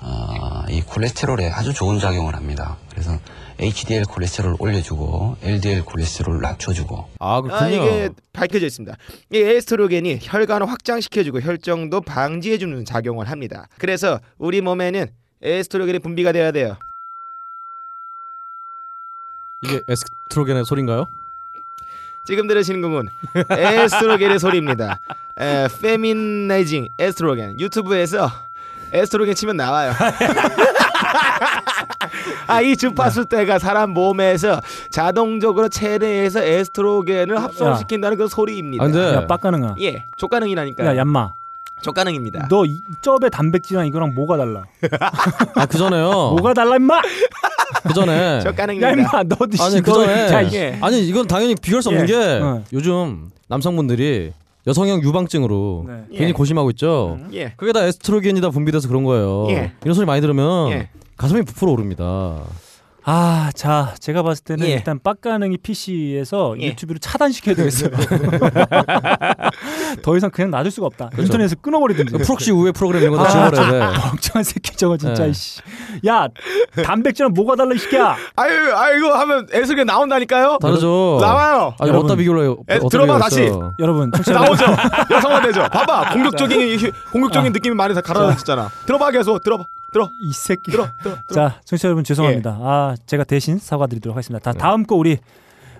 [0.00, 2.76] 어, 이 콜레스테롤에 아주 좋은 작용을 합니다.
[2.90, 3.18] 그래서
[3.58, 7.64] HDL 콜레스테롤을 올려주고 LDL 콜레스테롤을 낮춰주고 아, 그렇군요.
[7.64, 8.96] 아, 이게 밝혀져 있습니다.
[9.32, 13.66] 이 에스트로겐이 혈관을 확장시켜주고 혈정도 방지해주는 작용을 합니다.
[13.78, 15.06] 그래서 우리 몸에는
[15.42, 16.76] 에스트로겐이 분비가 돼야 돼요.
[19.62, 21.06] 이게 에스트로겐의 소리인가요?
[22.24, 23.08] 지금 들으시는 곡은
[23.50, 25.00] 에스트로겐의 소리입니다.
[25.38, 28.30] 에, 페미나이징 에스트로겐 유튜브에서
[28.92, 29.92] 에스트로겐 치면 나와요.
[32.46, 34.60] 아, 이 주파수 때가 사람 몸에서
[34.90, 38.84] 자동적으로 체내에서 에스트로겐을 합성시킨다는 그 소리입니다.
[38.84, 39.76] 아, 근데- 야 빡가능아.
[39.80, 40.88] 예, 족가능이라니까요.
[40.88, 41.34] 야 얌마.
[41.82, 42.48] 족가능입니다.
[42.48, 44.64] 너 이 쩝의 단백질이랑 이거랑 뭐가 달라?
[45.54, 46.10] 아 그 전에요.
[46.36, 47.02] 뭐가 달라 임마?
[47.82, 48.88] 그 전에 족가능입니다.
[48.88, 50.78] 야 임마 너도 아니 씨, 그 너- 전에 야, 이게.
[50.80, 52.06] 아니 이건 당연히 비교할 수 없는 예.
[52.06, 52.62] 게 어.
[52.72, 54.32] 요즘 남성분들이
[54.66, 56.04] 여성형 유방증으로 네.
[56.12, 56.32] 괜히 예.
[56.32, 57.18] 고심하고 있죠.
[57.32, 57.52] 예.
[57.56, 59.46] 그게 다 에스트로겐이 다 분비돼서 그런 거예요.
[59.50, 59.72] 예.
[59.84, 60.88] 이런 소리 많이 들으면 예.
[61.16, 62.42] 가슴이 부풀어 오릅니다.
[63.08, 64.72] 아, 자, 제가 봤을 때는 예.
[64.72, 66.66] 일단 빡가능이 PC에서 예.
[66.66, 67.90] 유튜브를 차단시켜야 되겠어요.
[70.02, 71.06] 더 이상 그냥 놔둘 수가 없다.
[71.10, 71.22] 그렇죠.
[71.24, 72.12] 인터넷에서 끊어버리든지.
[72.12, 73.98] 그 프록시 우회 프로그램 이런 거 다 아, 지워버려야 돼.
[74.00, 75.30] 걱정한 새끼 저거 진짜 네.
[75.30, 75.60] 이씨.
[76.06, 76.28] 야,
[76.84, 78.16] 단백질은 뭐가 달라 이 새끼야.
[78.36, 80.58] 아유, 아이고 하면 에스트로겐 나온다니까요.
[80.60, 81.18] 다르죠.
[81.20, 81.74] 나와요.
[81.80, 82.10] 아니 여러분.
[82.10, 83.74] 어디다 비교를 어디다 들어봐, 비교했어?
[83.78, 84.64] 여러분, 나오죠.
[85.10, 85.68] 여성화되죠.
[85.72, 88.70] 봐봐, 공격적인 휴- 공격적인 느낌이 많이 다 가라앉았잖아.
[88.86, 89.64] 들어봐 계속 들어봐.
[89.92, 90.10] 들어.
[90.20, 90.70] 이 새끼.
[90.72, 90.88] 들어.
[91.02, 91.14] 들어.
[91.26, 91.48] 들어.
[91.48, 92.58] 자, 청취자 여러분 죄송합니다.
[92.60, 94.52] 아, 제가 대신 사과드리도록 하겠습니다.
[94.52, 95.18] 다 다음 거 우리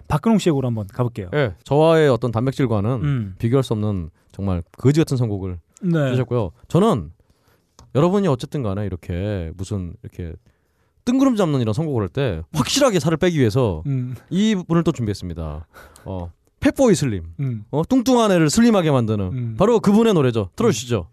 [0.08, 1.28] 박근홍 씨의 곡으로 한번 가볼게요.
[1.34, 3.34] 예, 저와의 어떤 단백질과는 음.
[3.38, 6.10] 비교할 수 없는 정말 거지 같은 선곡을 네.
[6.10, 6.50] 주셨고요.
[6.68, 7.12] 저는
[7.94, 10.32] 여러분이 어쨌든 간에 이렇게 무슨 이렇게
[11.04, 15.66] 뜬구름 잡는 이런 선곡을 할 때 확실하게 살을 빼기 위해서 음, 이 분을 또 준비했습니다.
[16.04, 17.24] 어, 펫보이 슬림.
[17.40, 17.64] 음.
[17.70, 19.54] 어, 뚱뚱한 애를 슬림하게 만드는 음.
[19.58, 20.50] 바로 그분의 노래죠.
[20.56, 21.08] 들어주시죠.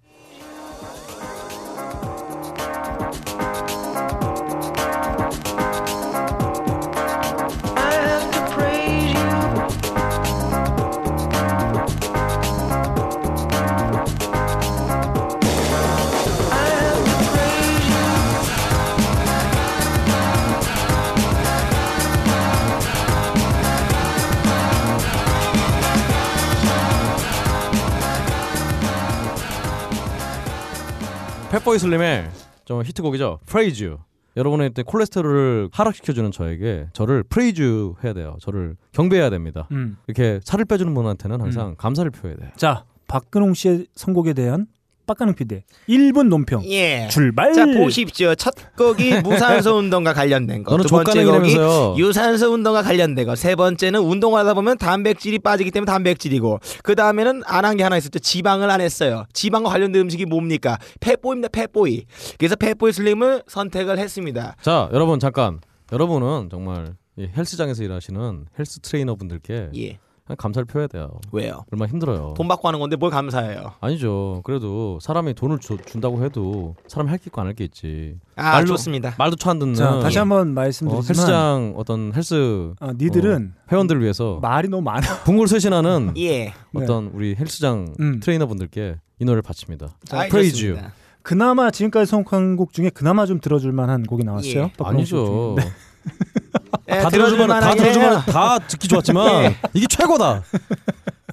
[31.54, 32.32] 펫보이 슬림의
[32.66, 33.38] 좀 히트곡이죠.
[33.45, 33.95] Praise.
[34.36, 38.38] 여러분의 때 콜레스테롤을 하락시켜주는 저에게 저를 praise 해야 돼요.
[38.42, 39.68] 저를 경배해야 됩니다.
[39.72, 39.98] 음.
[40.08, 42.50] 이렇게 살을 빼주는 분한테는 항상 감사를 표해야 돼요.
[42.56, 44.66] 자, 박근홍 씨의 선곡에 대한
[45.06, 46.64] 빡가능 PD의 1분 논평.
[46.70, 47.08] 예.
[47.12, 47.54] 출발.
[47.54, 48.36] 자 보십시오.
[48.36, 50.72] 첫 곡이 무산소 운동과 관련된 거.
[50.72, 51.56] 너는 두 번째 곡이.
[52.00, 53.36] 유산소 운동과 관련된 거.
[53.36, 56.60] 세 번째는 운동을 하다 보면 단백질이 빠지기 때문에 단백질이고.
[56.84, 58.20] 그 다음에는 안 한 게 하나 있었죠.
[58.20, 59.26] 지방을 안 했어요.
[59.34, 60.78] 지방과 관련된 음식이 뭡니까?
[61.00, 61.50] 팻보입니다.
[61.50, 62.06] 팻보이.
[62.38, 64.56] 그래서 팻보이 슬림을 선택을 했습니다.
[64.62, 65.60] 자, 여러분 잠깐.
[65.92, 70.00] 여러분은 정말 이 헬스장에서 일하시는 헬스 트레이너 분들께 예.
[70.38, 71.10] 감사를 표해야 돼요.
[71.34, 71.66] 왜요?
[71.72, 72.34] 얼마나 힘들어요.
[72.38, 73.74] 돈 받고 하는 건데 뭘 감사해요?
[73.82, 74.40] 아니죠.
[74.45, 78.16] 그래도 사람이 돈을 줘- 준다고 해도 사람이 할 게 있고 안 할 게 있지.
[78.38, 79.16] 아, 좋습니다.
[79.18, 79.74] 말도 쳐안 듣는.
[79.76, 84.82] 자, 다시 한번 어, 말씀드리지만 헬스장 어떤 헬스 어, 니들은 어, 회원들을 위해서 말이 너무
[84.84, 85.02] 많아.
[85.26, 86.54] 분골쇄신하는 예.
[86.74, 88.20] 어떤 우리 헬스장 음.
[88.22, 89.88] 트레이너 분들께 이 노래를 바칩니다.
[90.12, 90.68] 아, Praise.
[90.68, 90.94] 알겠습니다.
[91.22, 94.64] 그나마 지금까지 선곡한 곡 중에 그나마 좀 들어줄 만한 곡이 나왔어요.
[94.64, 94.72] 예.
[94.80, 95.56] 아니죠.
[95.58, 95.64] 네.
[96.90, 98.26] 예, 다 들어주면 다 들어주면.
[98.26, 99.58] 다 듣기 좋았지만 예.
[99.74, 100.44] 이게 최고다.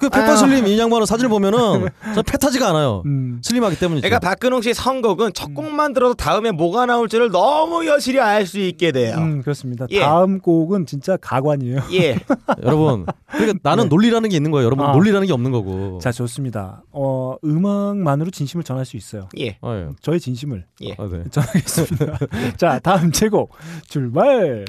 [0.00, 0.22] 그 아유.
[0.22, 3.02] 페퍼 슬림 이 양반은 사진을 보면은 저 패타지가 않아요.
[3.06, 3.40] 음.
[3.44, 4.06] 슬림하기 때문이죠.
[4.08, 8.90] 그러니까 박근홍 씨의 선곡은 첫 곡만 들어도 다음에 뭐가 나올지를 너무 여실히 알 수 있게
[8.90, 9.16] 돼요.
[9.18, 9.86] 음, 그렇습니다.
[9.90, 10.00] 예.
[10.00, 11.82] 다음 곡은 진짜 가관이에요.
[11.92, 12.18] 예.
[12.64, 14.64] 여러분, 그러니까 나는 논리라는 게 있는 거예요.
[14.66, 14.92] 여러분 아.
[14.92, 15.98] 논리라는 게 없는 거고.
[16.02, 16.82] 자, 좋습니다.
[16.90, 19.28] 어, 음악만으로 진심을 전할 수 있어요.
[19.38, 19.58] 예.
[19.60, 19.88] 아, 예.
[20.00, 20.96] 저의 진심을 예.
[20.98, 21.22] 아, 네.
[21.30, 22.18] 전하겠습니다.
[22.56, 23.52] 자, 다음 제곡
[23.88, 24.64] 출발.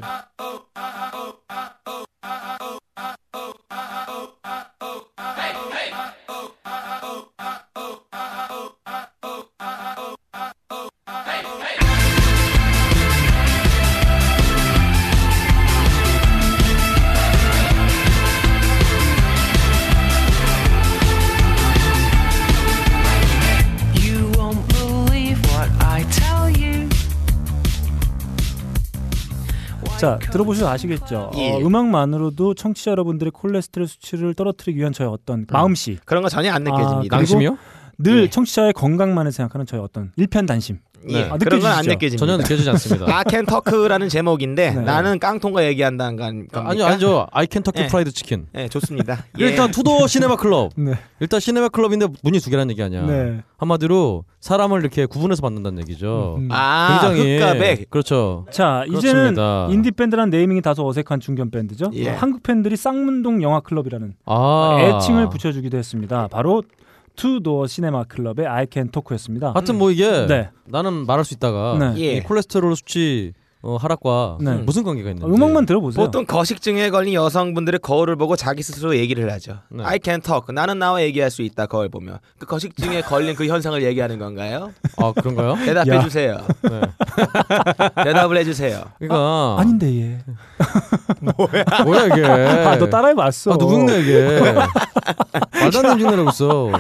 [3.02, 3.18] Hey!
[11.64, 11.91] Hey!
[30.02, 31.30] 자, 들어보셔서 아시겠죠?
[31.36, 31.52] 예.
[31.52, 36.00] 어, 음악만으로도 청취자 여러분들의 콜레스테롤 수치를 떨어뜨리기 위한 저의 어떤 마음씨.
[36.06, 36.96] 그런 거 전혀 안 느껴집니다.
[37.02, 37.58] 그리고 낭심이요?
[38.00, 38.30] 늘 예.
[38.32, 40.80] 청취자의 건강만을 생각하는 저의 어떤 일편단심.
[41.10, 41.24] 예.
[41.24, 41.86] 아, 그런 건 안?
[41.86, 42.18] 느껴집니다.
[42.18, 43.06] 전혀 느껴지지 않습니다.
[43.20, 44.82] I Can Talk라는 제목인데 네.
[44.82, 46.64] 나는 깡통과 얘기한다는 거 아닙니까?
[46.66, 47.28] 아니요, 아니죠.
[47.32, 47.88] 아이켄터키 예.
[47.88, 48.48] 프라이드 치킨.
[48.54, 49.26] 네, 좋습니다.
[49.40, 49.46] 예.
[49.46, 50.72] 일단 투도 시네마 클럽.
[50.76, 50.94] 네.
[51.20, 53.06] 일단 시네마 클럽인데 문이 두 개라는 얘기 아니야.
[53.06, 53.42] 네.
[53.58, 56.38] 한마디로 사람을 이렇게 구분해서 받는다는 얘기죠.
[56.40, 56.50] 음.
[56.52, 57.90] 아, 굉장히 흑과 백.
[57.90, 58.46] 그렇죠.
[58.52, 59.68] 자, 이제는 그렇습니다.
[59.70, 61.92] 인디 밴드란 네이밍이 다소 어색한 중견 밴드죠.
[61.94, 62.10] 예.
[62.10, 64.78] 한국 팬들이 쌍문동 영화 클럽이라는 아.
[64.80, 66.28] 애칭을 붙여주기도 했습니다.
[66.32, 66.64] 바로
[67.22, 69.52] 투도어 시네마 클럽의 아이캔 토크였습니다.
[69.54, 70.50] 하여튼 뭐 이게 네.
[70.66, 72.02] 나는 말할 수 있다가 네.
[72.02, 72.18] 예.
[72.18, 74.54] 이 콜레스테롤 수치 어, 하락과 네.
[74.56, 75.32] 무슨 관계가 있는지.
[75.32, 76.04] 음악만 들어보세요.
[76.04, 79.60] 보통 거식증에 걸린 여성분들의 거울을 보고 자기 스스로 얘기를 하죠.
[79.70, 79.84] 네.
[79.84, 80.52] I can talk.
[80.54, 81.68] 나는 나와 얘기할 수 있다.
[81.68, 84.72] 거울 보면 그 거식증에 걸린 그 현상을 얘기하는 건가요?
[84.98, 85.56] 아 그런가요?
[85.64, 86.02] 대답해 야.
[86.02, 86.38] 주세요.
[86.64, 86.82] 네.
[88.04, 88.84] 대답을 해주세요.
[88.98, 90.18] 그러니까 아 닌데 얘.
[91.86, 92.26] 뭐야 이게?
[92.26, 93.54] 아, 너 따라해봤어.
[93.54, 94.40] 아 누군데 이게?
[94.42, 96.72] 말도 안 되는 짓 내라고 있어.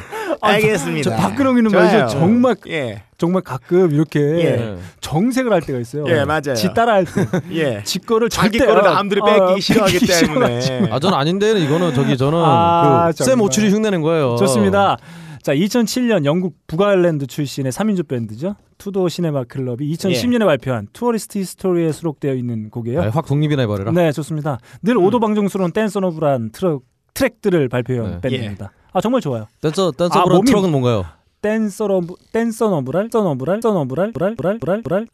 [0.41, 1.09] 알겠습니다.
[1.11, 1.69] 저 박근홍이는.
[1.71, 2.07] 말이죠.
[2.07, 3.03] 정말 예.
[3.22, 4.77] 정말 가끔 이렇게 예.
[4.99, 6.06] 정색을 할 때가 있어요.
[6.07, 6.56] 예, 맞아요.
[6.56, 7.11] 지 따라 할 때.
[7.53, 7.84] 예.
[7.84, 10.60] 지 거를 자기 절대 거를 어, 남들이 어, 뺏기기 싫어하기 뺏기기 때문에.
[10.61, 10.91] 싫어하지.
[10.91, 13.39] 아 저는 아닌데 이거는 저기 저는 아, 그쌤.
[13.41, 14.38] 오출이 흉내낸 거예요.
[14.38, 14.98] 좋습니다.
[15.43, 18.56] 자, 2007년 영국 북아일랜드 출신의 3인조 밴드죠.
[18.80, 23.03] 투도 시네마 클럽이 2010년에 발표한 투어리스트 히스토리에 수록되어 있는 곡이에요.
[23.03, 23.91] 아, 확 독립이나 해버려라.
[23.91, 24.57] 네, 좋습니다.
[24.81, 26.81] 늘 오도방정스러운 댄서 너브란 트럭
[27.14, 28.22] 트랙들을 발표한 네.
[28.22, 28.72] 밴드입니다.
[28.93, 29.45] 아 정말 좋아요.
[29.61, 31.06] 댄서 댄서 아, 브라 몸이- 트럭은 뭔가요?
[31.41, 35.07] 댄서 너브 댄서 너브랄 댄서 너브랄 댄서 너브랄 브랄 브랄 브랄 브랄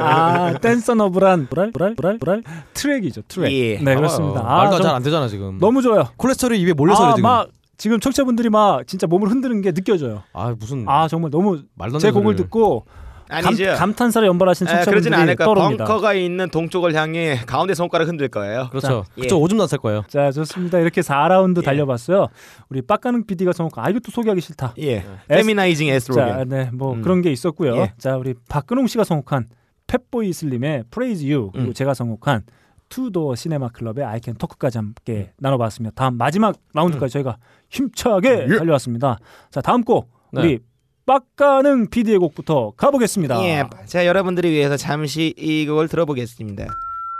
[0.00, 2.42] 아 댄서 너브란 브랄 브랄 브랄 브랄
[2.72, 3.52] 트랙이죠 트랙.
[3.52, 3.78] 예.
[3.78, 4.40] 네 그렇습니다.
[4.40, 5.58] 아, 말도 좀잘안 되잖아 지금.
[5.58, 6.08] 너무 좋아요.
[6.16, 7.28] 콜레스테롤이 입에 몰려서 아, 지금.
[7.28, 10.22] 막 지금 청취자분들이 막 진짜 몸을 흔드는 게 느껴져요.
[10.32, 11.62] 아 무슨 아 정말 너무
[11.98, 12.36] 제 곡을.
[12.36, 12.94] 듣고 감,
[13.30, 13.74] 아니죠.
[13.76, 15.54] 감 탄사를 연발하신 에, 그러진 청취자분들이 않을 거예요.
[15.54, 15.84] 떠오릅니다.
[15.84, 18.68] 벙커가 있는 동쪽을 향해 가운데 손가락 흔들 거예요.
[18.70, 19.04] 그렇죠.
[19.18, 19.22] 예.
[19.22, 20.04] 그쪽 오줌 났을 거예요.
[20.08, 20.78] 자 좋습니다.
[20.78, 22.28] 이렇게 4라운드 달려봤어요.
[22.68, 24.74] 우리 빡가능 PD가 선곡 아 이것도 소개하기 싫다.
[24.78, 25.04] 예.
[25.28, 26.48] 페미나이징 자, 에스트로겐.
[26.48, 27.02] 네, 뭐 음.
[27.02, 27.76] 그런 게 있었고요.
[27.76, 27.92] 예.
[27.98, 29.46] 자, 우리 박근홍 씨가 선곡한
[29.86, 31.74] 펫보이 슬림의 Praise You 그리고 음.
[31.74, 32.42] 제가 선곡한
[32.88, 37.36] 투도 시네마 클럽의 I Can Talk까지 함께 나눠봤으며 다음 마지막 라운드까지 저희가
[37.70, 38.56] 힘차게 예.
[38.58, 39.18] 달려왔습니다.
[39.50, 40.40] 자, 다음 곡 네.
[40.40, 40.58] 우리
[41.06, 43.42] 빡가능 PD의 곡부터 가보겠습니다.
[43.44, 43.64] 예.
[43.86, 46.66] 자, 여러분들을 위해서 잠시 이 곡을 들어보겠습니다.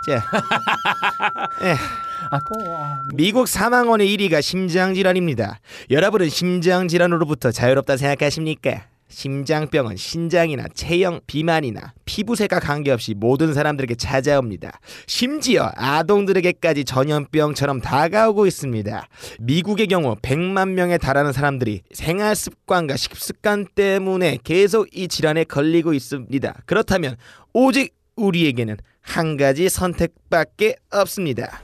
[0.05, 0.23] 자.
[1.65, 1.75] 예.
[2.29, 5.59] 아, 꼬, 아, 미국 사망원의 1위가 심장질환입니다.
[5.89, 8.85] 여러분은 심장질환으로부터 자유롭다 생각하십니까?
[9.11, 14.79] 심장병은 신장이나 체형, 비만이나 피부색과 관계없이 모든 사람들에게 찾아옵니다.
[15.05, 19.07] 심지어 아동들에게까지 전염병처럼 다가오고 있습니다.
[19.39, 26.61] 미국의 경우 100만 명에 달하는 사람들이 생활 습관과 식습관 때문에 계속 이 질환에 걸리고 있습니다.
[26.65, 27.17] 그렇다면
[27.53, 31.61] 오직 우리에게는 한 가지 선택밖에 없습니다.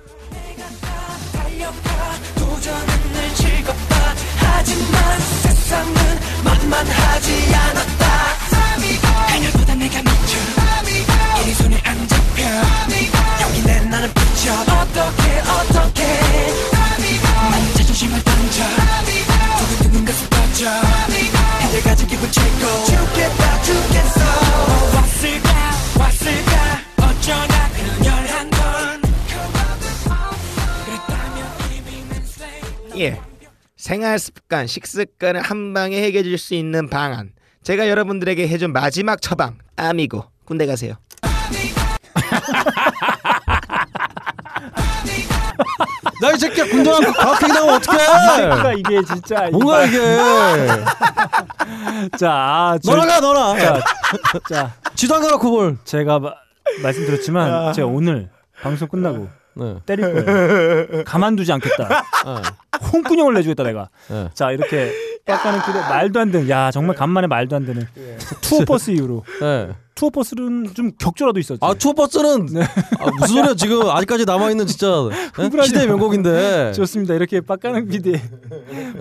[2.36, 3.96] 도전은 늘 즐겁다
[4.40, 5.94] 하지만 세상은
[6.46, 8.08] 만만하지 않았다.
[9.34, 10.38] 그녀보다 내가 미쳐.
[11.44, 12.44] 이리 손에 안 잡혀.
[13.42, 14.54] 여기는 나를 붙여.
[14.62, 16.04] 어떻게 어떻게.
[17.52, 18.64] 난 자존심을 던져.
[19.58, 20.72] 두근두근 가슴 터져.
[21.60, 22.86] 힘들가진 기분 최고.
[22.86, 24.57] 죽겠다 죽겠어
[33.88, 37.32] 생활 습관, 식습관을 한 방에 해결해 줄 수 있는 방안.
[37.64, 39.60] 제가 여러분들에게 해준 마지막 처방.
[39.78, 40.26] 아미고.
[40.44, 40.96] 군대 가세요.
[46.22, 48.76] 나 이 새끼야 군대 가고 과학행 당하면 어떡해?
[48.80, 50.00] 이게 진짜 뭔가 이게
[52.18, 53.60] 자, 아, 저- 너나 가 너나.
[53.60, 53.80] 자,
[54.50, 55.78] 자, 지도 안 가놓고 뭘?
[55.86, 56.34] 제가 마-
[56.84, 58.30] 말씀드렸지만 제가 오늘
[58.62, 59.76] 방송 끝나고 네.
[59.86, 61.04] 때릴 거예요.
[61.06, 61.88] 가만두지 않겠다.
[61.88, 62.88] 네.
[62.94, 63.90] 홍군형을 내주겠다 내가.
[64.10, 64.30] 네.
[64.34, 64.92] 자 이렇게
[65.26, 67.86] 빡가는 길에 말도 안 되는 야 정말 간만에 말도 안 되는
[68.42, 69.70] 투어버스 이후로 네.
[69.96, 71.60] 투어버스는 좀 격조라도 있었지.
[71.64, 72.48] 아 투어버스는
[73.00, 74.88] 아, 무슨 소리야 지금 아직까지 남아 있는 진짜
[75.38, 75.64] 네?
[75.66, 75.94] 시대 마.
[75.94, 76.74] 명곡인데.
[76.74, 77.16] 좋습니다.
[77.16, 78.22] 이렇게 빡가는 비디의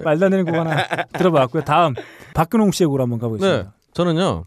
[0.02, 1.64] 말도 안 되는 곡 하나 들어봤고요.
[1.64, 1.94] 다음
[2.34, 3.62] 박근홍 씨의 곡으로 한번 가보겠습니다.
[3.62, 4.44] 네, 저는요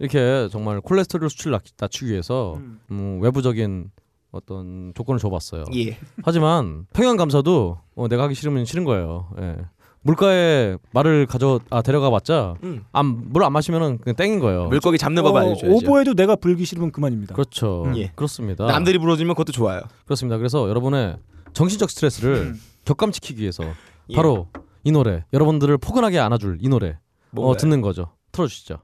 [0.00, 2.58] 이렇게 정말 콜레스테롤 수치를 낮- 낮추기 위해서
[2.90, 3.86] 음, 외부적인
[4.32, 5.64] 어떤 조건을 줘봤어요.
[5.74, 5.98] 예.
[6.24, 9.28] 하지만 평양 감사도 어, 내가 하기 싫으면 싫은 거예요.
[9.40, 9.56] 예.
[10.04, 12.84] 물가에 말을 가져 아 데려가 봤자 음.
[13.30, 14.66] 물안 마시면은 그냥 땡인 거예요.
[14.66, 15.76] 물고기 잡는 법 어, 알려줘야죠.
[15.76, 17.34] 오보에도 내가 불기 싫으면 그만입니다.
[17.34, 17.84] 그렇죠.
[17.94, 18.10] 예.
[18.14, 18.66] 그렇습니다.
[18.66, 19.82] 남들이 불어주면 그것도 좋아요.
[20.04, 20.38] 그렇습니다.
[20.38, 21.18] 그래서 여러분의
[21.52, 22.54] 정신적 스트레스를
[22.84, 23.72] 격감시키기 위해서 음.
[24.08, 24.16] 예.
[24.16, 24.48] 바로
[24.82, 26.98] 이 노래 여러분들을 포근하게 안아줄 이 노래
[27.36, 27.56] 어?
[27.56, 28.10] 듣는 거죠.
[28.32, 28.78] 틀어주시죠.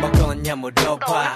[0.00, 1.32] 먹었냐 물어봐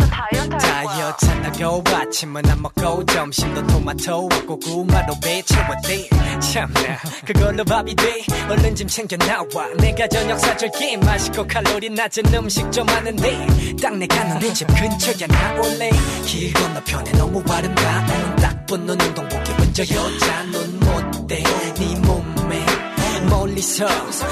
[0.61, 6.09] 다이어트 한다고 아침은 안 먹고 점심도 토마토와 고구마로 배 채웠대
[6.41, 8.23] 참나 그걸로 밥이 돼.
[8.49, 9.69] 얼른 짐 챙겨 나와.
[9.78, 10.97] 내가 저녁 사줄게.
[10.99, 13.47] 맛있고 칼로리 낮은 음식 좀 하는데.
[13.81, 15.91] 딱 내가 너네 집 근처에 나올래.
[16.27, 20.43] 길 건너편에 너무 아름다운 딱 붙는 운동복 입은 저 여자.
[20.45, 21.43] 눈 못대.
[21.43, 22.65] 네 몸매
[23.28, 23.86] 멀리서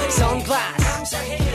[0.09, 1.52] 선글라스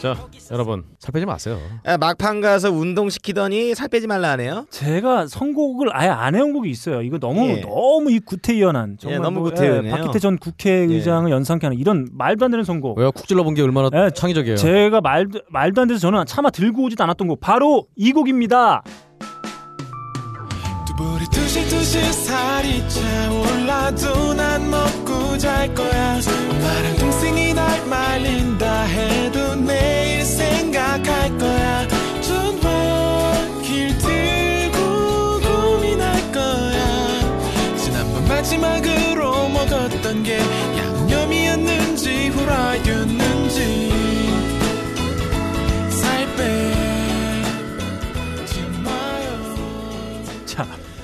[0.00, 0.16] 자,
[0.50, 1.58] 여러분 살 빼지 마세요.
[1.84, 4.66] 아, 막판 가서 운동 시키더니 살 빼지 말라 하네요.
[4.70, 7.02] 제가 선곡을 아예 안 해온 곡이 있어요.
[7.02, 7.60] 이거 너무 예.
[7.60, 9.94] 너무 이 구태의연한 정말 예, 너무 뭐, 구태의연해요.
[9.94, 12.98] 박기태 전 국회의장을 연상케 하는 이런 말도 안 되는 선곡.
[12.98, 13.12] 왜요?
[13.12, 14.56] 쿡 찔러 본 게 얼마나 예, 창의적이에요.
[14.56, 18.82] 제가 말도 말도 안 돼서 저는 차마 들고 오지도 않았던 곡 바로 이 곡입니다.
[21.54, 26.18] 우리 두시 두시 살이 차올라도 난 먹고 잘 거야.
[26.50, 31.88] 엄마랑 동생이 날 말린다 해도 내일 생각할 거야.
[32.22, 37.76] 전화길 들고 고민할 거야.
[37.76, 40.38] 지난번 마지막으로 먹었던 게
[40.78, 43.41] 양념이었는지 후라이였는지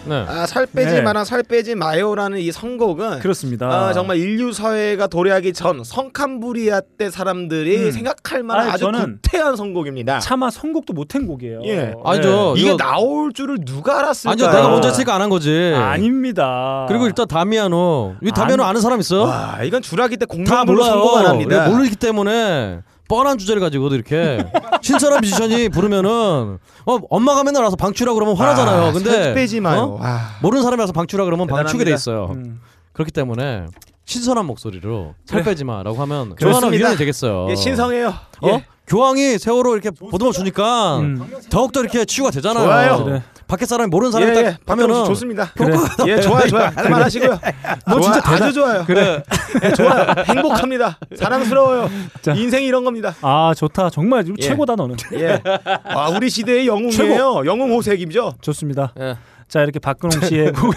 [0.08, 0.24] 네.
[0.28, 1.00] 아, 살 빼지 네.
[1.02, 3.66] 마라 살 빼지 마요라는 이 선곡은 그렇습니다.
[3.68, 7.90] 아, 정말 인류 사회가 도래하기 전 성캄브리아 때 사람들이 음.
[7.90, 10.18] 생각할 만한 아니, 아주 저는 구태한 선곡입니다.
[10.20, 11.60] 차마 선곡도 못한 곡이에요.
[11.64, 11.94] 예.
[12.04, 12.54] 아니죠.
[12.56, 14.32] 이게 이거- 나올 줄을 누가 알았을까요?
[14.32, 15.74] 아니요, 내가 먼저 했으니까 안한 거지.
[15.76, 16.86] 아닙니다.
[16.88, 18.14] 그리고 일단 다미아노.
[18.22, 19.24] 이 다미아노 아는 사람 있어?
[19.24, 20.82] 와, 이건 주라기 때다 공명으로.
[20.84, 21.56] 선곡 안 합니다.
[21.64, 24.44] 우리가 모르기 때문에 뻔한 주제를 가지고도 이렇게
[24.82, 28.82] 신선한 뮤지션이 부르면은 어 엄마가 맨날 와서 방추라 그러면 화나잖아요.
[28.82, 29.80] 아, 근데 살 빼지 마요.
[29.98, 30.02] 어?
[30.02, 30.20] 와.
[30.42, 31.96] 모르는 사람이 와서 방추라 그러면 방추게 돼 대단합니다.
[31.96, 32.26] 있어요.
[32.36, 32.60] 음.
[32.92, 33.66] 그렇기 때문에
[34.04, 36.34] 신선한 목소리로 살 빼지 마라고 하면.
[36.38, 37.48] 좋아하는 위원이 되겠어요.
[37.50, 38.08] 예, 신성해요.
[38.42, 38.48] 어?
[38.48, 38.64] 예.
[38.88, 41.30] 교황이 세월호 이렇게 보듬어 주니까 음.
[41.50, 42.64] 더욱더 이렇게 치유가 되잖아요.
[42.64, 43.04] 좋아요.
[43.04, 43.22] 그래.
[43.46, 44.56] 밖에 사람이 모르는 사람이 예, 딱 예.
[44.66, 45.50] 하면은 좋습니다.
[45.56, 45.74] 그래.
[46.06, 46.70] 예, 좋아요, 좋아요.
[46.74, 47.38] 할만 하시고요.
[47.86, 48.36] 너 진짜 좋아요.
[48.36, 48.84] 아주 좋아요.
[48.84, 49.22] 그래.
[49.64, 50.06] 예, 좋아요.
[50.26, 50.98] 행복합니다.
[51.16, 51.88] 사랑스러워요.
[52.20, 52.32] 자.
[52.32, 53.14] 인생이 이런 겁니다.
[53.22, 53.88] 아 좋다.
[53.90, 54.42] 정말 예.
[54.42, 54.96] 최고다 너는.
[55.14, 55.40] 예.
[55.84, 56.92] 아, 우리 시대의 영웅이에요.
[56.92, 57.46] 최고.
[57.46, 58.34] 영웅 호색이죠.
[58.42, 58.92] 좋습니다.
[59.00, 59.16] 예.
[59.48, 60.74] 자 이렇게 박근홍 씨의 곡.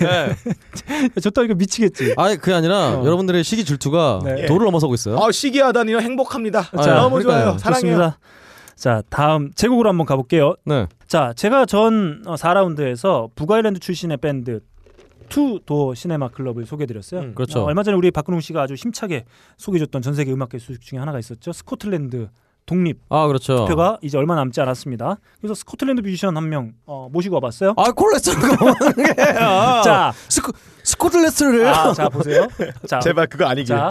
[0.00, 0.34] 네.
[1.20, 2.14] 좋다 이거 미치겠지.
[2.16, 3.04] 아니 그게 아니라 어.
[3.04, 4.46] 여러분들의 시기 질투가 네.
[4.46, 5.18] 도를 넘어서고 있어요.
[5.18, 5.98] 아, 시기하다니요.
[5.98, 6.62] 행복합니다.
[6.82, 7.44] 자, 너무 그러니까요.
[7.44, 7.58] 좋아요.
[7.58, 7.96] 사랑해요.
[7.96, 8.18] 좋습니다.
[8.76, 10.54] 자 다음 제곡으로 한번 가볼게요.
[10.64, 10.86] 네.
[11.06, 14.60] 자 제가 전 어, 4라운드에서 북아일랜드 출신의 밴드
[15.28, 17.20] 투도 시네마 클럽을 소개해드렸어요.
[17.20, 17.34] 음.
[17.34, 17.60] 그렇죠.
[17.60, 19.24] 어, 얼마 전에 우리 박근홍 씨가 아주 힘차게
[19.56, 21.52] 소개해줬던 전 세계 음악계 소식 중에 하나가 있었죠.
[21.52, 22.28] 스코틀랜드
[22.68, 23.56] 독립 아 그렇죠.
[23.64, 25.16] 투표가 이제 얼마 남지 않았습니다.
[25.40, 27.74] 그래서 스코틀랜드 뮤지션 한 명 어, 모시고 와봤어요.
[27.76, 28.56] 아 콜레스테롤
[29.36, 30.52] 자 자, 스코
[30.84, 32.46] 스코틀레스를 아, 자 보세요.
[32.86, 33.66] 자, 제발 그거 아니길.
[33.74, 33.88] 자,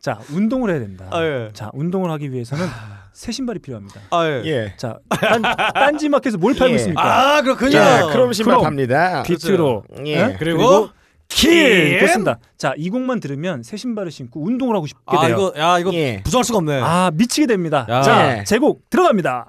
[0.00, 1.06] 자 운동을 해야 된다.
[1.10, 1.50] 아, 예.
[1.52, 2.66] 자 운동을 하기 위해서는
[3.12, 4.00] 새 신발이 필요합니다.
[4.10, 4.42] 아 예.
[4.44, 4.74] 예.
[4.76, 5.42] 자 딴,
[5.74, 6.76] 딴지마켓에서 뭘 팔고 예.
[6.76, 7.36] 있습니까?
[7.36, 7.78] 아 그렇군요.
[7.78, 8.58] 예, 크롬 신발.
[8.60, 9.22] 팝니다.
[9.22, 10.10] 비트로 예.
[10.30, 10.36] 예?
[10.38, 10.90] 그리고
[11.36, 12.38] 킬 됐습니다.
[12.58, 15.34] 자 이 곡만 들으면 새 신발을 신고 운동을 하고 싶게 아 돼요.
[15.36, 16.20] 이거 야 이거 예.
[16.24, 16.80] 부정할 수가 없네.
[16.82, 17.86] 아 미치게 됩니다.
[17.88, 18.02] 야.
[18.02, 18.44] 자 예.
[18.44, 19.46] 제곡 들어갑니다.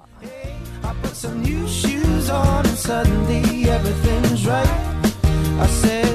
[0.83, 4.67] I put some new shoes on and suddenly everything's right.
[5.59, 6.05] I said,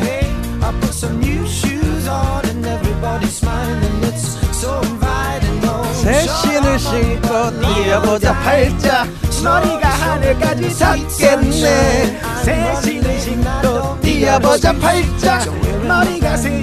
[0.00, 0.26] hey,
[0.62, 4.04] I put some new shoes on and everybody's smiling.
[4.04, 5.60] It's so inviting.
[5.64, 7.28] Oh, 새 신을 신고
[7.60, 9.06] 뛰어보자 팔짝
[9.42, 15.44] 머리가 하늘까지 닿겠네 새 신을 신고 뛰어보자 팔짝
[15.84, 16.62] 머리가 새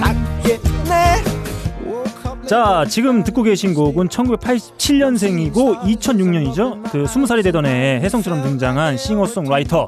[0.00, 1.33] 닿겠네
[2.46, 6.82] 자 지금 듣고 계신 곡은 1987년생이고 2006년이죠.
[6.90, 9.86] 그 20살이 되던 해에 혜성처럼 등장한 싱어송라이터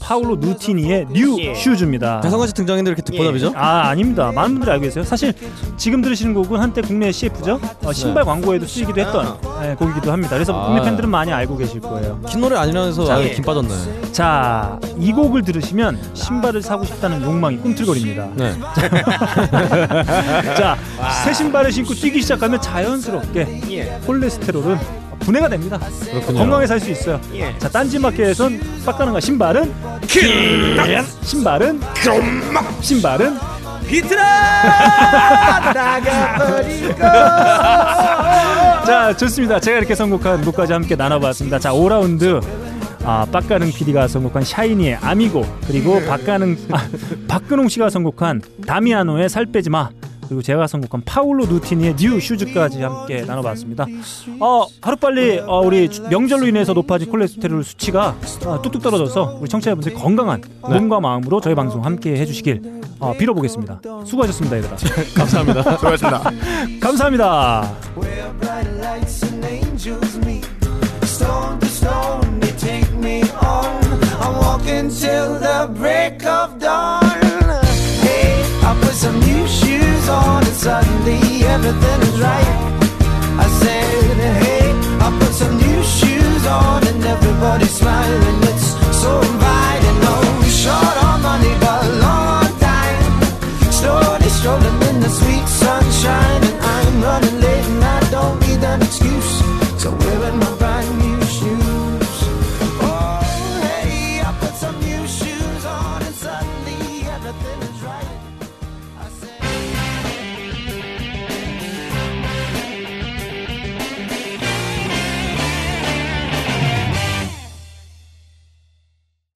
[0.00, 2.20] 파울로 누티니의 New Shoes입니다.
[2.22, 3.52] 배성관 씨 등장인데 이렇게 듣보잡이죠?
[3.54, 4.32] 아 아닙니다.
[4.32, 5.04] 많은 분들이 알고 계세요.
[5.04, 5.32] 사실
[5.76, 7.60] 지금 들으시는 곡은 한때 국내 CF죠.
[7.84, 10.34] 어, 신발 광고에도 쓰이기도 했던 예, 곡이기도 합니다.
[10.34, 10.66] 그래서 아.
[10.66, 12.20] 국내 팬들은 많이 알고 계실 거예요.
[12.28, 13.30] 긴 노래 아니라서 자, 아예 예.
[13.30, 14.12] 김 빠졌네.
[14.12, 18.28] 자, 이 곡을 들으시면 신발을 사고 싶다는 욕망이 꿈틀거립니다.
[18.34, 18.52] 네.
[20.56, 20.76] 자,
[21.24, 24.78] 새 신발을 신고 뛰기 시작하면 자연스럽게 콜레스테롤은
[25.20, 25.78] 분해가 됩니다.
[26.10, 26.38] 그렇군요.
[26.38, 27.20] 건강하게 살 수 있어요.
[27.34, 27.56] 예.
[27.58, 29.72] 자, 딴지마켓에선 빡 가는가 신발은
[30.08, 30.76] 킬,
[31.22, 31.80] 신발은
[32.80, 33.38] 신발은
[33.86, 34.22] 비트라
[35.72, 36.94] 나가버리고
[38.86, 39.60] 자 좋습니다.
[39.60, 41.58] 제가 이렇게 선곡한 곡까지 함께 나눠봤습니다.
[41.58, 42.42] 자 5라운드
[43.04, 46.86] 아, 빡가능 PD가 선곡한 샤이니의 아미고 그리고 박가능 아,
[47.28, 49.90] 박근홍 씨가 선곡한 다미아노의 살 빼지 마
[50.32, 53.84] 그리고 제가 선곡한 파울로 누티니의 New Shoes까지 함께 나눠봤습니다.
[54.40, 59.92] 어 하루빨리 어, 우리 주- 명절로 인해서 높아진 콜레스테롤 수치가 어, 뚝뚝 떨어져서 우리 청취자분들
[59.92, 63.80] 건강한 몸과 마음으로 저희 방송 함께 해주시길 어, 빌어보겠습니다.
[64.06, 64.76] 수고하셨습니다, 얘들아.
[65.14, 65.62] 감사합니다.
[65.76, 66.30] 수고하셨습니다
[66.80, 67.70] 감사합니다.
[68.00, 70.46] where bright lights and angels meet.
[71.04, 73.82] Stone to stone, they take me on.
[74.22, 77.02] I'm walking till the break of dawn.
[78.00, 79.46] Hey, I put some new
[80.02, 82.58] comes on and suddenly everything is right.
[83.38, 84.70] I said, hey,
[85.00, 88.38] I put some new shoes on and everybody's smiling.
[88.42, 88.68] It's
[89.02, 89.98] so inviting.
[90.02, 93.72] Oh, no, short on money, but long on time.
[93.72, 98.82] Slowly strolling in the sweet sunshine, and I'm running late and I don't need an
[98.82, 99.32] excuse.
[99.80, 100.51] So we're in my